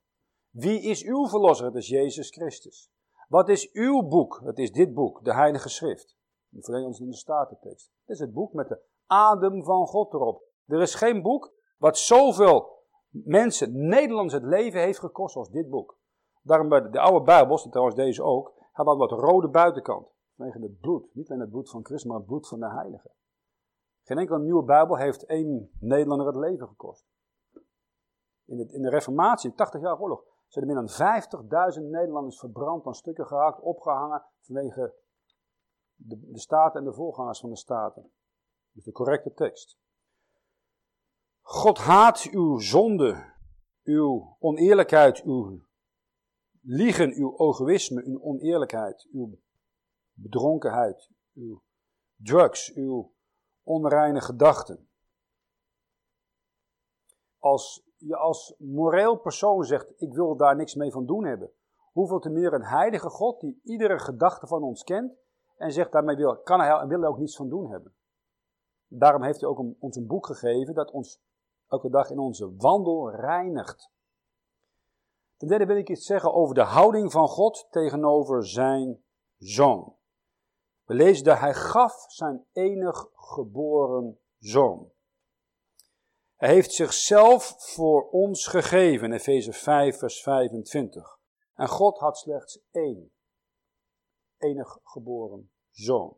Wie 0.49 0.81
is 0.81 1.03
uw 1.03 1.27
verlosser? 1.27 1.65
Het 1.65 1.75
is 1.75 1.87
Jezus 1.87 2.29
Christus. 2.29 2.91
Wat 3.27 3.49
is 3.49 3.71
uw 3.71 4.07
boek? 4.07 4.41
Het 4.43 4.57
is 4.57 4.71
dit 4.71 4.93
boek, 4.93 5.23
de 5.23 5.33
Heilige 5.33 5.69
Schrift. 5.69 6.15
Verleen 6.51 6.85
ons 6.85 6.99
in 6.99 7.09
de 7.09 7.15
Statentekst. 7.15 7.91
Het 8.05 8.15
is 8.15 8.19
het 8.19 8.33
boek 8.33 8.53
met 8.53 8.67
de 8.67 8.81
adem 9.05 9.63
van 9.63 9.87
God 9.87 10.13
erop. 10.13 10.43
Er 10.65 10.81
is 10.81 10.95
geen 10.95 11.21
boek 11.21 11.53
wat 11.77 11.97
zoveel 11.97 12.83
mensen, 13.09 13.87
Nederlands, 13.87 14.33
het 14.33 14.43
leven 14.43 14.81
heeft 14.81 14.99
gekost 14.99 15.35
als 15.35 15.49
dit 15.49 15.69
boek. 15.69 15.97
Daarom 16.41 16.69
bij 16.69 16.89
de 16.89 16.99
oude 16.99 17.25
Bijbels, 17.25 17.63
en 17.63 17.69
trouwens 17.69 17.95
deze 17.97 18.23
ook, 18.23 18.53
had 18.71 18.85
dat 18.85 18.97
wat 18.97 19.11
rode 19.11 19.47
buitenkant. 19.47 20.07
Vanwege 20.35 20.59
het 20.59 20.79
bloed. 20.79 21.15
Niet 21.15 21.29
alleen 21.29 21.41
het 21.41 21.49
bloed 21.49 21.69
van 21.69 21.85
Christus, 21.85 22.09
maar 22.09 22.17
het 22.17 22.27
bloed 22.27 22.47
van 22.47 22.59
de 22.59 22.69
Heilige. 22.69 23.11
Geen 24.05 24.17
enkele 24.17 24.39
nieuwe 24.39 24.63
Bijbel 24.63 24.97
heeft 24.97 25.25
één 25.25 25.69
Nederlander 25.79 26.27
het 26.27 26.35
leven 26.35 26.67
gekost. 26.67 27.05
In 28.45 28.57
de, 28.57 28.73
in 28.73 28.81
de 28.81 28.89
Reformatie, 28.89 29.53
80 29.53 29.81
jaar 29.81 29.99
oorlog, 29.99 30.23
zijn 30.47 30.65
er 30.65 30.73
meer 30.73 30.85
dan 30.85 31.73
50.000 31.79 31.81
Nederlanders 31.81 32.39
verbrand, 32.39 32.85
aan 32.85 32.93
stukken 32.93 33.27
gehakt, 33.27 33.61
opgehangen 33.61 34.23
vanwege 34.39 34.95
de, 35.95 36.29
de 36.31 36.39
staten 36.39 36.79
en 36.79 36.85
de 36.85 36.93
voorgangers 36.93 37.39
van 37.39 37.49
de 37.49 37.57
staten. 37.57 38.11
Dus 38.71 38.83
de 38.83 38.91
correcte 38.91 39.33
tekst. 39.33 39.77
God 41.41 41.77
haat 41.77 42.27
uw 42.31 42.59
zonde, 42.59 43.33
uw 43.83 44.35
oneerlijkheid, 44.39 45.21
uw 45.23 45.61
liegen, 46.61 47.13
uw 47.13 47.37
egoïsme, 47.37 48.03
uw 48.03 48.21
oneerlijkheid, 48.21 49.07
uw 49.11 49.39
bedronkenheid, 50.13 51.11
uw 51.33 51.63
drugs, 52.15 52.73
uw 52.73 53.14
onreine 53.65 54.21
gedachten. 54.21 54.89
Als 57.39 57.85
je 57.97 58.15
als 58.15 58.55
moreel 58.57 59.15
persoon 59.15 59.63
zegt, 59.63 59.93
ik 60.01 60.13
wil 60.13 60.35
daar 60.35 60.55
niks 60.55 60.75
mee 60.75 60.91
van 60.91 61.05
doen 61.05 61.25
hebben, 61.25 61.51
hoeveel 61.91 62.19
te 62.19 62.29
meer 62.29 62.53
een 62.53 62.65
heilige 62.65 63.09
God 63.09 63.39
die 63.39 63.59
iedere 63.63 63.99
gedachte 63.99 64.47
van 64.47 64.63
ons 64.63 64.83
kent 64.83 65.13
en 65.57 65.71
zegt 65.71 65.91
daarmee 65.91 66.15
wil, 66.15 66.37
kan 66.37 66.59
hij 66.59 66.79
en 66.79 66.87
wil 66.87 67.01
er 67.01 67.09
ook 67.09 67.17
niets 67.17 67.35
van 67.35 67.49
doen 67.49 67.69
hebben. 67.71 67.95
Daarom 68.87 69.23
heeft 69.23 69.41
hij 69.41 69.49
ook 69.49 69.63
ons 69.79 69.95
een 69.95 70.07
boek 70.07 70.25
gegeven 70.25 70.73
dat 70.73 70.91
ons 70.91 71.21
elke 71.67 71.89
dag 71.89 72.09
in 72.09 72.19
onze 72.19 72.55
wandel 72.55 73.11
reinigt. 73.11 73.91
Ten 75.37 75.47
derde 75.47 75.65
wil 75.65 75.77
ik 75.77 75.89
iets 75.89 76.05
zeggen 76.05 76.33
over 76.33 76.55
de 76.55 76.63
houding 76.63 77.11
van 77.11 77.27
God 77.27 77.67
tegenover 77.69 78.47
zijn 78.47 79.03
zoon. 79.37 79.94
We 80.85 80.93
lezen 80.93 81.23
dat 81.23 81.39
hij 81.39 81.53
gaf 81.53 82.05
zijn 82.07 82.45
enig 82.53 83.09
geboren 83.15 84.19
zoon. 84.39 84.91
Hij 86.35 86.49
heeft 86.49 86.71
zichzelf 86.71 87.55
voor 87.57 88.09
ons 88.09 88.47
gegeven, 88.47 89.11
Efeze 89.11 89.53
5, 89.53 89.97
vers 89.97 90.21
25. 90.21 91.19
En 91.53 91.67
God 91.67 91.97
had 91.97 92.17
slechts 92.17 92.59
één, 92.71 93.11
enig 94.37 94.79
geboren 94.83 95.51
zoon. 95.71 96.17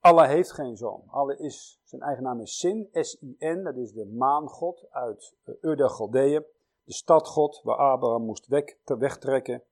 Allah 0.00 0.28
heeft 0.28 0.52
geen 0.52 0.76
zoon. 0.76 1.02
Allah 1.06 1.40
is, 1.40 1.80
zijn 1.84 2.02
eigen 2.02 2.22
naam 2.22 2.40
is 2.40 2.58
Sin, 2.58 2.88
S-I-N, 2.92 3.62
dat 3.62 3.76
is 3.76 3.92
de 3.92 4.06
maangod 4.06 4.86
uit 4.90 5.34
eh, 5.44 5.54
Ur 5.60 5.76
der 5.76 5.90
Galdeeën, 5.90 6.44
de 6.82 6.92
stadgod 6.92 7.60
waar 7.62 7.76
Abraham 7.76 8.24
moest 8.24 8.46
weg, 8.46 8.76
wegtrekken. 8.84 9.62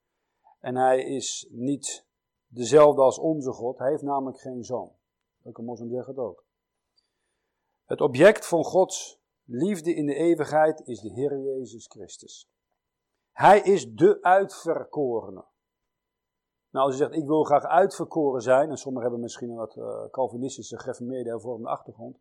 En 0.60 0.76
hij 0.76 1.02
is 1.02 1.46
niet 1.50 2.06
dezelfde 2.54 3.02
als 3.02 3.18
onze 3.18 3.52
God, 3.52 3.78
hij 3.78 3.90
heeft 3.90 4.02
namelijk 4.02 4.40
geen 4.40 4.64
zoon. 4.64 4.92
Elke 5.42 5.62
moslim 5.62 5.90
zegt 5.90 6.06
het 6.06 6.18
ook. 6.18 6.44
Het 7.84 8.00
object 8.00 8.46
van 8.46 8.64
Gods 8.64 9.22
liefde 9.44 9.94
in 9.94 10.06
de 10.06 10.14
eeuwigheid 10.14 10.86
is 10.86 11.00
de 11.00 11.10
Heer 11.10 11.38
Jezus 11.38 11.86
Christus. 11.86 12.50
Hij 13.32 13.60
is 13.60 13.94
de 13.94 14.22
uitverkorene. 14.22 15.44
Nou, 16.70 16.86
als 16.86 16.96
je 16.96 17.04
zegt, 17.04 17.14
ik 17.14 17.26
wil 17.26 17.44
graag 17.44 17.64
uitverkoren 17.64 18.42
zijn, 18.42 18.70
en 18.70 18.76
sommigen 18.76 19.02
hebben 19.02 19.20
misschien 19.20 19.50
een 19.50 19.56
wat 19.56 19.76
uh, 19.76 20.10
Calvinistische, 20.10 20.78
gereformeerde, 20.78 21.30
hervormde 21.30 21.68
achtergrond. 21.68 22.18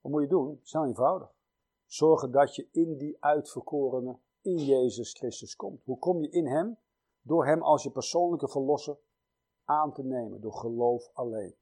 Wat 0.00 0.12
moet 0.12 0.22
je 0.22 0.28
doen? 0.28 0.50
Het 0.50 0.64
is 0.64 0.72
eenvoudig. 0.72 1.32
Zorgen 1.86 2.30
dat 2.30 2.54
je 2.54 2.68
in 2.72 2.96
die 2.96 3.16
uitverkorene, 3.20 4.18
in 4.40 4.56
Jezus 4.56 5.12
Christus 5.12 5.56
komt. 5.56 5.84
Hoe 5.84 5.98
kom 5.98 6.20
je 6.20 6.30
in 6.30 6.46
Hem? 6.46 6.78
Door 7.20 7.46
Hem 7.46 7.62
als 7.62 7.82
je 7.82 7.90
persoonlijke 7.90 8.48
verlosser 8.48 8.98
aan 9.68 9.92
te 9.92 10.02
nemen, 10.04 10.40
door 10.40 10.54
geloof 10.54 11.10
alleen. 11.12 11.54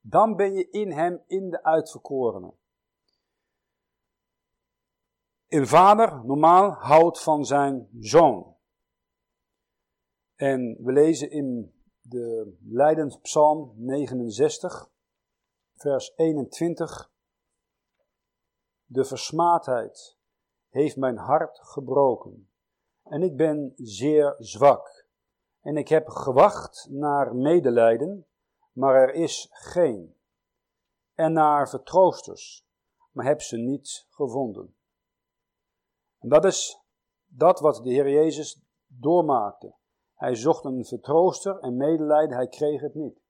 Dan 0.00 0.36
ben 0.36 0.54
je 0.54 0.70
in 0.70 0.92
Hem, 0.92 1.22
in 1.26 1.50
de 1.50 1.62
uitverkorene. 1.62 2.54
Een 5.48 5.66
vader, 5.66 6.24
normaal, 6.24 6.70
houdt 6.70 7.22
van 7.22 7.44
zijn 7.44 7.88
zoon. 7.98 8.56
En 10.34 10.78
we 10.82 10.92
lezen 10.92 11.30
in 11.30 11.74
de 12.00 12.56
Leidenspsalm 12.62 13.72
69, 13.76 14.90
vers 15.74 16.12
21. 16.16 17.12
De 18.84 19.04
versmaadheid 19.04 20.16
heeft 20.68 20.96
mijn 20.96 21.16
hart 21.16 21.58
gebroken 21.58 22.52
en 23.02 23.22
ik 23.22 23.36
ben 23.36 23.72
zeer 23.76 24.34
zwak. 24.38 25.01
En 25.62 25.76
ik 25.76 25.88
heb 25.88 26.08
gewacht 26.08 26.86
naar 26.90 27.34
medelijden, 27.34 28.26
maar 28.72 28.94
er 28.94 29.14
is 29.14 29.48
geen. 29.50 30.16
En 31.14 31.32
naar 31.32 31.68
vertroosters, 31.68 32.66
maar 33.10 33.26
heb 33.26 33.40
ze 33.40 33.56
niet 33.56 34.06
gevonden. 34.10 34.76
En 36.18 36.28
dat 36.28 36.44
is 36.44 36.80
dat 37.26 37.60
wat 37.60 37.76
de 37.84 37.90
Heer 37.90 38.10
Jezus 38.10 38.62
doormaakte. 38.86 39.74
Hij 40.14 40.34
zocht 40.34 40.64
een 40.64 40.84
vertrooster 40.84 41.58
en 41.58 41.76
medelijden, 41.76 42.36
hij 42.36 42.48
kreeg 42.48 42.80
het 42.80 42.94
niet. 42.94 43.20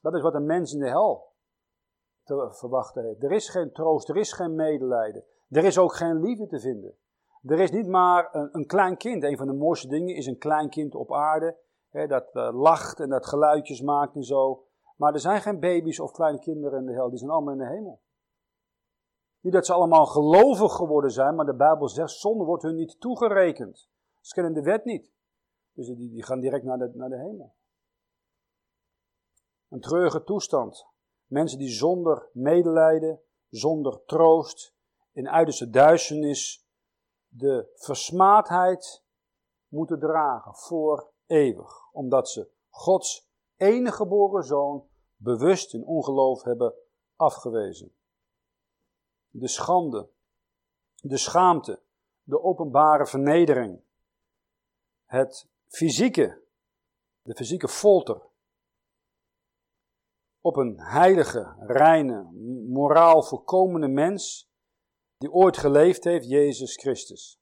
Dat 0.00 0.14
is 0.14 0.22
wat 0.22 0.34
een 0.34 0.46
mens 0.46 0.72
in 0.72 0.78
de 0.78 0.88
hel 0.88 1.32
te 2.22 2.48
verwachten 2.50 3.04
heeft. 3.04 3.22
Er 3.22 3.32
is 3.32 3.48
geen 3.48 3.72
troost, 3.72 4.08
er 4.08 4.16
is 4.16 4.32
geen 4.32 4.54
medelijden. 4.54 5.24
Er 5.48 5.64
is 5.64 5.78
ook 5.78 5.94
geen 5.94 6.20
liefde 6.20 6.46
te 6.46 6.60
vinden. 6.60 6.96
Er 7.44 7.60
is 7.60 7.70
niet 7.70 7.86
maar 7.86 8.34
een, 8.34 8.48
een 8.52 8.66
klein 8.66 8.96
kind. 8.96 9.22
Een 9.22 9.36
van 9.36 9.46
de 9.46 9.52
mooiste 9.52 9.88
dingen 9.88 10.14
is 10.14 10.26
een 10.26 10.38
klein 10.38 10.68
kind 10.68 10.94
op 10.94 11.12
aarde. 11.12 11.56
Hè, 11.88 12.06
dat 12.06 12.34
uh, 12.34 12.50
lacht 12.52 13.00
en 13.00 13.08
dat 13.08 13.26
geluidjes 13.26 13.80
maakt 13.80 14.14
en 14.14 14.22
zo. 14.22 14.64
Maar 14.96 15.12
er 15.12 15.20
zijn 15.20 15.40
geen 15.40 15.60
baby's 15.60 15.98
of 15.98 16.10
kleine 16.10 16.38
kinderen 16.38 16.78
in 16.78 16.86
de 16.86 16.92
hel. 16.92 17.08
Die 17.08 17.18
zijn 17.18 17.30
allemaal 17.30 17.52
in 17.52 17.58
de 17.58 17.68
hemel. 17.68 18.02
Niet 19.40 19.52
dat 19.52 19.66
ze 19.66 19.72
allemaal 19.72 20.06
gelovig 20.06 20.72
geworden 20.72 21.10
zijn, 21.10 21.34
maar 21.34 21.46
de 21.46 21.54
Bijbel 21.54 21.88
zegt, 21.88 22.10
zonde 22.10 22.44
wordt 22.44 22.62
hun 22.62 22.74
niet 22.74 23.00
toegerekend. 23.00 23.88
Ze 24.20 24.34
kennen 24.34 24.54
de 24.54 24.62
wet 24.62 24.84
niet. 24.84 25.12
Dus 25.72 25.86
die, 25.86 26.10
die 26.10 26.22
gaan 26.22 26.40
direct 26.40 26.64
naar 26.64 26.78
de, 26.78 26.90
naar 26.94 27.08
de 27.08 27.18
hemel. 27.18 27.54
Een 29.68 29.80
treurige 29.80 30.24
toestand. 30.24 30.86
Mensen 31.26 31.58
die 31.58 31.68
zonder 31.68 32.28
medelijden, 32.32 33.20
zonder 33.48 34.04
troost, 34.04 34.74
in 35.12 35.28
uiterste 35.28 35.70
duisternis 35.70 36.63
de 37.36 37.72
versmaadheid 37.74 39.04
moeten 39.68 39.98
dragen 39.98 40.54
voor 40.54 41.12
eeuwig. 41.26 41.92
Omdat 41.92 42.28
ze 42.28 42.50
Gods 42.68 43.28
enige 43.56 43.96
geboren 43.96 44.44
zoon 44.44 44.88
bewust 45.16 45.74
in 45.74 45.84
ongeloof 45.84 46.42
hebben 46.42 46.74
afgewezen. 47.16 47.94
De 49.28 49.48
schande, 49.48 50.08
de 50.94 51.16
schaamte, 51.16 51.82
de 52.22 52.42
openbare 52.42 53.06
vernedering, 53.06 53.80
het 55.04 55.48
fysieke, 55.66 56.42
de 57.22 57.34
fysieke 57.34 57.68
folter, 57.68 58.22
op 60.40 60.56
een 60.56 60.80
heilige, 60.80 61.54
reine, 61.58 62.22
moraal 62.68 63.22
voorkomende 63.22 63.88
mens 63.88 64.52
die 65.24 65.32
ooit 65.32 65.56
geleefd 65.56 66.04
heeft, 66.04 66.28
Jezus 66.28 66.76
Christus. 66.76 67.40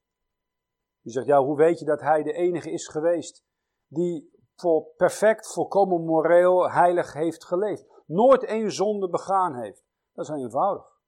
U 1.02 1.10
zegt, 1.10 1.26
ja, 1.26 1.42
hoe 1.42 1.56
weet 1.56 1.78
je 1.78 1.84
dat 1.84 2.00
hij 2.00 2.22
de 2.22 2.32
enige 2.32 2.70
is 2.70 2.88
geweest 2.88 3.44
die 3.86 4.30
voor 4.54 4.86
perfect, 4.96 5.52
volkomen 5.52 6.04
moreel, 6.04 6.70
heilig 6.70 7.12
heeft 7.12 7.44
geleefd? 7.44 7.86
Nooit 8.06 8.44
één 8.44 8.72
zonde 8.72 9.08
begaan 9.08 9.54
heeft. 9.54 9.84
Dat 10.12 10.28
is 10.28 10.34
eenvoudig. 10.34 11.00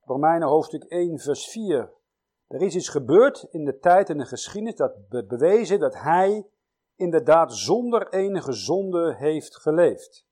Romeinen 0.00 0.48
hoofdstuk 0.48 0.84
1, 0.84 1.18
vers 1.18 1.48
4. 1.48 1.92
Er 2.46 2.62
is 2.62 2.74
iets 2.74 2.88
gebeurd 2.88 3.46
in 3.50 3.64
de 3.64 3.78
tijd 3.78 4.10
en 4.10 4.18
de 4.18 4.26
geschiedenis 4.26 4.76
dat 4.76 5.08
bewezen 5.08 5.78
dat 5.78 5.94
hij 5.94 6.46
inderdaad 6.96 7.52
zonder 7.54 8.12
enige 8.12 8.52
zonde 8.52 9.14
heeft 9.16 9.56
geleefd. 9.56 10.26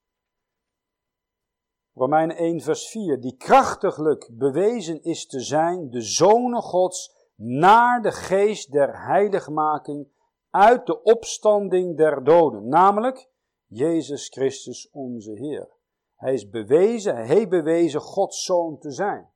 Romeinen 2.00 2.36
1 2.36 2.60
vers 2.60 2.88
4, 2.88 3.20
die 3.20 3.36
krachtiglijk 3.36 4.28
bewezen 4.32 5.02
is 5.02 5.26
te 5.26 5.40
zijn 5.40 5.90
de 5.90 6.00
zonen 6.00 6.62
Gods 6.62 7.28
naar 7.34 8.02
de 8.02 8.12
geest 8.12 8.72
der 8.72 9.04
heiligmaking 9.04 10.08
uit 10.50 10.86
de 10.86 11.02
opstanding 11.02 11.96
der 11.96 12.24
doden, 12.24 12.68
namelijk 12.68 13.30
Jezus 13.66 14.28
Christus 14.28 14.90
onze 14.90 15.32
Heer. 15.32 15.68
Hij 16.16 16.32
is 16.32 16.48
bewezen, 16.48 17.14
hij 17.14 17.26
heeft 17.26 17.48
bewezen 17.48 18.00
Gods 18.00 18.44
zoon 18.44 18.78
te 18.78 18.90
zijn. 18.90 19.30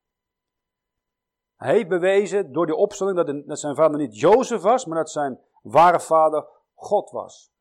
Hij 1.57 1.73
heeft 1.73 1.89
bewezen 1.89 2.53
door 2.53 2.67
die 2.67 2.77
opstanding 2.77 3.45
dat, 3.47 3.59
zijn 3.59 3.75
vader 3.75 3.99
niet 3.99 4.19
Jozef 4.19 4.63
was, 4.63 4.87
maar 4.87 4.99
dat 4.99 5.11
zijn 5.11 5.41
ware 5.63 6.01
vader 6.01 6.49
God 6.75 7.11
was. 7.11 7.53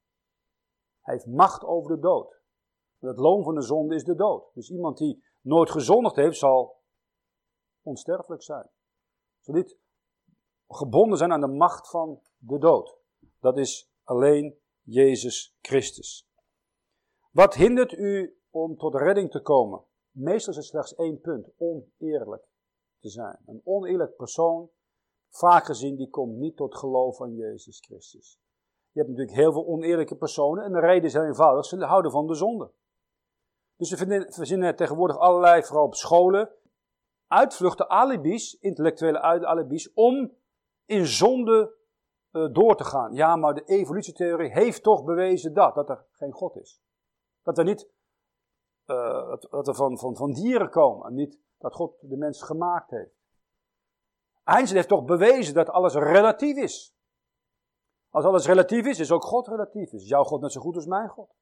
Hij 1.02 1.14
heeft 1.14 1.28
macht 1.28 1.64
over 1.64 1.96
de 1.96 2.02
dood. 2.02 2.33
Het 3.10 3.18
loon 3.18 3.44
van 3.44 3.56
de 3.56 3.62
zonde 3.62 3.96
is 3.96 4.04
de 4.04 4.16
dood. 4.16 4.54
Dus 4.54 4.70
iemand 4.70 4.98
die 4.98 5.24
nooit 5.42 5.70
gezondigd 5.70 6.16
heeft, 6.16 6.38
zal 6.38 6.82
onsterfelijk 7.82 8.44
zijn. 8.44 8.70
Zal 9.40 9.56
niet 9.56 9.78
gebonden 10.68 11.18
zijn 11.18 11.32
aan 11.32 11.42
de 11.42 11.48
macht 11.48 11.90
van 11.90 12.22
de 12.38 12.58
dood. 12.58 12.98
Dat 13.40 13.58
is 13.58 13.92
alleen 14.04 14.58
Jezus 14.82 15.58
Christus. 15.62 16.28
Wat 17.32 17.54
hindert 17.54 17.92
u 17.92 18.38
om 18.50 18.78
tot 18.78 18.96
redding 18.96 19.32
te 19.32 19.42
komen? 19.42 19.84
Meestal 20.12 20.54
is 20.54 20.58
het 20.58 20.66
slechts 20.66 20.96
één 20.96 21.20
punt: 21.20 21.50
oneerlijk 21.58 22.48
te 23.00 23.10
zijn. 23.10 23.40
Een 23.46 23.62
oneerlijk 23.64 24.16
persoon, 24.16 24.70
vaak 25.30 25.66
gezien, 25.66 25.96
die 25.96 26.10
komt 26.10 26.36
niet 26.36 26.56
tot 26.56 26.78
geloof 26.78 27.22
aan 27.22 27.36
Jezus 27.36 27.80
Christus. 27.80 28.40
Je 28.92 29.00
hebt 29.00 29.12
natuurlijk 29.12 29.38
heel 29.38 29.52
veel 29.52 29.68
oneerlijke 29.68 30.16
personen 30.16 30.64
en 30.64 30.72
de 30.72 30.80
reden 30.80 31.04
is 31.04 31.14
heel 31.14 31.24
eenvoudig: 31.24 31.66
ze 31.66 31.86
houden 31.86 32.12
van 32.12 32.28
de 32.28 32.36
zonde. 32.36 32.72
Dus 33.76 33.92
we 33.92 34.26
verzinnen 34.30 34.76
tegenwoordig 34.76 35.18
allerlei, 35.18 35.64
vooral 35.64 35.86
op 35.86 35.96
scholen, 35.96 36.50
uitvluchten, 37.28 37.90
alibis, 37.90 38.58
intellectuele 38.60 39.22
alibis, 39.22 39.94
om 39.94 40.32
in 40.86 41.06
zonde 41.06 41.76
uh, 42.32 42.54
door 42.54 42.76
te 42.76 42.84
gaan. 42.84 43.14
Ja, 43.14 43.36
maar 43.36 43.54
de 43.54 43.64
evolutietheorie 43.66 44.52
heeft 44.52 44.84
toch 44.84 45.04
bewezen 45.04 45.54
dat, 45.54 45.76
dat 45.76 45.90
er 45.90 46.06
geen 46.12 46.32
God 46.32 46.56
is. 46.56 46.82
Dat 47.42 47.58
we 47.58 47.64
niet 47.64 47.92
uh, 48.86 49.36
dat 49.50 49.66
we 49.66 49.74
van, 49.74 49.98
van, 49.98 50.16
van 50.16 50.32
dieren 50.32 50.70
komen 50.70 51.08
en 51.08 51.14
niet 51.14 51.40
dat 51.58 51.74
God 51.74 51.96
de 52.02 52.18
mens 52.18 52.42
gemaakt 52.42 52.90
heeft. 52.90 53.22
Einstein 54.44 54.76
heeft 54.76 54.88
toch 54.88 55.06
bewezen 55.06 55.54
dat 55.54 55.70
alles 55.70 55.94
relatief 55.94 56.58
is. 56.58 56.96
Als 58.10 58.26
alles 58.26 58.46
relatief 58.46 58.86
is, 58.86 59.00
is 59.00 59.12
ook 59.12 59.24
God 59.24 59.48
relatief. 59.48 59.92
Is 59.92 60.08
jouw 60.08 60.24
God 60.24 60.42
net 60.42 60.52
zo 60.52 60.62
goed 60.62 60.76
als 60.76 60.86
mijn 60.86 61.10
God? 61.10 61.36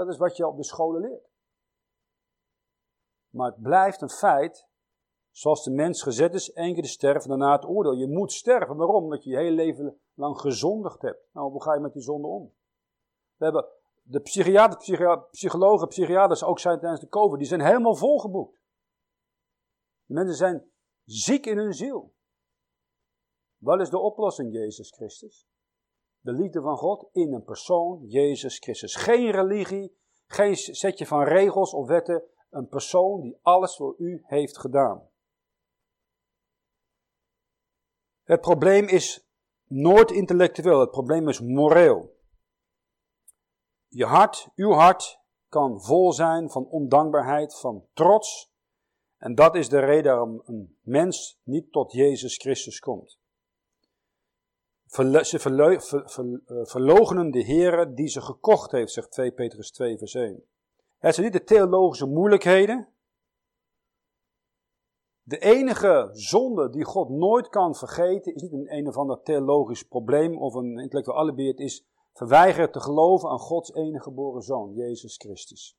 Dat 0.00 0.08
is 0.08 0.16
wat 0.16 0.36
je 0.36 0.46
op 0.46 0.56
de 0.56 0.64
scholen 0.64 1.00
leert. 1.00 1.28
Maar 3.28 3.50
het 3.50 3.62
blijft 3.62 4.00
een 4.00 4.10
feit, 4.10 4.68
zoals 5.30 5.64
de 5.64 5.70
mens 5.70 6.02
gezet 6.02 6.34
is, 6.34 6.52
één 6.52 6.74
keer 6.74 6.82
te 6.82 6.88
sterven, 6.88 7.28
daarna 7.28 7.52
het 7.52 7.64
oordeel. 7.64 7.92
Je 7.92 8.08
moet 8.08 8.32
sterven. 8.32 8.76
Waarom? 8.76 9.04
Omdat 9.04 9.24
je 9.24 9.30
je 9.30 9.36
hele 9.36 9.54
leven 9.54 10.00
lang 10.14 10.38
gezondigd 10.38 11.02
hebt. 11.02 11.28
Nou, 11.32 11.50
hoe 11.50 11.62
ga 11.62 11.74
je 11.74 11.80
met 11.80 11.92
die 11.92 12.02
zonde 12.02 12.26
om? 12.26 12.54
We 13.36 13.44
hebben 13.44 13.68
de 14.02 14.20
psychiater, 14.20 14.78
psychologen, 15.30 15.88
psychiaters 15.88 16.44
ook 16.44 16.58
zijn 16.58 16.78
tijdens 16.78 17.00
de 17.00 17.08
COVID, 17.08 17.38
die 17.38 17.48
zijn 17.48 17.60
helemaal 17.60 17.96
volgeboekt. 17.96 18.60
De 20.04 20.14
mensen 20.14 20.36
zijn 20.36 20.70
ziek 21.04 21.46
in 21.46 21.58
hun 21.58 21.74
ziel. 21.74 22.14
Wat 23.56 23.80
is 23.80 23.90
de 23.90 23.98
oplossing, 23.98 24.52
Jezus 24.52 24.90
Christus? 24.90 25.48
De 26.20 26.32
liefde 26.32 26.60
van 26.60 26.76
God 26.76 27.08
in 27.12 27.32
een 27.32 27.44
persoon, 27.44 28.06
Jezus 28.06 28.58
Christus. 28.58 28.94
Geen 28.94 29.30
religie, 29.30 29.96
geen 30.26 30.56
setje 30.56 31.06
van 31.06 31.22
regels 31.22 31.72
of 31.72 31.86
wetten. 31.86 32.22
Een 32.50 32.68
persoon 32.68 33.20
die 33.20 33.38
alles 33.42 33.76
voor 33.76 33.94
u 33.98 34.22
heeft 34.26 34.58
gedaan. 34.58 35.08
Het 38.22 38.40
probleem 38.40 38.88
is 38.88 39.28
nooit 39.64 40.10
intellectueel, 40.10 40.80
het 40.80 40.90
probleem 40.90 41.28
is 41.28 41.40
moreel. 41.40 42.18
Je 43.88 44.04
hart, 44.04 44.48
uw 44.54 44.72
hart, 44.72 45.20
kan 45.48 45.82
vol 45.82 46.12
zijn 46.12 46.50
van 46.50 46.66
ondankbaarheid, 46.66 47.58
van 47.58 47.86
trots. 47.92 48.52
En 49.16 49.34
dat 49.34 49.54
is 49.54 49.68
de 49.68 49.78
reden 49.78 50.12
waarom 50.12 50.42
een 50.44 50.78
mens 50.80 51.40
niet 51.42 51.72
tot 51.72 51.92
Jezus 51.92 52.36
Christus 52.36 52.78
komt. 52.78 53.19
Ze 54.90 56.42
eh, 56.46 57.30
de 57.30 57.44
Heere 57.44 57.92
die 57.92 58.08
ze 58.08 58.20
gekocht 58.20 58.70
heeft, 58.70 58.92
zegt 58.92 59.10
2 59.10 59.32
Petrus 59.32 59.70
2 59.70 59.98
vers 59.98 60.14
1. 60.14 60.44
Het 60.98 61.14
zijn 61.14 61.26
niet 61.26 61.36
de 61.36 61.44
theologische 61.44 62.06
moeilijkheden. 62.06 62.88
De 65.22 65.38
enige 65.38 66.08
zonde 66.12 66.70
die 66.70 66.84
God 66.84 67.08
nooit 67.08 67.48
kan 67.48 67.74
vergeten, 67.74 68.34
is 68.34 68.42
niet 68.42 68.52
een 68.52 68.76
een 68.76 68.88
of 68.88 68.96
ander 68.96 69.22
theologisch 69.22 69.82
probleem 69.82 70.38
of 70.38 70.54
een 70.54 70.78
intellectueel 70.78 71.18
alibi. 71.18 71.48
Is 71.48 71.86
verweigeren 72.12 72.72
te 72.72 72.80
geloven 72.80 73.28
aan 73.28 73.38
Gods 73.38 73.74
enige 73.74 74.02
geboren 74.02 74.42
Zoon, 74.42 74.74
Jezus 74.74 75.16
Christus. 75.16 75.78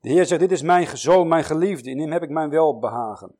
De 0.00 0.08
Heer 0.08 0.26
zegt, 0.26 0.40
dit 0.40 0.52
is 0.52 0.62
mijn 0.62 0.98
zoon, 0.98 1.28
mijn 1.28 1.44
geliefde, 1.44 1.90
in 1.90 1.98
hem 1.98 2.12
heb 2.12 2.22
ik 2.22 2.30
mijn 2.30 2.50
welbehagen. 2.50 3.38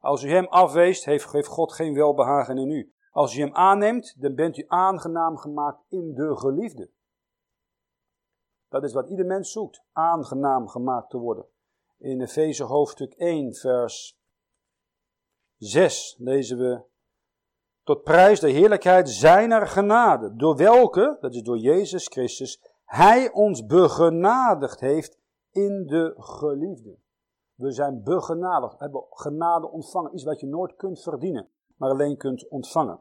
Als 0.00 0.22
u 0.22 0.30
hem 0.30 0.46
afweest, 0.46 1.04
heeft, 1.04 1.46
God 1.46 1.72
geen 1.72 1.94
welbehagen 1.94 2.58
in 2.58 2.70
u. 2.70 2.92
Als 3.10 3.36
u 3.36 3.40
hem 3.40 3.54
aanneemt, 3.54 4.20
dan 4.20 4.34
bent 4.34 4.56
u 4.56 4.64
aangenaam 4.66 5.36
gemaakt 5.36 5.84
in 5.88 6.14
de 6.14 6.36
geliefde. 6.36 6.90
Dat 8.68 8.84
is 8.84 8.92
wat 8.92 9.08
ieder 9.08 9.26
mens 9.26 9.52
zoekt, 9.52 9.82
aangenaam 9.92 10.68
gemaakt 10.68 11.10
te 11.10 11.18
worden. 11.18 11.46
In 11.98 12.20
Efeze 12.20 12.64
hoofdstuk 12.64 13.12
1, 13.12 13.54
vers 13.54 14.18
6 15.56 16.16
lezen 16.18 16.58
we 16.58 16.82
tot 17.82 18.02
prijs 18.02 18.40
de 18.40 18.50
heerlijkheid 18.50 19.10
zijner 19.10 19.66
genade, 19.66 20.36
door 20.36 20.56
welke, 20.56 21.16
dat 21.20 21.34
is 21.34 21.42
door 21.42 21.58
Jezus 21.58 22.06
Christus, 22.06 22.62
Hij 22.84 23.32
ons 23.32 23.66
begenadigd 23.66 24.80
heeft 24.80 25.18
in 25.50 25.86
de 25.86 26.14
geliefde. 26.16 26.98
We 27.58 27.72
zijn 27.72 28.02
begenadigd, 28.02 28.78
hebben 28.78 29.04
genade 29.10 29.70
ontvangen, 29.70 30.14
iets 30.14 30.24
wat 30.24 30.40
je 30.40 30.46
nooit 30.46 30.76
kunt 30.76 31.02
verdienen, 31.02 31.50
maar 31.76 31.90
alleen 31.90 32.16
kunt 32.16 32.48
ontvangen. 32.48 33.00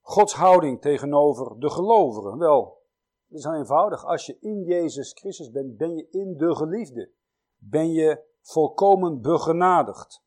Gods 0.00 0.34
houding 0.34 0.80
tegenover 0.80 1.60
de 1.60 1.70
gelovigen, 1.70 2.38
wel, 2.38 2.82
is 3.28 3.44
heel 3.44 3.54
eenvoudig. 3.54 4.04
Als 4.04 4.26
je 4.26 4.38
in 4.40 4.62
Jezus 4.62 5.12
Christus 5.12 5.50
bent, 5.50 5.76
ben 5.76 5.96
je 5.96 6.08
in 6.10 6.36
de 6.36 6.54
geliefde. 6.54 7.12
Ben 7.56 7.92
je 7.92 8.24
volkomen 8.40 9.20
begenadigd 9.20 10.24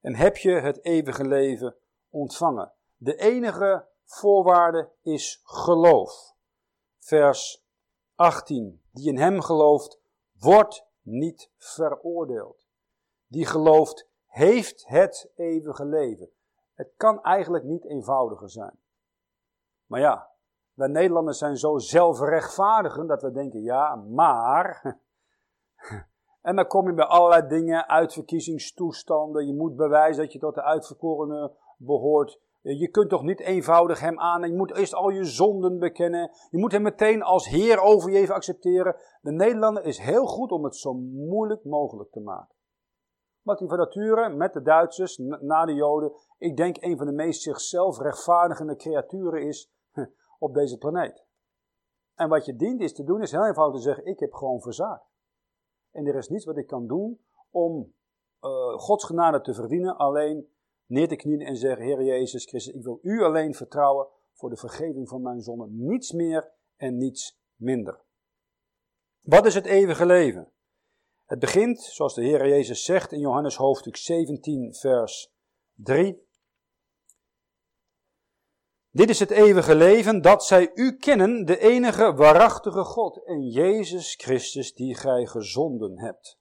en 0.00 0.14
heb 0.14 0.36
je 0.36 0.50
het 0.50 0.84
eeuwige 0.84 1.24
leven 1.24 1.76
ontvangen. 2.08 2.72
De 2.96 3.16
enige 3.16 3.88
voorwaarde 4.04 4.92
is 5.02 5.40
geloof. 5.44 6.34
Vers 6.98 7.66
18. 8.14 8.82
Die 8.90 9.08
in 9.08 9.18
hem 9.18 9.40
gelooft, 9.40 10.00
wordt 10.38 10.86
niet 11.02 11.50
veroordeeld. 11.56 12.66
Die 13.26 13.46
gelooft, 13.46 14.08
heeft 14.26 14.86
het 14.86 15.30
eeuwige 15.34 15.84
leven. 15.84 16.30
Het 16.74 16.92
kan 16.96 17.22
eigenlijk 17.22 17.64
niet 17.64 17.84
eenvoudiger 17.84 18.50
zijn. 18.50 18.78
Maar 19.86 20.00
ja, 20.00 20.30
wij 20.72 20.88
Nederlanders 20.88 21.38
zijn 21.38 21.56
zo 21.56 21.78
zelfrechtvaardigend 21.78 23.08
dat 23.08 23.22
we 23.22 23.30
denken, 23.30 23.62
ja, 23.62 23.94
maar 23.94 24.82
En 26.46 26.56
dan 26.56 26.66
kom 26.66 26.86
je 26.86 26.94
bij 26.94 27.04
allerlei 27.04 27.48
dingen, 27.48 27.88
uitverkiezingstoestanden. 27.88 29.46
Je 29.46 29.54
moet 29.54 29.76
bewijzen 29.76 30.22
dat 30.22 30.32
je 30.32 30.38
tot 30.38 30.54
de 30.54 30.62
uitverkorenen 30.62 31.52
behoort. 31.76 32.40
Je 32.74 32.88
kunt 32.88 33.08
toch 33.08 33.22
niet 33.22 33.40
eenvoudig 33.40 34.00
hem 34.00 34.20
aan. 34.20 34.50
Je 34.50 34.56
moet 34.56 34.76
eerst 34.76 34.94
al 34.94 35.08
je 35.08 35.24
zonden 35.24 35.78
bekennen. 35.78 36.30
Je 36.50 36.58
moet 36.58 36.72
hem 36.72 36.82
meteen 36.82 37.22
als 37.22 37.48
Heer 37.48 37.80
over 37.80 38.10
je 38.10 38.18
even 38.18 38.34
accepteren. 38.34 38.96
De 39.20 39.32
Nederlander 39.32 39.84
is 39.84 39.98
heel 39.98 40.26
goed 40.26 40.50
om 40.50 40.64
het 40.64 40.76
zo 40.76 40.94
moeilijk 40.94 41.64
mogelijk 41.64 42.10
te 42.10 42.20
maken. 42.20 42.54
Wat 43.42 43.58
hij 43.58 43.68
van 43.68 43.78
nature 43.78 44.28
met 44.28 44.52
de 44.52 44.62
Duitsers, 44.62 45.16
na 45.40 45.64
de 45.64 45.74
Joden, 45.74 46.12
ik 46.38 46.56
denk 46.56 46.76
een 46.80 46.96
van 46.96 47.06
de 47.06 47.12
meest 47.12 47.42
zichzelf 47.42 47.98
rechtvaardigende 47.98 48.76
creaturen 48.76 49.42
is 49.42 49.72
op 50.38 50.54
deze 50.54 50.78
planeet. 50.78 51.24
En 52.14 52.28
wat 52.28 52.44
je 52.44 52.56
dient 52.56 52.80
is 52.80 52.94
te 52.94 53.04
doen, 53.04 53.22
is 53.22 53.30
heel 53.30 53.46
eenvoudig 53.46 53.76
te 53.76 53.82
zeggen: 53.82 54.06
Ik 54.06 54.18
heb 54.18 54.32
gewoon 54.32 54.60
verzaakt. 54.60 55.10
En 55.90 56.06
er 56.06 56.14
is 56.14 56.28
niets 56.28 56.44
wat 56.44 56.56
ik 56.56 56.66
kan 56.66 56.86
doen 56.86 57.20
om 57.50 57.94
uh, 58.40 58.78
Gods 58.78 59.04
genade 59.04 59.40
te 59.40 59.54
verdienen, 59.54 59.96
alleen 59.96 60.55
neer 60.86 61.08
te 61.08 61.16
knieën 61.16 61.40
en 61.40 61.56
zeggen, 61.56 61.84
Heer 61.84 62.02
Jezus 62.02 62.44
Christus, 62.44 62.74
ik 62.74 62.82
wil 62.82 62.98
u 63.02 63.22
alleen 63.22 63.54
vertrouwen 63.54 64.08
voor 64.32 64.50
de 64.50 64.56
vergeving 64.56 65.08
van 65.08 65.22
mijn 65.22 65.40
zonden. 65.40 65.86
Niets 65.86 66.12
meer 66.12 66.52
en 66.76 66.96
niets 66.96 67.38
minder. 67.54 68.04
Wat 69.20 69.46
is 69.46 69.54
het 69.54 69.66
eeuwige 69.66 70.06
leven? 70.06 70.52
Het 71.24 71.38
begint, 71.38 71.82
zoals 71.82 72.14
de 72.14 72.22
Heer 72.22 72.48
Jezus 72.48 72.84
zegt 72.84 73.12
in 73.12 73.20
Johannes 73.20 73.56
hoofdstuk 73.56 73.96
17, 73.96 74.74
vers 74.74 75.32
3. 75.74 76.24
Dit 78.90 79.10
is 79.10 79.18
het 79.18 79.30
eeuwige 79.30 79.74
leven, 79.74 80.22
dat 80.22 80.44
zij 80.44 80.70
u 80.74 80.96
kennen, 80.96 81.44
de 81.44 81.58
enige 81.58 82.14
waarachtige 82.14 82.84
God 82.84 83.24
en 83.24 83.48
Jezus 83.48 84.14
Christus 84.14 84.74
die 84.74 84.94
gij 84.94 85.26
gezonden 85.26 85.98
hebt. 85.98 86.38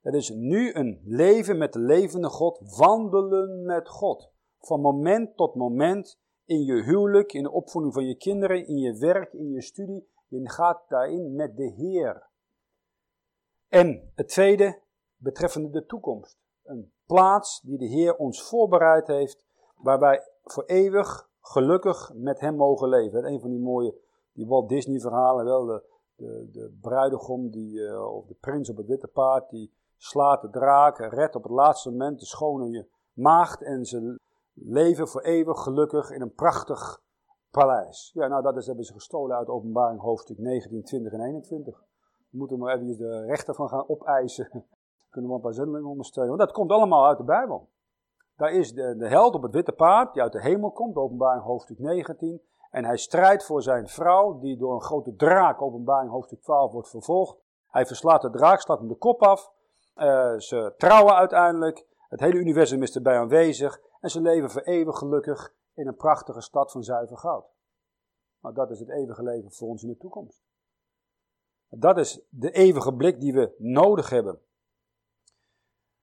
Het 0.00 0.14
is 0.14 0.30
nu 0.30 0.74
een 0.74 1.00
leven 1.04 1.58
met 1.58 1.72
de 1.72 1.78
levende 1.78 2.28
God, 2.28 2.76
wandelen 2.76 3.62
met 3.62 3.88
God. 3.88 4.30
Van 4.58 4.80
moment 4.80 5.36
tot 5.36 5.54
moment, 5.54 6.20
in 6.44 6.64
je 6.64 6.82
huwelijk, 6.82 7.32
in 7.32 7.42
de 7.42 7.50
opvoeding 7.50 7.94
van 7.94 8.06
je 8.06 8.16
kinderen, 8.16 8.66
in 8.66 8.78
je 8.78 8.98
werk, 8.98 9.32
in 9.32 9.50
je 9.50 9.62
studie. 9.62 10.08
Je 10.28 10.48
gaat 10.50 10.82
daarin 10.88 11.34
met 11.34 11.56
de 11.56 11.66
Heer. 11.66 12.28
En 13.68 14.12
het 14.14 14.28
tweede, 14.28 14.78
betreffende 15.16 15.70
de 15.70 15.86
toekomst. 15.86 16.38
Een 16.62 16.92
plaats 17.06 17.60
die 17.60 17.78
de 17.78 17.86
Heer 17.86 18.16
ons 18.16 18.42
voorbereid 18.42 19.06
heeft, 19.06 19.44
waarbij 19.76 20.22
voor 20.42 20.64
eeuwig 20.64 21.30
gelukkig 21.40 22.12
met 22.14 22.40
hem 22.40 22.56
mogen 22.56 22.88
leven. 22.88 23.24
Een 23.24 23.40
van 23.40 23.50
die 23.50 23.60
mooie 23.60 23.94
die 24.32 24.46
Walt 24.46 24.68
Disney 24.68 25.00
verhalen, 25.00 25.44
wel 25.44 25.64
de, 25.64 25.82
de, 26.16 26.48
de 26.52 26.78
bruidegom 26.80 27.50
die, 27.50 27.78
uh, 27.78 28.14
of 28.16 28.26
de 28.26 28.34
prins 28.34 28.70
op 28.70 28.76
het 28.76 28.86
witte 28.86 29.08
paard, 29.08 29.50
die 29.50 29.72
slaat 30.02 30.42
de 30.42 30.50
draak, 30.50 30.98
redt 30.98 31.34
op 31.34 31.42
het 31.42 31.52
laatste 31.52 31.90
moment 31.90 32.18
de 32.18 32.26
schone 32.26 32.88
maagd 33.12 33.62
en 33.62 33.84
ze 33.84 34.18
leven 34.52 35.08
voor 35.08 35.20
eeuwig 35.20 35.62
gelukkig 35.62 36.10
in 36.10 36.20
een 36.20 36.34
prachtig 36.34 37.02
paleis. 37.50 38.10
Ja, 38.14 38.26
nou 38.26 38.42
dat 38.42 38.56
is, 38.56 38.66
hebben 38.66 38.84
ze 38.84 38.92
gestolen 38.92 39.36
uit 39.36 39.48
openbaring 39.48 40.00
hoofdstuk 40.00 40.38
19, 40.38 40.82
20 40.82 41.12
en 41.12 41.20
21. 41.20 41.84
We 42.30 42.38
moeten 42.38 42.58
maar 42.58 42.74
even 42.74 42.96
de 42.96 43.24
rechter 43.26 43.54
van 43.54 43.68
gaan 43.68 43.88
opeisen. 43.88 44.48
Kunnen 45.10 45.30
we 45.30 45.36
een 45.36 45.42
paar 45.42 45.52
zendelingen 45.52 45.90
ondersteunen. 45.90 46.36
Want 46.36 46.48
dat 46.48 46.58
komt 46.58 46.70
allemaal 46.70 47.06
uit 47.06 47.18
de 47.18 47.24
Bijbel. 47.24 47.68
Daar 48.36 48.52
is 48.52 48.72
de, 48.72 48.96
de 48.96 49.08
held 49.08 49.34
op 49.34 49.42
het 49.42 49.52
witte 49.52 49.72
paard, 49.72 50.12
die 50.12 50.22
uit 50.22 50.32
de 50.32 50.40
hemel 50.40 50.70
komt, 50.70 50.96
openbaring 50.96 51.44
hoofdstuk 51.44 51.78
19. 51.78 52.42
En 52.70 52.84
hij 52.84 52.96
strijdt 52.96 53.44
voor 53.44 53.62
zijn 53.62 53.88
vrouw, 53.88 54.38
die 54.38 54.56
door 54.56 54.74
een 54.74 54.82
grote 54.82 55.14
draak, 55.14 55.62
openbaring 55.62 56.10
hoofdstuk 56.10 56.42
12, 56.42 56.72
wordt 56.72 56.88
vervolgd. 56.88 57.38
Hij 57.68 57.86
verslaat 57.86 58.22
de 58.22 58.30
draak, 58.30 58.60
slaat 58.60 58.78
hem 58.78 58.88
de 58.88 58.94
kop 58.94 59.22
af. 59.22 59.52
Uh, 59.96 60.38
ze 60.38 60.74
trouwen 60.76 61.14
uiteindelijk. 61.14 61.86
Het 62.08 62.20
hele 62.20 62.38
universum 62.38 62.82
is 62.82 62.94
erbij 62.94 63.18
aanwezig. 63.18 63.80
En 64.00 64.10
ze 64.10 64.20
leven 64.20 64.50
voor 64.50 64.62
eeuwig 64.62 64.98
gelukkig 64.98 65.54
in 65.74 65.86
een 65.86 65.96
prachtige 65.96 66.40
stad 66.40 66.72
van 66.72 66.82
zuiver 66.82 67.16
goud. 67.16 67.44
Nou, 68.40 68.54
dat 68.54 68.70
is 68.70 68.78
het 68.78 68.90
eeuwige 68.90 69.22
leven 69.22 69.52
voor 69.52 69.68
ons 69.68 69.82
in 69.82 69.88
de 69.88 69.96
toekomst. 69.96 70.42
Dat 71.68 71.98
is 71.98 72.20
de 72.28 72.50
eeuwige 72.50 72.94
blik 72.94 73.20
die 73.20 73.32
we 73.32 73.54
nodig 73.58 74.10
hebben. 74.10 74.40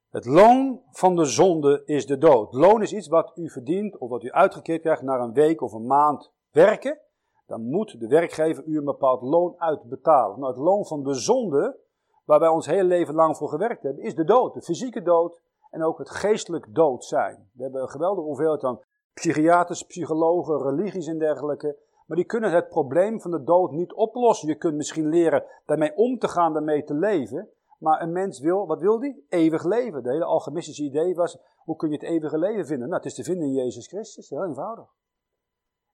Het 0.09 0.25
loon 0.25 0.81
van 0.91 1.15
de 1.15 1.25
zonde 1.25 1.83
is 1.85 2.05
de 2.05 2.17
dood. 2.17 2.53
Loon 2.53 2.81
is 2.81 2.93
iets 2.93 3.07
wat 3.07 3.31
u 3.35 3.49
verdient 3.49 3.97
of 3.97 4.09
wat 4.09 4.23
u 4.23 4.31
uitgekeerd 4.31 4.81
krijgt 4.81 5.01
na 5.01 5.19
een 5.19 5.33
week 5.33 5.61
of 5.61 5.73
een 5.73 5.85
maand 5.85 6.31
werken. 6.51 6.99
Dan 7.45 7.69
moet 7.69 7.99
de 7.99 8.07
werkgever 8.07 8.63
u 8.63 8.77
een 8.77 8.85
bepaald 8.85 9.21
loon 9.21 9.55
uitbetalen. 9.57 10.39
Nou, 10.39 10.51
het 10.51 10.61
loon 10.61 10.85
van 10.85 11.03
de 11.03 11.13
zonde, 11.13 11.79
waar 12.27 12.39
wij 12.39 12.49
ons 12.49 12.65
hele 12.65 12.83
leven 12.83 13.13
lang 13.13 13.37
voor 13.37 13.49
gewerkt 13.49 13.83
hebben, 13.83 14.03
is 14.03 14.15
de 14.15 14.23
dood. 14.23 14.53
De 14.53 14.61
fysieke 14.61 15.01
dood 15.01 15.41
en 15.69 15.83
ook 15.83 15.97
het 15.97 16.09
geestelijk 16.09 16.75
dood 16.75 17.05
zijn. 17.05 17.49
We 17.53 17.63
hebben 17.63 17.81
een 17.81 17.89
geweldige 17.89 18.27
hoeveelheid 18.27 18.63
aan 18.63 18.79
psychiaters, 19.13 19.83
psychologen, 19.83 20.61
religies 20.61 21.07
en 21.07 21.17
dergelijke. 21.17 21.77
Maar 22.05 22.17
die 22.17 22.25
kunnen 22.25 22.51
het 22.51 22.69
probleem 22.69 23.21
van 23.21 23.31
de 23.31 23.43
dood 23.43 23.71
niet 23.71 23.93
oplossen. 23.93 24.47
Je 24.47 24.55
kunt 24.55 24.75
misschien 24.75 25.09
leren 25.09 25.43
daarmee 25.65 25.95
om 25.95 26.19
te 26.19 26.27
gaan, 26.27 26.53
daarmee 26.53 26.83
te 26.83 26.93
leven. 26.93 27.49
Maar 27.79 28.01
een 28.01 28.11
mens 28.11 28.39
wil, 28.39 28.67
wat 28.67 28.81
wil 28.81 28.99
die? 28.99 29.25
Eeuwig 29.29 29.63
leven. 29.63 30.03
De 30.03 30.09
hele 30.09 30.25
alchemistische 30.25 30.83
idee 30.83 31.15
was, 31.15 31.37
hoe 31.57 31.75
kun 31.75 31.89
je 31.89 31.95
het 31.95 32.03
eeuwige 32.03 32.37
leven 32.37 32.65
vinden? 32.65 32.89
Nou, 32.89 33.01
het 33.01 33.11
is 33.11 33.15
te 33.15 33.23
vinden 33.23 33.47
in 33.47 33.53
Jezus 33.53 33.87
Christus. 33.87 34.29
Heel 34.29 34.45
eenvoudig. 34.45 34.85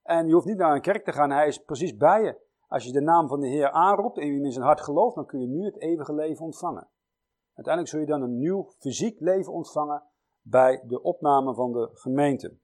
En 0.03 0.27
je 0.27 0.34
hoeft 0.34 0.45
niet 0.45 0.57
naar 0.57 0.75
een 0.75 0.81
kerk 0.81 1.05
te 1.05 1.11
gaan, 1.11 1.31
hij 1.31 1.47
is 1.47 1.57
precies 1.57 1.97
bij 1.97 2.23
je. 2.23 2.36
Als 2.74 2.84
je 2.84 2.91
de 2.91 3.01
naam 3.01 3.28
van 3.28 3.39
de 3.39 3.47
Heer 3.47 3.71
aanroept 3.71 4.17
en 4.17 4.26
je 4.28 4.41
in 4.41 4.51
zijn 4.51 4.65
hart 4.65 4.82
gelooft, 4.82 5.15
dan 5.15 5.26
kun 5.26 5.39
je 5.39 5.47
nu 5.47 5.65
het 5.65 5.80
eeuwige 5.80 6.13
leven 6.13 6.45
ontvangen. 6.45 6.88
Uiteindelijk 7.53 7.88
zul 7.88 7.99
je 7.99 8.05
dan 8.05 8.21
een 8.21 8.38
nieuw 8.38 8.69
fysiek 8.80 9.19
leven 9.19 9.53
ontvangen 9.53 10.03
bij 10.41 10.84
de 10.88 11.01
opname 11.01 11.53
van 11.53 11.71
de 11.71 11.89
gemeente. 11.93 12.57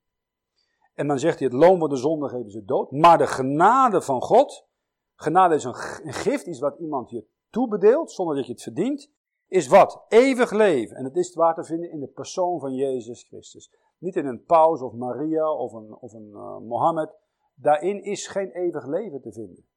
En 0.94 1.08
dan 1.08 1.20
zegt 1.20 1.40
hij, 1.40 1.48
het 1.48 1.58
loon 1.58 1.80
van 1.80 1.90
de 1.90 1.96
zonde 1.96 2.30
geven 2.30 2.52
ze 2.52 2.66
dood. 2.66 2.92
Maar 2.92 3.18
de 3.18 3.28
genade 3.28 4.02
van 4.02 4.22
God, 4.22 4.68
genade 5.16 5.56
is 5.56 5.64
een, 5.64 5.76
gift, 6.14 6.48
iets 6.48 6.60
wat 6.60 6.80
iemand 6.80 7.10
je 7.10 7.26
toebedeelt, 7.50 8.12
zonder 8.12 8.36
dat 8.36 8.46
je 8.46 8.52
het 8.52 8.62
verdient, 8.62 9.12
is 9.48 9.68
wat? 9.68 10.06
Eeuwig 10.08 10.52
leven. 10.52 10.96
En 10.96 11.04
het 11.04 11.16
is 11.16 11.34
waar 11.34 11.56
te 11.56 11.64
vinden 11.64 11.92
in 11.92 12.00
de 12.00 12.08
persoon 12.08 12.60
van 12.60 12.76
Jezus 12.76 13.24
Christus. 13.24 13.74
Niet 13.98 14.16
in 14.16 14.26
een 14.26 14.44
paus 14.44 14.82
of 14.82 14.94
Maria 14.94 15.54
of 15.54 15.74
een, 15.74 15.96
of 15.96 16.14
een 16.14 16.30
uh, 16.30 16.58
Mohammed. 16.58 17.16
Daarin 17.54 18.04
is 18.04 18.28
geen 18.28 18.52
eeuwig 18.52 18.86
leven 18.86 19.22
te 19.22 19.32
vinden. 19.32 19.69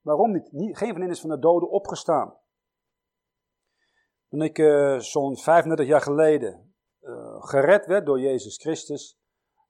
Waarom 0.00 0.32
niet? 0.32 0.78
geen 0.78 0.92
van 0.92 1.00
hen 1.00 1.10
is 1.10 1.20
van 1.20 1.30
de 1.30 1.38
doden 1.38 1.70
opgestaan. 1.70 2.38
Toen 4.28 4.42
ik 4.42 4.58
uh, 4.58 4.98
zo'n 4.98 5.36
35 5.36 5.86
jaar 5.86 6.00
geleden 6.00 6.74
uh, 7.00 7.42
gered 7.42 7.86
werd 7.86 8.06
door 8.06 8.20
Jezus 8.20 8.56
Christus, 8.56 9.18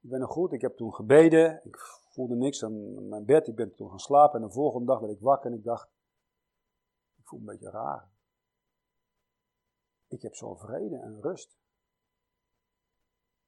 ik 0.00 0.10
ben 0.10 0.20
nog 0.20 0.30
goed, 0.30 0.52
ik 0.52 0.60
heb 0.60 0.76
toen 0.76 0.94
gebeden, 0.94 1.60
ik 1.64 1.76
voelde 2.10 2.36
niks 2.36 2.64
aan 2.64 3.08
mijn 3.08 3.24
bed, 3.24 3.48
ik 3.48 3.54
ben 3.54 3.74
toen 3.74 3.88
gaan 3.88 3.98
slapen 3.98 4.40
en 4.40 4.46
de 4.46 4.52
volgende 4.52 4.86
dag 4.86 5.00
werd 5.00 5.12
ik 5.12 5.20
wakker 5.20 5.50
en 5.50 5.56
ik 5.56 5.64
dacht, 5.64 5.88
ik 7.16 7.26
voel 7.26 7.40
me 7.40 7.44
een 7.44 7.58
beetje 7.58 7.70
raar. 7.70 8.10
Ik 10.08 10.22
heb 10.22 10.34
zo'n 10.34 10.58
vrede 10.58 10.96
en 10.96 11.20
rust. 11.20 11.56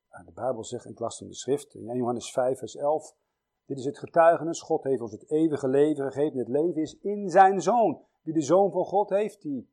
De 0.09 0.33
Bijbel 0.33 0.65
zegt, 0.65 0.85
in 0.85 0.95
las 0.97 1.19
van 1.19 1.27
de 1.27 1.35
schrift, 1.35 1.75
in 1.75 1.97
Johannes 1.97 2.31
5 2.31 2.59
vers 2.59 2.77
11, 2.77 3.17
dit 3.71 3.79
is 3.79 3.85
het 3.85 3.99
getuigenis, 3.99 4.61
God 4.61 4.85
heeft 4.85 5.01
ons 5.01 5.13
het 5.13 5.31
eeuwige 5.31 5.69
leven 5.69 6.13
gegeven, 6.13 6.39
het 6.39 6.49
leven 6.49 6.83
is 6.83 6.99
in 6.99 7.29
zijn 7.29 7.63
Zoon. 7.63 8.05
Wie 8.23 8.35
de 8.35 8.41
Zoon 8.41 8.71
van 8.71 8.85
God 8.85 9.11
heeft, 9.11 9.43
die 9.43 9.71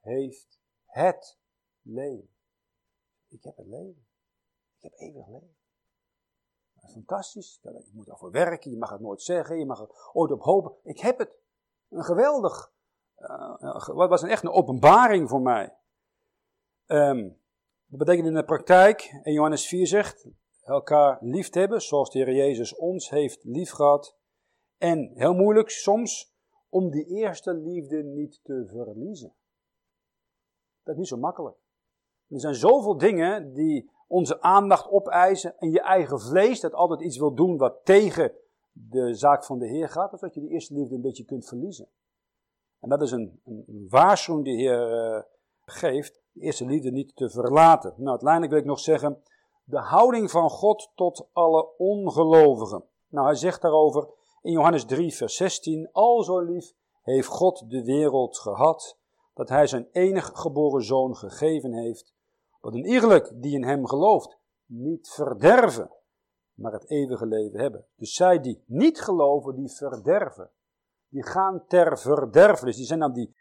heeft 0.00 0.60
het 0.84 1.38
leven. 1.82 2.28
Ik 3.28 3.42
heb 3.42 3.56
het 3.56 3.66
leven. 3.66 4.06
Ik 4.76 4.82
heb 4.82 4.92
eeuwig 4.96 5.28
leven. 5.28 5.56
Fantastisch. 6.92 7.58
Je 7.62 7.90
moet 7.92 8.08
ervoor 8.08 8.30
werken, 8.30 8.70
je 8.70 8.76
mag 8.76 8.90
het 8.90 9.00
nooit 9.00 9.22
zeggen, 9.22 9.58
je 9.58 9.66
mag 9.66 9.80
er 9.80 10.10
ooit 10.12 10.32
op 10.32 10.42
hopen. 10.42 10.74
Ik 10.82 10.98
heb 10.98 11.18
het. 11.18 11.38
Een 11.88 12.04
geweldig. 12.04 12.72
Uh, 13.18 13.86
wat 13.86 14.08
was 14.08 14.22
een 14.22 14.28
echt 14.28 14.42
een 14.42 14.50
openbaring 14.50 15.28
voor 15.28 15.40
mij. 15.40 15.76
Dat 17.86 17.98
betekent 17.98 18.26
in 18.26 18.34
de 18.34 18.44
praktijk, 18.44 19.20
en 19.22 19.32
Johannes 19.32 19.66
4 19.66 19.86
zegt, 19.86 20.28
elkaar 20.70 21.18
lief 21.20 21.54
hebben, 21.54 21.80
zoals 21.80 22.10
de 22.10 22.18
Heer 22.18 22.34
Jezus 22.34 22.76
ons 22.76 23.10
heeft 23.10 23.44
lief 23.44 23.70
gehad. 23.70 24.16
En 24.78 25.10
heel 25.14 25.34
moeilijk 25.34 25.70
soms, 25.70 26.32
om 26.68 26.90
die 26.90 27.06
eerste 27.06 27.54
liefde 27.54 28.02
niet 28.02 28.40
te 28.42 28.64
verliezen. 28.66 29.32
Dat 30.82 30.94
is 30.94 31.00
niet 31.00 31.08
zo 31.08 31.16
makkelijk. 31.16 31.56
Er 32.28 32.40
zijn 32.40 32.54
zoveel 32.54 32.98
dingen 32.98 33.52
die 33.52 33.90
onze 34.06 34.40
aandacht 34.42 34.90
opeisen 34.90 35.58
en 35.58 35.70
je 35.70 35.80
eigen 35.80 36.20
vlees 36.20 36.60
dat 36.60 36.74
altijd 36.74 37.00
iets 37.00 37.18
wil 37.18 37.34
doen 37.34 37.56
wat 37.56 37.80
tegen 37.84 38.32
de 38.72 39.14
zaak 39.14 39.44
van 39.44 39.58
de 39.58 39.66
Heer 39.66 39.88
gaat, 39.88 40.20
dat 40.20 40.34
je 40.34 40.40
die 40.40 40.50
eerste 40.50 40.74
liefde 40.74 40.94
een 40.94 41.00
beetje 41.00 41.24
kunt 41.24 41.46
verliezen. 41.46 41.88
En 42.80 42.88
dat 42.88 43.02
is 43.02 43.10
een, 43.10 43.40
een 43.44 43.86
waarschuwing 43.88 44.44
die 44.44 44.56
de 44.56 44.62
Heer 44.62 45.14
uh, 45.14 45.22
geeft, 45.64 46.20
de 46.32 46.40
eerste 46.40 46.66
liefde 46.66 46.90
niet 46.90 47.16
te 47.16 47.30
verlaten. 47.30 47.94
Nou, 47.96 48.08
uiteindelijk 48.08 48.50
wil 48.52 48.60
ik 48.60 48.66
nog 48.66 48.80
zeggen, 48.80 49.22
de 49.70 49.78
houding 49.78 50.30
van 50.30 50.50
God 50.50 50.90
tot 50.94 51.28
alle 51.32 51.76
ongelovigen. 51.76 52.84
Nou, 53.08 53.26
hij 53.26 53.36
zegt 53.36 53.62
daarover 53.62 54.08
in 54.42 54.52
Johannes 54.52 54.84
3, 54.84 55.14
vers 55.14 55.36
16, 55.36 55.88
al 55.92 56.22
zo 56.22 56.40
lief 56.40 56.72
heeft 57.02 57.28
God 57.28 57.70
de 57.70 57.84
wereld 57.84 58.38
gehad, 58.38 58.98
dat 59.34 59.48
hij 59.48 59.66
zijn 59.66 59.88
enig 59.92 60.30
geboren 60.34 60.82
zoon 60.82 61.16
gegeven 61.16 61.72
heeft, 61.72 62.14
wat 62.60 62.74
een 62.74 62.86
iegelijk 62.86 63.32
die 63.34 63.54
in 63.54 63.64
hem 63.64 63.86
gelooft 63.86 64.38
niet 64.66 65.08
verderven, 65.08 65.90
maar 66.54 66.72
het 66.72 66.90
eeuwige 66.90 67.26
leven 67.26 67.60
hebben. 67.60 67.86
Dus 67.96 68.14
zij 68.14 68.40
die 68.40 68.62
niet 68.66 69.00
geloven, 69.00 69.54
die 69.54 69.70
verderven. 69.70 70.50
Die 71.08 71.24
gaan 71.24 71.64
ter 71.66 71.98
verderven. 71.98 72.66
Dus 72.66 72.76
die 72.76 72.86
zijn 72.86 73.02
aan 73.02 73.12
die 73.12 73.34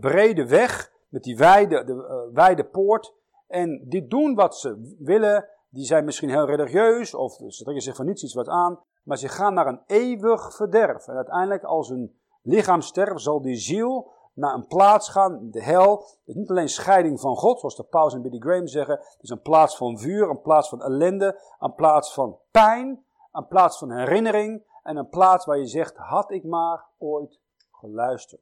brede 0.00 0.46
weg, 0.46 0.92
met 1.08 1.22
die 1.22 1.36
wijde, 1.36 1.84
de, 1.84 1.92
uh, 1.92 2.34
wijde 2.34 2.64
poort. 2.64 3.14
En 3.46 3.84
die 3.88 4.06
doen 4.06 4.34
wat 4.34 4.56
ze 4.56 4.96
willen. 4.98 5.48
Die 5.70 5.84
zijn 5.84 6.04
misschien 6.04 6.30
heel 6.30 6.46
religieus, 6.46 7.14
of 7.14 7.32
ze 7.32 7.62
trekken 7.62 7.82
zich 7.82 7.96
van 7.96 8.06
niets 8.06 8.22
iets 8.22 8.34
wat 8.34 8.48
aan. 8.48 8.78
Maar 9.02 9.16
ze 9.16 9.28
gaan 9.28 9.54
naar 9.54 9.66
een 9.66 9.82
eeuwig 9.86 10.54
verderf. 10.54 11.08
En 11.08 11.16
uiteindelijk, 11.16 11.64
als 11.64 11.88
hun 11.88 12.18
lichaam 12.42 12.80
sterft, 12.80 13.22
zal 13.22 13.42
die 13.42 13.56
ziel 13.56 14.12
naar 14.34 14.54
een 14.54 14.66
plaats 14.66 15.08
gaan, 15.08 15.50
de 15.50 15.62
hel. 15.62 15.98
Het 15.98 16.20
is 16.24 16.34
niet 16.34 16.50
alleen 16.50 16.68
scheiding 16.68 17.20
van 17.20 17.36
God, 17.36 17.58
zoals 17.58 17.76
de 17.76 17.82
Paus 17.82 18.14
en 18.14 18.22
Billy 18.22 18.38
Graham 18.38 18.66
zeggen. 18.66 18.94
Het 18.94 19.18
is 19.20 19.30
een 19.30 19.42
plaats 19.42 19.76
van 19.76 19.98
vuur, 19.98 20.28
een 20.28 20.40
plaats 20.40 20.68
van 20.68 20.82
ellende, 20.82 21.40
een 21.58 21.74
plaats 21.74 22.14
van 22.14 22.38
pijn, 22.50 23.04
een 23.32 23.46
plaats 23.46 23.78
van 23.78 23.90
herinnering 23.90 24.64
en 24.82 24.96
een 24.96 25.08
plaats 25.08 25.44
waar 25.44 25.58
je 25.58 25.66
zegt, 25.66 25.96
had 25.96 26.30
ik 26.30 26.44
maar 26.44 26.84
ooit 26.98 27.40
geluisterd 27.70 28.40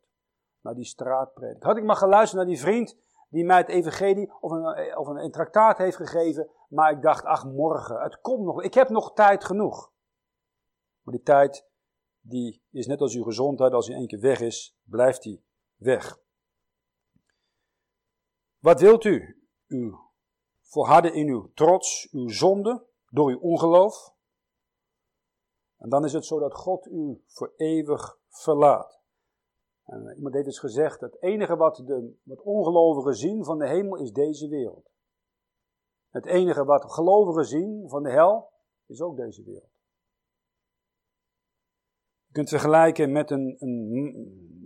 naar 0.61 0.75
die 0.75 0.85
straatpredik. 0.85 1.63
Had 1.63 1.77
ik 1.77 1.85
maar 1.85 1.97
geluisterd 1.97 2.37
naar 2.37 2.51
die 2.51 2.61
vriend 2.61 2.97
die 3.29 3.45
mij 3.45 3.57
het 3.57 3.69
evangelie 3.69 4.33
of 4.41 4.51
een, 4.51 4.97
of 4.99 5.07
een, 5.07 5.77
heeft 5.77 5.97
gegeven, 5.97 6.51
maar 6.69 6.93
ik 6.93 7.03
dacht, 7.03 7.25
ach 7.25 7.45
morgen, 7.45 8.01
het 8.01 8.21
komt 8.21 8.45
nog, 8.45 8.63
ik 8.63 8.75
heb 8.75 8.89
nog 8.89 9.13
tijd 9.13 9.45
genoeg. 9.45 9.93
Maar 11.03 11.15
die 11.15 11.23
tijd, 11.23 11.69
die 12.21 12.63
is 12.71 12.87
net 12.87 13.01
als 13.01 13.15
uw 13.15 13.23
gezondheid, 13.23 13.73
als 13.73 13.87
hij 13.87 13.97
één 13.97 14.07
keer 14.07 14.21
weg 14.21 14.41
is, 14.41 14.79
blijft 14.83 15.23
die 15.23 15.45
weg. 15.77 16.19
Wat 18.59 18.81
wilt 18.81 19.05
u? 19.05 19.49
U 19.67 19.95
volharden 20.63 21.15
in 21.15 21.29
uw 21.29 21.51
trots, 21.55 22.09
uw 22.11 22.29
zonde, 22.29 22.87
door 23.11 23.31
uw 23.31 23.41
ongeloof. 23.41 24.15
En 25.77 25.89
dan 25.89 26.05
is 26.05 26.13
het 26.13 26.25
zo 26.25 26.39
dat 26.39 26.55
God 26.55 26.87
u 26.87 27.23
voor 27.27 27.53
eeuwig 27.57 28.19
verlaat. 28.29 28.98
En 29.89 30.15
iemand 30.17 30.35
heeft 30.35 30.47
eens 30.47 30.59
gezegd, 30.59 31.01
het 31.01 31.23
enige 31.23 31.57
wat 31.57 31.77
de 31.77 32.19
wat 32.23 32.43
ongelovigen 32.43 33.15
zien 33.15 33.45
van 33.45 33.59
de 33.59 33.69
hemel 33.69 33.97
is 33.97 34.13
deze 34.13 34.49
wereld. 34.49 34.91
Het 36.09 36.27
enige 36.27 36.65
wat 36.65 36.93
gelovigen 36.93 37.45
zien 37.45 37.89
van 37.89 38.03
de 38.03 38.11
hel 38.11 38.51
is 38.87 39.01
ook 39.01 39.17
deze 39.17 39.43
wereld. 39.45 39.71
Je 42.27 42.33
kunt 42.33 42.49
vergelijken 42.49 43.13
met 43.13 43.31
een, 43.31 43.57
een 43.59 44.57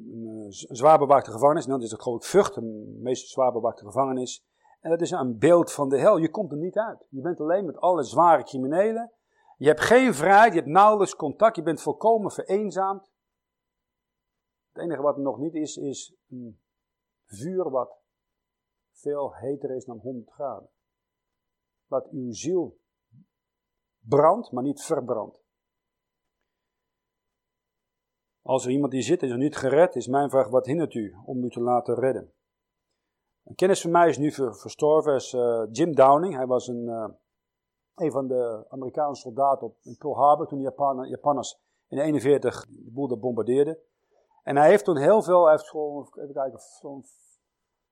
een 0.68 0.76
zwaar 0.76 0.98
bewaakte 0.98 1.30
gevangenis. 1.30 1.66
Nou, 1.66 1.78
dat 1.78 1.86
is 1.86 1.92
het 1.92 2.02
geloof 2.02 2.22
ik 2.22 2.28
Vught, 2.28 2.54
de 2.54 2.96
meest 3.00 3.28
zwaar 3.28 3.52
bewaakte 3.52 3.84
gevangenis. 3.84 4.44
En 4.80 4.90
dat 4.90 5.00
is 5.00 5.10
een 5.10 5.38
beeld 5.38 5.72
van 5.72 5.88
de 5.88 5.98
hel. 5.98 6.16
Je 6.16 6.30
komt 6.30 6.52
er 6.52 6.58
niet 6.58 6.78
uit. 6.78 7.06
Je 7.08 7.20
bent 7.20 7.40
alleen 7.40 7.64
met 7.64 7.76
alle 7.76 8.02
zware 8.02 8.42
criminelen. 8.42 9.12
Je 9.56 9.66
hebt 9.66 9.80
geen 9.80 10.14
vrijheid, 10.14 10.52
je 10.52 10.58
hebt 10.58 10.72
nauwelijks 10.72 11.16
contact, 11.16 11.56
je 11.56 11.62
bent 11.62 11.82
volkomen 11.82 12.30
vereenzaamd. 12.30 13.10
Het 14.72 14.82
enige 14.82 15.02
wat 15.02 15.16
er 15.16 15.22
nog 15.22 15.38
niet 15.38 15.54
is, 15.54 15.76
is 15.76 16.14
een 16.28 16.60
vuur 17.24 17.70
wat 17.70 18.00
veel 18.92 19.34
heter 19.34 19.70
is 19.70 19.84
dan 19.84 19.98
100 19.98 20.30
graden. 20.30 20.70
Wat 21.86 22.08
uw 22.08 22.32
ziel 22.32 22.78
brandt, 23.98 24.52
maar 24.52 24.62
niet 24.62 24.82
verbrandt. 24.82 25.40
Als 28.42 28.64
er 28.64 28.70
iemand 28.70 28.92
die 28.92 29.02
zit 29.02 29.22
en 29.22 29.28
is 29.28 29.36
niet 29.36 29.56
gered, 29.56 29.96
is 29.96 30.06
mijn 30.06 30.30
vraag, 30.30 30.48
wat 30.48 30.66
hindert 30.66 30.94
u 30.94 31.16
om 31.24 31.44
u 31.44 31.50
te 31.50 31.60
laten 31.60 31.94
redden? 31.94 32.32
Een 33.42 33.54
kennis 33.54 33.80
van 33.80 33.90
mij 33.90 34.08
is 34.08 34.18
nu 34.18 34.32
verstorven, 34.32 35.14
is 35.14 35.32
uh, 35.32 35.62
Jim 35.70 35.94
Downing. 35.94 36.34
Hij 36.34 36.46
was 36.46 36.68
een, 36.68 36.84
uh, 36.84 37.08
een 37.94 38.10
van 38.10 38.26
de 38.26 38.66
Amerikaanse 38.68 39.20
soldaten 39.20 39.66
op 39.66 39.76
Pearl 39.98 40.16
Harbor 40.16 40.46
toen 40.46 40.58
de 40.58 40.64
Japan 40.64 41.08
Japanners 41.08 41.60
in 41.88 41.98
41 41.98 42.66
de 42.66 42.90
boel 42.90 43.08
dat 43.08 43.20
bombardeerde. 43.20 43.80
En 44.42 44.56
hij 44.56 44.68
heeft 44.68 44.84
toen 44.84 44.96
heel 44.96 45.22
veel, 45.22 45.48
heeft 45.48 45.68
gewoon, 45.68 46.08
even 46.14 46.34
kijken, 46.34 46.60
zo'n 46.80 47.04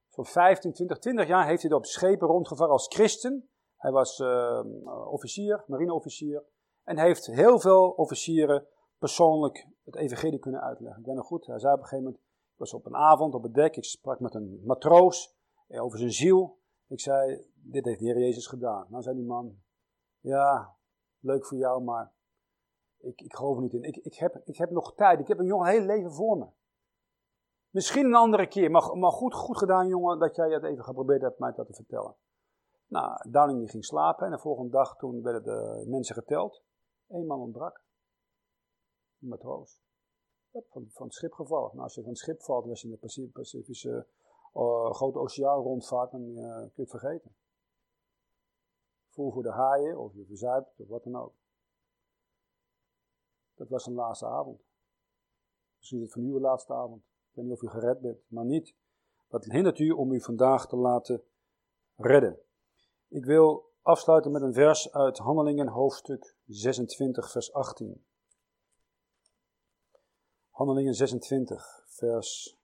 zo'n 0.09 0.27
15, 0.27 0.73
20, 0.73 0.99
20 0.99 1.27
jaar 1.27 1.47
heeft 1.47 1.63
hij 1.63 1.73
op 1.73 1.87
schepen 1.87 2.29
rondgevaren 2.29 2.73
als 2.73 2.87
christen. 2.87 3.49
Hij 3.77 3.91
was 3.91 4.19
uh, 4.19 4.61
officier, 5.11 5.65
marineofficier. 5.67 6.45
En 6.85 6.99
heeft 6.99 7.27
heel 7.27 7.61
veel 7.61 7.91
officieren 7.91 8.67
persoonlijk 8.99 9.67
het 9.85 9.97
evangelie 9.97 10.39
kunnen 10.39 10.61
uitleggen. 10.61 11.01
Ik 11.01 11.07
ben 11.07 11.15
nog 11.15 11.27
goed, 11.27 11.47
hij 11.47 11.59
zei 11.59 11.73
op 11.73 11.79
een 11.79 11.85
gegeven 11.85 12.05
moment, 12.05 12.23
ik 12.53 12.59
was 12.59 12.75
op 12.75 12.87
een 12.87 12.97
avond 12.97 13.35
op 13.35 13.43
het 13.43 13.55
dek, 13.55 13.77
ik 13.77 13.85
sprak 13.85 14.21
met 14.21 14.35
een 14.35 14.61
matroos 14.65 15.35
eh, 15.69 15.83
over 15.83 15.99
zijn 15.99 16.13
ziel. 16.13 16.59
Ik 16.87 17.01
zei, 17.01 17.47
dit 17.55 17.85
heeft 17.85 17.99
de 17.99 18.05
Heer 18.05 18.19
Jezus 18.19 18.47
gedaan. 18.47 18.87
Nou 18.89 19.03
zei 19.03 19.17
die 19.17 19.25
man, 19.25 19.59
ja, 20.21 20.77
leuk 21.19 21.47
voor 21.47 21.59
jou, 21.59 21.83
maar 21.83 22.13
ik, 23.01 23.21
ik 23.21 23.35
geloof 23.35 23.57
er 23.57 23.63
niet 23.63 23.73
in. 23.73 23.83
Ik, 23.83 23.97
ik, 23.97 24.15
heb, 24.15 24.41
ik 24.45 24.57
heb 24.57 24.71
nog 24.71 24.95
tijd, 24.95 25.21
ik 25.21 25.29
heb 25.29 25.39
een 25.39 25.47
jong 25.47 25.67
heel 25.67 25.81
leven 25.81 26.13
voor 26.13 26.39
me. 26.39 26.47
Misschien 27.71 28.05
een 28.05 28.15
andere 28.15 28.47
keer, 28.47 28.71
maar, 28.71 28.97
maar 28.97 29.13
goed, 29.13 29.35
goed 29.35 29.59
gedaan 29.59 29.89
jongen 29.89 30.19
dat 30.19 30.37
jij 30.37 30.51
het 30.51 30.65
even 30.65 30.85
geprobeerd 30.85 31.23
hebt 31.23 31.39
mij 31.39 31.53
dat 31.53 31.67
te 31.67 31.75
vertellen. 31.75 32.15
Nou, 32.87 33.31
Downing 33.31 33.59
die 33.59 33.69
ging 33.69 33.85
slapen 33.85 34.27
en 34.27 34.33
de 34.33 34.39
volgende 34.39 34.71
dag 34.71 34.97
toen 34.97 35.23
werden 35.23 35.43
de 35.43 35.85
mensen 35.89 36.15
geteld. 36.15 36.63
Eén 37.09 37.27
man 37.27 37.41
ontbrak. 37.41 37.83
Een 39.21 39.29
matroos. 39.29 39.83
Van, 40.53 40.87
van 40.89 41.07
het 41.07 41.15
schip 41.15 41.33
gevallen. 41.33 41.71
Nou, 41.71 41.83
als 41.83 41.95
je 41.95 42.01
van 42.01 42.11
het 42.11 42.19
schip 42.19 42.43
valt, 42.43 42.69
als 42.69 42.81
je 42.81 42.89
in 42.89 42.99
de 43.01 43.31
Pacifische 43.33 44.07
uh, 44.55 44.91
grote 44.91 45.19
oceaan 45.19 45.63
rondvaart, 45.63 46.11
dan 46.11 46.21
uh, 46.21 46.57
kun 46.57 46.73
je 46.75 46.83
het 46.83 46.91
vergeten. 46.91 47.35
Voer 49.09 49.33
voor 49.33 49.43
de 49.43 49.53
haaien, 49.53 49.99
of 49.99 50.15
je 50.15 50.25
verzuipt, 50.25 50.81
of 50.81 50.89
wat 50.89 51.05
dan 51.05 51.17
ook. 51.17 51.33
Dat 53.61 53.69
was 53.69 53.87
een 53.87 53.95
laatste 53.95 54.27
avond. 54.27 54.61
Misschien 55.77 55.99
is 55.99 56.05
het 56.05 56.13
van 56.13 56.25
u 56.25 56.33
de 56.33 56.41
laatste 56.41 56.75
avond. 56.75 57.03
Ik 57.03 57.35
weet 57.35 57.45
niet 57.45 57.55
of 57.55 57.63
u 57.63 57.69
gered 57.69 58.01
bent, 58.01 58.19
maar 58.29 58.45
niet. 58.45 58.75
Wat 59.29 59.45
hindert 59.45 59.79
u 59.79 59.91
om 59.91 60.13
u 60.13 60.21
vandaag 60.21 60.67
te 60.67 60.77
laten 60.77 61.23
redden? 61.97 62.39
Ik 63.09 63.25
wil 63.25 63.73
afsluiten 63.83 64.31
met 64.31 64.43
een 64.43 64.53
vers 64.53 64.93
uit 64.93 65.19
Handelingen, 65.19 65.69
hoofdstuk 65.69 66.37
26, 66.47 67.31
vers 67.31 67.53
18. 67.53 68.05
Handelingen 70.51 70.95
26, 70.95 71.85
vers 71.87 72.59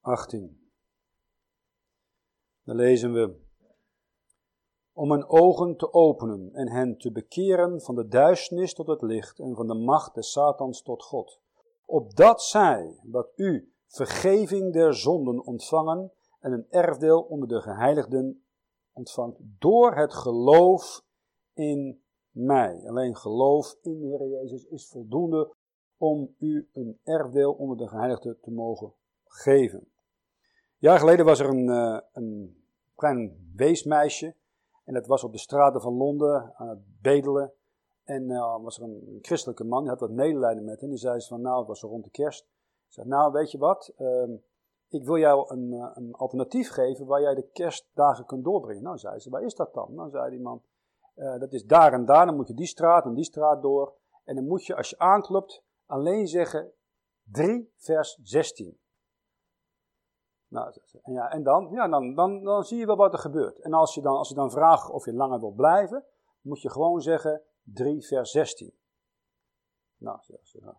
18. 0.00 0.70
Dan 2.64 2.76
lezen 2.76 3.12
we. 3.12 3.40
Om 4.92 5.10
hun 5.10 5.28
ogen 5.28 5.76
te 5.76 5.92
openen 5.92 6.50
en 6.52 6.70
hen 6.70 6.98
te 6.98 7.12
bekeren 7.12 7.80
van 7.80 7.94
de 7.94 8.08
duisternis 8.08 8.74
tot 8.74 8.86
het 8.86 9.02
licht 9.02 9.38
en 9.38 9.54
van 9.54 9.66
de 9.66 9.74
macht 9.74 10.14
des 10.14 10.32
Satans 10.32 10.82
tot 10.82 11.02
God. 11.02 11.40
Opdat 11.86 12.42
zij, 12.42 13.00
wat 13.02 13.32
u, 13.36 13.72
vergeving 13.86 14.72
der 14.72 14.94
zonden 14.94 15.44
ontvangen 15.44 16.12
en 16.40 16.52
een 16.52 16.66
erfdeel 16.70 17.20
onder 17.20 17.48
de 17.48 17.60
geheiligden 17.60 18.44
ontvangt 18.92 19.38
door 19.58 19.94
het 19.94 20.14
geloof 20.14 21.04
in 21.54 22.02
mij. 22.30 22.82
Alleen 22.88 23.16
geloof 23.16 23.76
in 23.82 24.00
de 24.00 24.06
Heer 24.06 24.28
Jezus 24.28 24.64
is 24.64 24.88
voldoende 24.88 25.54
om 25.96 26.34
u 26.38 26.68
een 26.72 27.00
erfdeel 27.04 27.52
onder 27.52 27.76
de 27.76 27.88
geheiligden 27.88 28.38
te 28.40 28.50
mogen 28.50 28.92
geven. 29.24 29.90
Jaar 30.78 30.98
geleden 30.98 31.24
was 31.24 31.40
er 31.40 31.48
een, 31.48 31.68
uh, 31.68 31.98
een 32.12 32.56
klein 32.94 33.52
weesmeisje. 33.56 34.34
En 34.92 34.98
dat 34.98 35.06
was 35.06 35.24
op 35.24 35.32
de 35.32 35.38
straten 35.38 35.80
van 35.80 35.96
Londen 35.96 36.52
aan 36.56 36.68
het 36.68 36.78
bedelen. 37.00 37.52
En 38.04 38.30
uh, 38.30 38.62
was 38.62 38.78
er 38.78 38.84
een, 38.84 39.18
christelijke 39.22 39.64
man, 39.64 39.80
die 39.80 39.90
had 39.90 40.00
wat 40.00 40.10
medelijden 40.10 40.64
met 40.64 40.80
hem. 40.80 40.88
Die 40.88 40.98
zei 40.98 41.20
van, 41.20 41.40
nou, 41.40 41.58
het 41.58 41.66
was 41.66 41.80
rond 41.80 42.04
de 42.04 42.10
kerst. 42.10 42.46
Zei, 42.88 43.08
nou, 43.08 43.32
weet 43.32 43.50
je 43.50 43.58
wat, 43.58 43.92
uh, 43.98 44.36
ik 44.88 45.04
wil 45.04 45.16
jou 45.16 45.54
een, 45.54 45.72
uh, 45.72 45.90
een, 45.94 46.12
alternatief 46.12 46.70
geven 46.70 47.06
waar 47.06 47.20
jij 47.20 47.34
de 47.34 47.48
kerstdagen 47.52 48.26
kunt 48.26 48.44
doorbrengen. 48.44 48.82
Nou, 48.82 48.98
zei 48.98 49.18
ze, 49.18 49.30
waar 49.30 49.42
is 49.42 49.54
dat 49.54 49.74
dan? 49.74 49.94
Nou, 49.94 50.10
zei 50.10 50.30
die 50.30 50.40
man, 50.40 50.62
dat 51.14 51.52
is 51.52 51.64
daar 51.64 51.92
en 51.92 52.04
daar, 52.04 52.26
dan 52.26 52.36
moet 52.36 52.48
je 52.48 52.54
die 52.54 52.66
straat 52.66 53.04
en 53.04 53.14
die 53.14 53.24
straat 53.24 53.62
door. 53.62 53.94
En 54.24 54.34
dan 54.34 54.46
moet 54.46 54.66
je, 54.66 54.76
als 54.76 54.90
je 54.90 54.98
aanklopt, 54.98 55.64
alleen 55.86 56.26
zeggen 56.26 56.72
3 57.22 57.72
vers 57.76 58.18
16. 58.22 58.78
Nou, 60.52 60.72
en, 61.02 61.12
ja, 61.12 61.30
en 61.30 61.42
dan, 61.42 61.68
ja, 61.70 61.88
dan, 61.88 62.14
dan, 62.14 62.44
dan 62.44 62.64
zie 62.64 62.78
je 62.78 62.86
wel 62.86 62.96
wat 62.96 63.12
er 63.12 63.18
gebeurt. 63.18 63.58
En 63.58 63.72
als 63.72 63.94
je 63.94 64.00
dan, 64.00 64.16
als 64.16 64.28
je 64.28 64.34
dan 64.34 64.50
vraagt 64.50 64.90
of 64.90 65.04
je 65.04 65.14
langer 65.14 65.40
wil 65.40 65.52
blijven, 65.52 66.04
moet 66.40 66.60
je 66.60 66.70
gewoon 66.70 67.00
zeggen 67.00 67.42
3 67.62 68.06
vers 68.06 68.30
16. 68.30 68.74
Nou, 69.96 70.18
zegt 70.20 70.48
ze, 70.48 70.74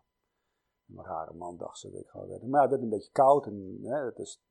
een 0.87 1.03
rare 1.03 1.33
man, 1.33 1.57
dacht 1.57 1.77
ze. 1.77 1.99
Ik 1.99 2.07
ga 2.07 2.19
Maar 2.47 2.61
het 2.61 2.69
werd 2.69 2.81
een 2.81 2.89
beetje 2.89 3.11
koud 3.11 3.45
en 3.45 3.77
hè, 3.81 4.05
het 4.05 4.19
is 4.19 4.43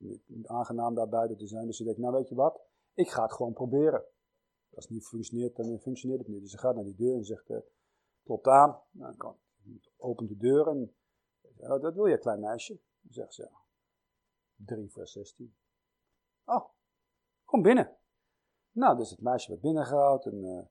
aangenaam 0.45 0.95
daar 0.95 1.09
buiten 1.09 1.37
te 1.37 1.47
zijn. 1.47 1.67
Dus 1.67 1.77
ze 1.77 1.85
denkt, 1.85 1.99
nou 1.99 2.15
weet 2.15 2.29
je 2.29 2.35
wat, 2.35 2.61
ik 2.95 3.11
ga 3.11 3.23
het 3.23 3.33
gewoon 3.33 3.53
proberen. 3.53 4.05
Als 4.75 4.85
het 4.85 4.93
niet 4.93 5.07
functioneert, 5.07 5.57
dan 5.57 5.79
functioneert 5.79 6.21
het 6.21 6.29
niet. 6.29 6.41
Dus 6.41 6.51
ze 6.51 6.59
gaat 6.59 6.75
naar 6.75 6.85
die 6.85 6.97
deur 6.97 7.15
en 7.15 7.25
zegt, 7.25 7.49
uh, 7.49 7.59
klopt 8.25 8.47
aan. 8.47 8.81
Nou, 8.91 9.15
dan 9.17 9.39
opent 9.97 10.29
de 10.29 10.37
deur 10.37 10.69
en 10.69 10.95
dat 11.57 11.95
wil 11.95 12.07
je, 12.07 12.19
klein 12.19 12.41
meisje. 12.41 12.81
Zegt 13.09 13.35
ze, 13.35 13.51
3 14.67 14.91
vers 14.91 15.13
16. 15.13 15.55
Oh, 16.45 16.65
kom 17.45 17.63
binnen. 17.63 17.97
Nou, 18.71 18.97
dus 18.97 19.11
het 19.11 19.21
meisje 19.21 19.49
wordt 19.49 19.63
binnengehaald 19.63 20.27
en 20.27 20.45
uh, 20.45 20.63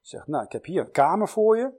zegt, 0.00 0.26
nou, 0.26 0.44
ik 0.44 0.52
heb 0.52 0.64
hier 0.64 0.80
een 0.80 0.90
kamer 0.90 1.28
voor 1.28 1.56
je. 1.56 1.72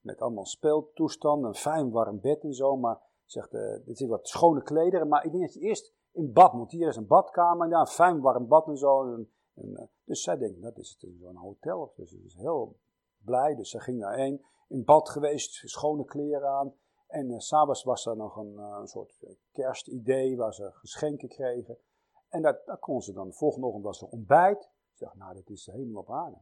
Met 0.00 0.20
allemaal 0.20 0.46
speeltoestanden, 0.46 1.48
een 1.48 1.54
fijn 1.54 1.90
warm 1.90 2.20
bed 2.20 2.42
en 2.42 2.54
zo. 2.54 2.76
Maar 2.76 3.00
zegt, 3.24 3.54
uh, 3.54 3.76
dit 3.84 4.00
is 4.00 4.06
wat 4.06 4.28
schone 4.28 4.62
klederen. 4.62 5.08
Maar 5.08 5.24
ik 5.24 5.30
denk 5.30 5.44
dat 5.44 5.54
je 5.54 5.60
eerst 5.60 5.94
in 6.12 6.32
bad 6.32 6.52
moet. 6.52 6.70
Hier 6.70 6.88
is 6.88 6.96
een 6.96 7.06
badkamer, 7.06 7.68
ja, 7.68 7.80
een 7.80 7.86
fijn 7.86 8.20
warm 8.20 8.46
bad 8.46 8.68
en 8.68 8.76
zo. 8.76 9.14
En, 9.14 9.28
uh, 9.54 9.82
dus 10.04 10.22
zij 10.22 10.36
denkt, 10.36 10.62
dat 10.62 10.78
is 10.78 10.98
zo'n 11.20 11.36
hotel. 11.36 11.92
Dus 11.96 12.10
ze 12.10 12.22
is 12.24 12.34
heel 12.34 12.76
blij. 13.18 13.54
Dus 13.54 13.70
ze 13.70 13.80
ging 13.80 14.00
daarheen, 14.00 14.44
in 14.68 14.84
bad 14.84 15.08
geweest, 15.08 15.68
schone 15.68 16.04
kleren 16.04 16.48
aan. 16.48 16.74
En 17.06 17.30
uh, 17.30 17.38
s'avonds 17.38 17.82
was 17.82 18.06
er 18.06 18.16
nog 18.16 18.36
een, 18.36 18.58
een 18.58 18.88
soort 18.88 19.18
kerstidee 19.52 20.36
waar 20.36 20.54
ze 20.54 20.70
geschenken 20.72 21.28
kregen. 21.28 21.78
En 22.28 22.42
dat, 22.42 22.66
dat 22.66 22.78
kon 22.78 23.02
ze 23.02 23.12
dan. 23.12 23.28
De 23.28 23.34
volgende 23.34 23.66
ochtend 23.66 23.84
was 23.84 24.00
er 24.00 24.08
ontbijt. 24.08 24.70
Ze 24.92 25.04
dacht, 25.04 25.16
nou, 25.16 25.34
dit 25.34 25.50
is 25.50 25.66
helemaal 25.66 26.02
op 26.02 26.10
aarde. 26.10 26.38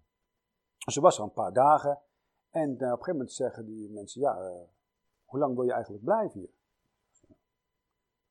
Ze 0.77 1.01
was 1.01 1.19
er 1.19 1.25
een 1.25 1.33
paar 1.33 1.53
dagen. 1.53 2.01
En 2.51 2.73
op 2.73 2.81
een 2.81 2.89
gegeven 2.89 3.13
moment 3.13 3.33
zeggen 3.33 3.65
die 3.65 3.91
mensen, 3.91 4.21
ja, 4.21 4.67
hoe 5.25 5.39
lang 5.39 5.55
wil 5.55 5.65
je 5.65 5.73
eigenlijk 5.73 6.05
blijven 6.05 6.41
hier? 6.41 6.51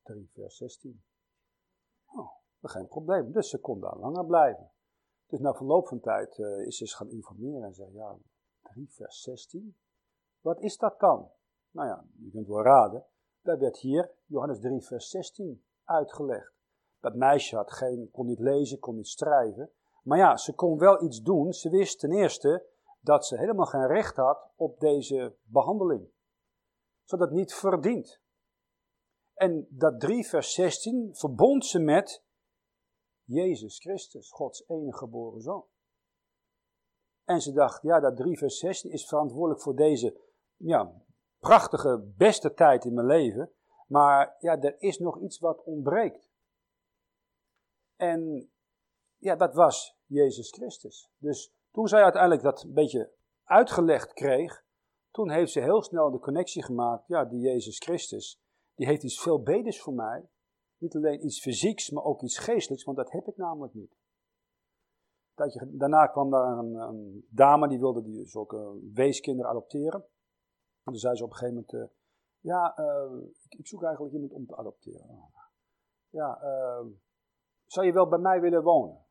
3 0.02 0.30
vers 0.32 0.56
16. 0.56 1.02
Oh, 2.06 2.30
geen 2.62 2.88
probleem. 2.88 3.32
Dus 3.32 3.48
ze 3.48 3.58
kon 3.58 3.80
daar 3.80 3.96
langer 3.96 4.26
blijven. 4.26 4.70
Dus 5.26 5.40
na 5.40 5.54
verloop 5.54 5.88
van 5.88 6.00
tijd 6.00 6.38
is 6.38 6.76
ze 6.76 6.96
gaan 6.96 7.10
informeren 7.10 7.64
en 7.64 7.74
zei, 7.74 7.92
ja, 7.92 8.16
3 8.62 8.90
vers 8.90 9.22
16? 9.22 9.76
Wat 10.40 10.60
is 10.60 10.76
dat 10.76 11.00
dan? 11.00 11.30
Nou 11.72 11.88
ja, 11.88 12.04
je 12.24 12.30
kunt 12.30 12.46
wel 12.46 12.62
raden. 12.62 13.06
Daar 13.42 13.58
werd 13.58 13.78
hier 13.78 14.12
Johannes 14.26 14.60
3, 14.60 14.82
vers 14.82 15.08
16 15.08 15.64
uitgelegd. 15.84 16.52
Dat 17.00 17.14
meisje 17.14 17.56
had 17.56 17.72
geen, 17.72 18.10
kon 18.10 18.26
niet 18.26 18.38
lezen, 18.38 18.78
kon 18.78 18.96
niet 18.96 19.08
schrijven. 19.08 19.70
Maar 20.02 20.18
ja, 20.18 20.36
ze 20.36 20.54
kon 20.54 20.78
wel 20.78 21.02
iets 21.02 21.20
doen. 21.20 21.52
Ze 21.52 21.70
wist 21.70 21.98
ten 21.98 22.12
eerste 22.12 22.66
dat 23.00 23.26
ze 23.26 23.38
helemaal 23.38 23.66
geen 23.66 23.86
recht 23.86 24.16
had 24.16 24.50
op 24.56 24.80
deze 24.80 25.36
behandeling. 25.42 26.10
Zodat 27.04 27.28
het 27.28 27.36
niet 27.36 27.54
verdient. 27.54 28.20
En 29.34 29.66
dat 29.70 30.00
3 30.00 30.26
vers 30.26 30.54
16 30.54 31.10
verbond 31.12 31.66
ze 31.66 31.78
met 31.78 32.24
Jezus 33.24 33.78
Christus, 33.78 34.30
Gods 34.30 34.68
enige 34.68 34.98
geboren 34.98 35.40
zoon. 35.40 35.64
En 37.24 37.40
ze 37.40 37.52
dacht, 37.52 37.82
ja, 37.82 38.00
dat 38.00 38.16
3 38.16 38.38
vers 38.38 38.58
16 38.58 38.90
is 38.90 39.06
verantwoordelijk 39.06 39.62
voor 39.62 39.76
deze 39.76 40.20
ja, 40.56 41.02
prachtige, 41.42 42.12
beste 42.16 42.54
tijd 42.54 42.84
in 42.84 42.94
mijn 42.94 43.06
leven. 43.06 43.52
Maar 43.86 44.36
ja, 44.38 44.60
er 44.60 44.80
is 44.82 44.98
nog 44.98 45.20
iets 45.20 45.38
wat 45.38 45.62
ontbreekt. 45.64 46.30
En 47.96 48.50
ja, 49.16 49.36
dat 49.36 49.54
was 49.54 49.98
Jezus 50.06 50.50
Christus. 50.50 51.10
Dus 51.18 51.54
toen 51.70 51.88
zij 51.88 52.02
uiteindelijk 52.02 52.42
dat 52.42 52.62
een 52.62 52.72
beetje 52.72 53.12
uitgelegd 53.44 54.12
kreeg, 54.12 54.64
toen 55.10 55.30
heeft 55.30 55.52
ze 55.52 55.60
heel 55.60 55.82
snel 55.82 56.10
de 56.10 56.18
connectie 56.18 56.64
gemaakt. 56.64 57.06
Ja, 57.06 57.24
die 57.24 57.40
Jezus 57.40 57.78
Christus, 57.78 58.40
die 58.74 58.86
heeft 58.86 59.02
iets 59.02 59.20
veel 59.20 59.42
beters 59.42 59.80
voor 59.80 59.94
mij. 59.94 60.28
Niet 60.78 60.96
alleen 60.96 61.24
iets 61.24 61.40
fysieks, 61.40 61.90
maar 61.90 62.04
ook 62.04 62.22
iets 62.22 62.38
geestelijks, 62.38 62.84
want 62.84 62.96
dat 62.96 63.10
heb 63.10 63.26
ik 63.26 63.36
namelijk 63.36 63.74
niet. 63.74 63.96
Daarna 65.68 66.06
kwam 66.06 66.30
daar 66.30 66.58
een, 66.58 67.26
dame 67.28 67.68
die 67.68 67.78
wilde 67.78 68.02
die 68.02 68.26
zulke 68.26 68.80
weeskinderen 68.92 69.50
adopteren. 69.50 70.04
Toen 70.84 70.96
zei 70.96 71.16
ze 71.16 71.24
op 71.24 71.30
een 71.30 71.36
gegeven 71.36 71.64
moment, 71.70 71.92
uh, 71.92 71.96
ja, 72.40 72.78
uh, 72.78 73.22
ik, 73.42 73.54
ik, 73.58 73.66
zoek 73.66 73.82
eigenlijk 73.82 74.14
iemand 74.14 74.32
om 74.32 74.46
te 74.46 74.56
adopteren. 74.56 75.30
Ja, 76.08 76.42
uh, 76.42 76.86
zou 77.66 77.86
je 77.86 77.92
wel 77.92 78.08
bij 78.08 78.18
mij 78.18 78.40
willen 78.40 78.62
wonen? 78.62 79.04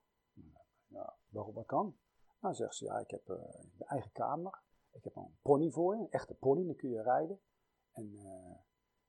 Ja, 0.88 1.16
waarom, 1.30 1.54
wat 1.54 1.66
kan? 1.66 1.98
Nou 2.40 2.56
zegt 2.56 2.76
ze, 2.76 2.86
ja, 2.86 3.00
ik 3.00 3.10
heb 3.10 3.28
een 3.28 3.72
eigen 3.78 4.12
kamer. 4.12 4.62
ik 4.92 5.04
heb 5.04 5.16
een 5.16 5.38
pony 5.42 5.70
voor 5.70 5.96
je, 5.96 6.02
een 6.02 6.12
echte 6.12 6.34
pony, 6.34 6.66
dan 6.66 6.76
kun 6.76 6.90
je 6.90 7.02
rijden. 7.02 7.40
En 7.92 8.12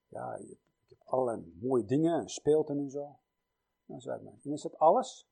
ja, 0.07 0.35
ik 0.35 0.89
heb 0.89 1.01
allerlei 1.03 1.57
mooie 1.61 1.85
dingen, 1.85 2.29
speelten 2.29 2.77
en 2.77 2.89
zo. 2.89 3.19
Dan 3.85 4.01
zei 4.01 4.23
hij, 4.23 4.39
en 4.43 4.51
is 4.51 4.61
dat 4.61 4.77
alles? 4.77 5.29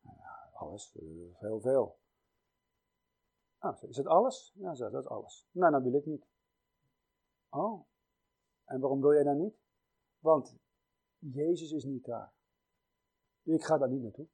Ja, 0.00 0.50
alles, 0.52 0.96
heel 1.38 1.60
veel. 1.60 1.98
Ah, 3.58 3.82
is 3.82 3.96
dat 3.96 4.06
alles? 4.06 4.52
Ja, 4.54 4.74
zei, 4.74 4.90
dat 4.90 5.02
is 5.02 5.08
alles. 5.08 5.48
Nou, 5.50 5.72
dan 5.72 5.82
wil 5.82 5.94
ik 5.94 6.06
niet. 6.06 6.26
Oh, 7.50 7.86
en 8.64 8.80
waarom 8.80 9.00
wil 9.00 9.12
jij 9.12 9.22
dan 9.22 9.38
niet? 9.38 9.58
Want 10.18 10.56
Jezus 11.18 11.72
is 11.72 11.84
niet 11.84 12.04
daar. 12.04 12.32
Ik 13.42 13.64
ga 13.64 13.78
daar 13.78 13.88
niet 13.88 14.02
naartoe. 14.02 14.28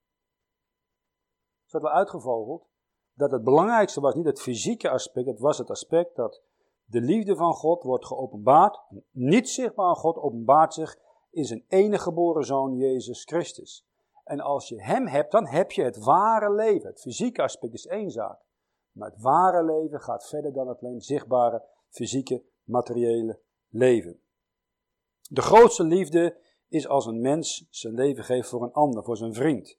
Ze 1.64 1.76
had 1.76 1.82
wel 1.82 1.98
uitgevogeld 1.98 2.68
dat 3.12 3.30
het 3.30 3.44
belangrijkste 3.44 4.00
was 4.00 4.14
niet 4.14 4.24
het 4.24 4.40
fysieke 4.40 4.90
aspect, 4.90 5.26
het 5.26 5.38
was 5.38 5.58
het 5.58 5.70
aspect 5.70 6.16
dat 6.16 6.42
de 6.84 7.00
liefde 7.00 7.36
van 7.36 7.52
God 7.52 7.82
wordt 7.82 8.06
geopenbaard. 8.06 8.80
Niet 9.10 9.48
zichtbaar 9.48 9.96
God 9.96 10.16
openbaart 10.16 10.74
zich 10.74 10.98
in 11.30 11.44
zijn 11.44 11.64
enige 11.68 12.02
geboren 12.02 12.44
zoon 12.44 12.76
Jezus 12.76 13.24
Christus. 13.24 13.86
En 14.24 14.40
als 14.40 14.68
je 14.68 14.82
hem 14.82 15.06
hebt, 15.06 15.32
dan 15.32 15.46
heb 15.46 15.70
je 15.70 15.82
het 15.82 16.04
ware 16.04 16.54
leven. 16.54 16.88
Het 16.88 17.00
fysieke 17.00 17.42
aspect 17.42 17.74
is 17.74 17.86
één 17.86 18.10
zaak. 18.10 18.40
Maar 18.92 19.10
het 19.10 19.22
ware 19.22 19.64
leven 19.64 20.00
gaat 20.00 20.28
verder 20.28 20.52
dan 20.52 20.68
het 20.68 20.82
alleen 20.82 21.00
zichtbare, 21.00 21.64
fysieke, 21.88 22.44
materiële 22.64 23.40
leven. 23.68 24.20
De 25.30 25.42
grootste 25.42 25.84
liefde 25.84 26.40
is 26.68 26.88
als 26.88 27.06
een 27.06 27.20
mens 27.20 27.66
zijn 27.70 27.94
leven 27.94 28.24
geeft 28.24 28.48
voor 28.48 28.62
een 28.62 28.72
ander, 28.72 29.04
voor 29.04 29.16
zijn 29.16 29.34
vriend. 29.34 29.78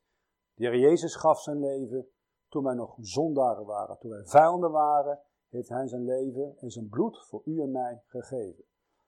De 0.53 0.67
Heer 0.67 0.79
Jezus 0.79 1.15
gaf 1.15 1.41
zijn 1.41 1.59
leven 1.59 2.09
toen 2.49 2.63
wij 2.63 2.73
nog 2.73 2.95
zondaren 3.01 3.65
waren, 3.65 3.97
toen 3.99 4.11
wij 4.11 4.25
vijanden 4.25 4.71
waren, 4.71 5.19
heeft 5.49 5.69
Hij 5.69 5.87
zijn 5.87 6.05
leven 6.05 6.57
en 6.57 6.69
zijn 6.69 6.89
bloed 6.89 7.25
voor 7.27 7.41
u 7.45 7.61
en 7.61 7.71
mij 7.71 8.01
gegeven. 8.05 8.63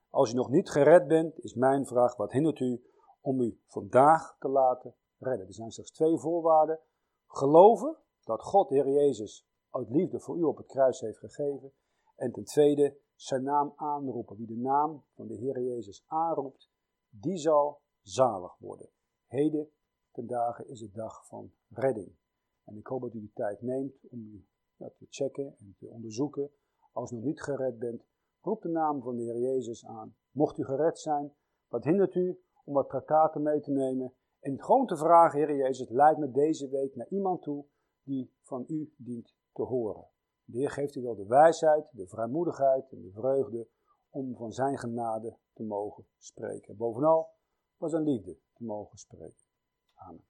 Als 0.09 0.31
u 0.31 0.35
nog 0.35 0.49
niet 0.49 0.69
gered 0.69 1.07
bent, 1.07 1.39
is 1.39 1.53
mijn 1.53 1.85
vraag, 1.85 2.15
wat 2.15 2.31
hindert 2.31 2.59
u 2.59 2.83
om 3.21 3.41
u 3.41 3.59
vandaag 3.65 4.35
te 4.39 4.47
laten 4.47 4.95
redden? 5.17 5.47
Er 5.47 5.53
zijn 5.53 5.71
slechts 5.71 5.91
twee 5.91 6.17
voorwaarden. 6.17 6.79
Geloven 7.27 7.97
dat 8.23 8.41
God, 8.41 8.69
de 8.69 8.75
Heer 8.75 8.89
Jezus, 8.89 9.47
uit 9.69 9.89
liefde 9.89 10.19
voor 10.19 10.37
u 10.37 10.43
op 10.43 10.57
het 10.57 10.67
kruis 10.67 10.99
heeft 10.99 11.19
gegeven. 11.19 11.73
En 12.15 12.31
ten 12.31 12.43
tweede, 12.43 12.97
zijn 13.17 13.43
naam 13.43 13.73
aanroepen. 13.75 14.37
Wie 14.37 14.47
de 14.47 14.57
naam 14.57 15.03
van 15.13 15.27
de 15.27 15.35
Heer 15.35 15.61
Jezus 15.61 16.03
aanroept, 16.07 16.69
die 17.09 17.37
zal 17.37 17.81
zalig 18.01 18.57
worden. 18.57 18.89
Heden 19.25 19.69
ten 20.11 20.27
dagen 20.27 20.67
is 20.67 20.79
het 20.81 20.93
dag 20.93 21.27
van 21.27 21.51
redding. 21.69 22.15
En 22.63 22.77
ik 22.77 22.87
hoop 22.87 23.01
dat 23.01 23.13
u 23.13 23.21
de 23.21 23.31
tijd 23.33 23.61
neemt 23.61 24.07
om 24.09 24.19
u 24.19 24.45
te 24.77 25.05
checken 25.09 25.55
en 25.57 25.75
te 25.79 25.87
onderzoeken. 25.87 26.51
Als 26.91 27.11
u 27.11 27.15
nog 27.15 27.23
niet 27.23 27.41
gered 27.41 27.79
bent, 27.79 28.05
roep 28.41 28.61
de 28.61 28.69
naam 28.69 29.01
van 29.01 29.15
de 29.15 29.23
Heer 29.23 29.39
Jezus 29.39 29.85
aan. 29.85 30.15
Mocht 30.31 30.57
u 30.57 30.63
gered 30.63 30.99
zijn, 30.99 31.33
wat 31.67 31.83
hindert 31.83 32.15
u 32.15 32.41
om 32.63 32.73
wat 32.73 32.89
tractaten 32.89 33.41
mee 33.41 33.59
te 33.59 33.71
nemen 33.71 34.13
en 34.39 34.63
gewoon 34.63 34.87
te 34.87 34.97
vragen, 34.97 35.39
Heer 35.39 35.55
Jezus, 35.55 35.89
leid 35.89 36.17
me 36.17 36.31
deze 36.31 36.69
week 36.69 36.95
naar 36.95 37.07
iemand 37.09 37.41
toe 37.41 37.65
die 38.03 38.33
van 38.41 38.63
u 38.67 38.93
dient 38.97 39.35
te 39.51 39.61
horen. 39.61 40.07
De 40.49 40.57
Heer 40.57 40.71
geeft 40.71 40.95
u 40.95 41.01
wel 41.01 41.15
de 41.15 41.25
wijsheid, 41.25 41.89
de 41.91 42.07
vrijmoedigheid 42.07 42.91
en 42.91 43.01
de 43.01 43.11
vreugde 43.11 43.67
om 44.09 44.35
van 44.35 44.51
zijn 44.51 44.77
genade 44.77 45.37
te 45.53 45.63
mogen 45.63 46.07
spreken. 46.17 46.77
Bovenal 46.77 47.29
van 47.77 47.89
zijn 47.89 48.03
liefde 48.03 48.37
te 48.53 48.63
mogen 48.63 48.97
spreken. 48.97 49.45
Amen. 49.93 50.25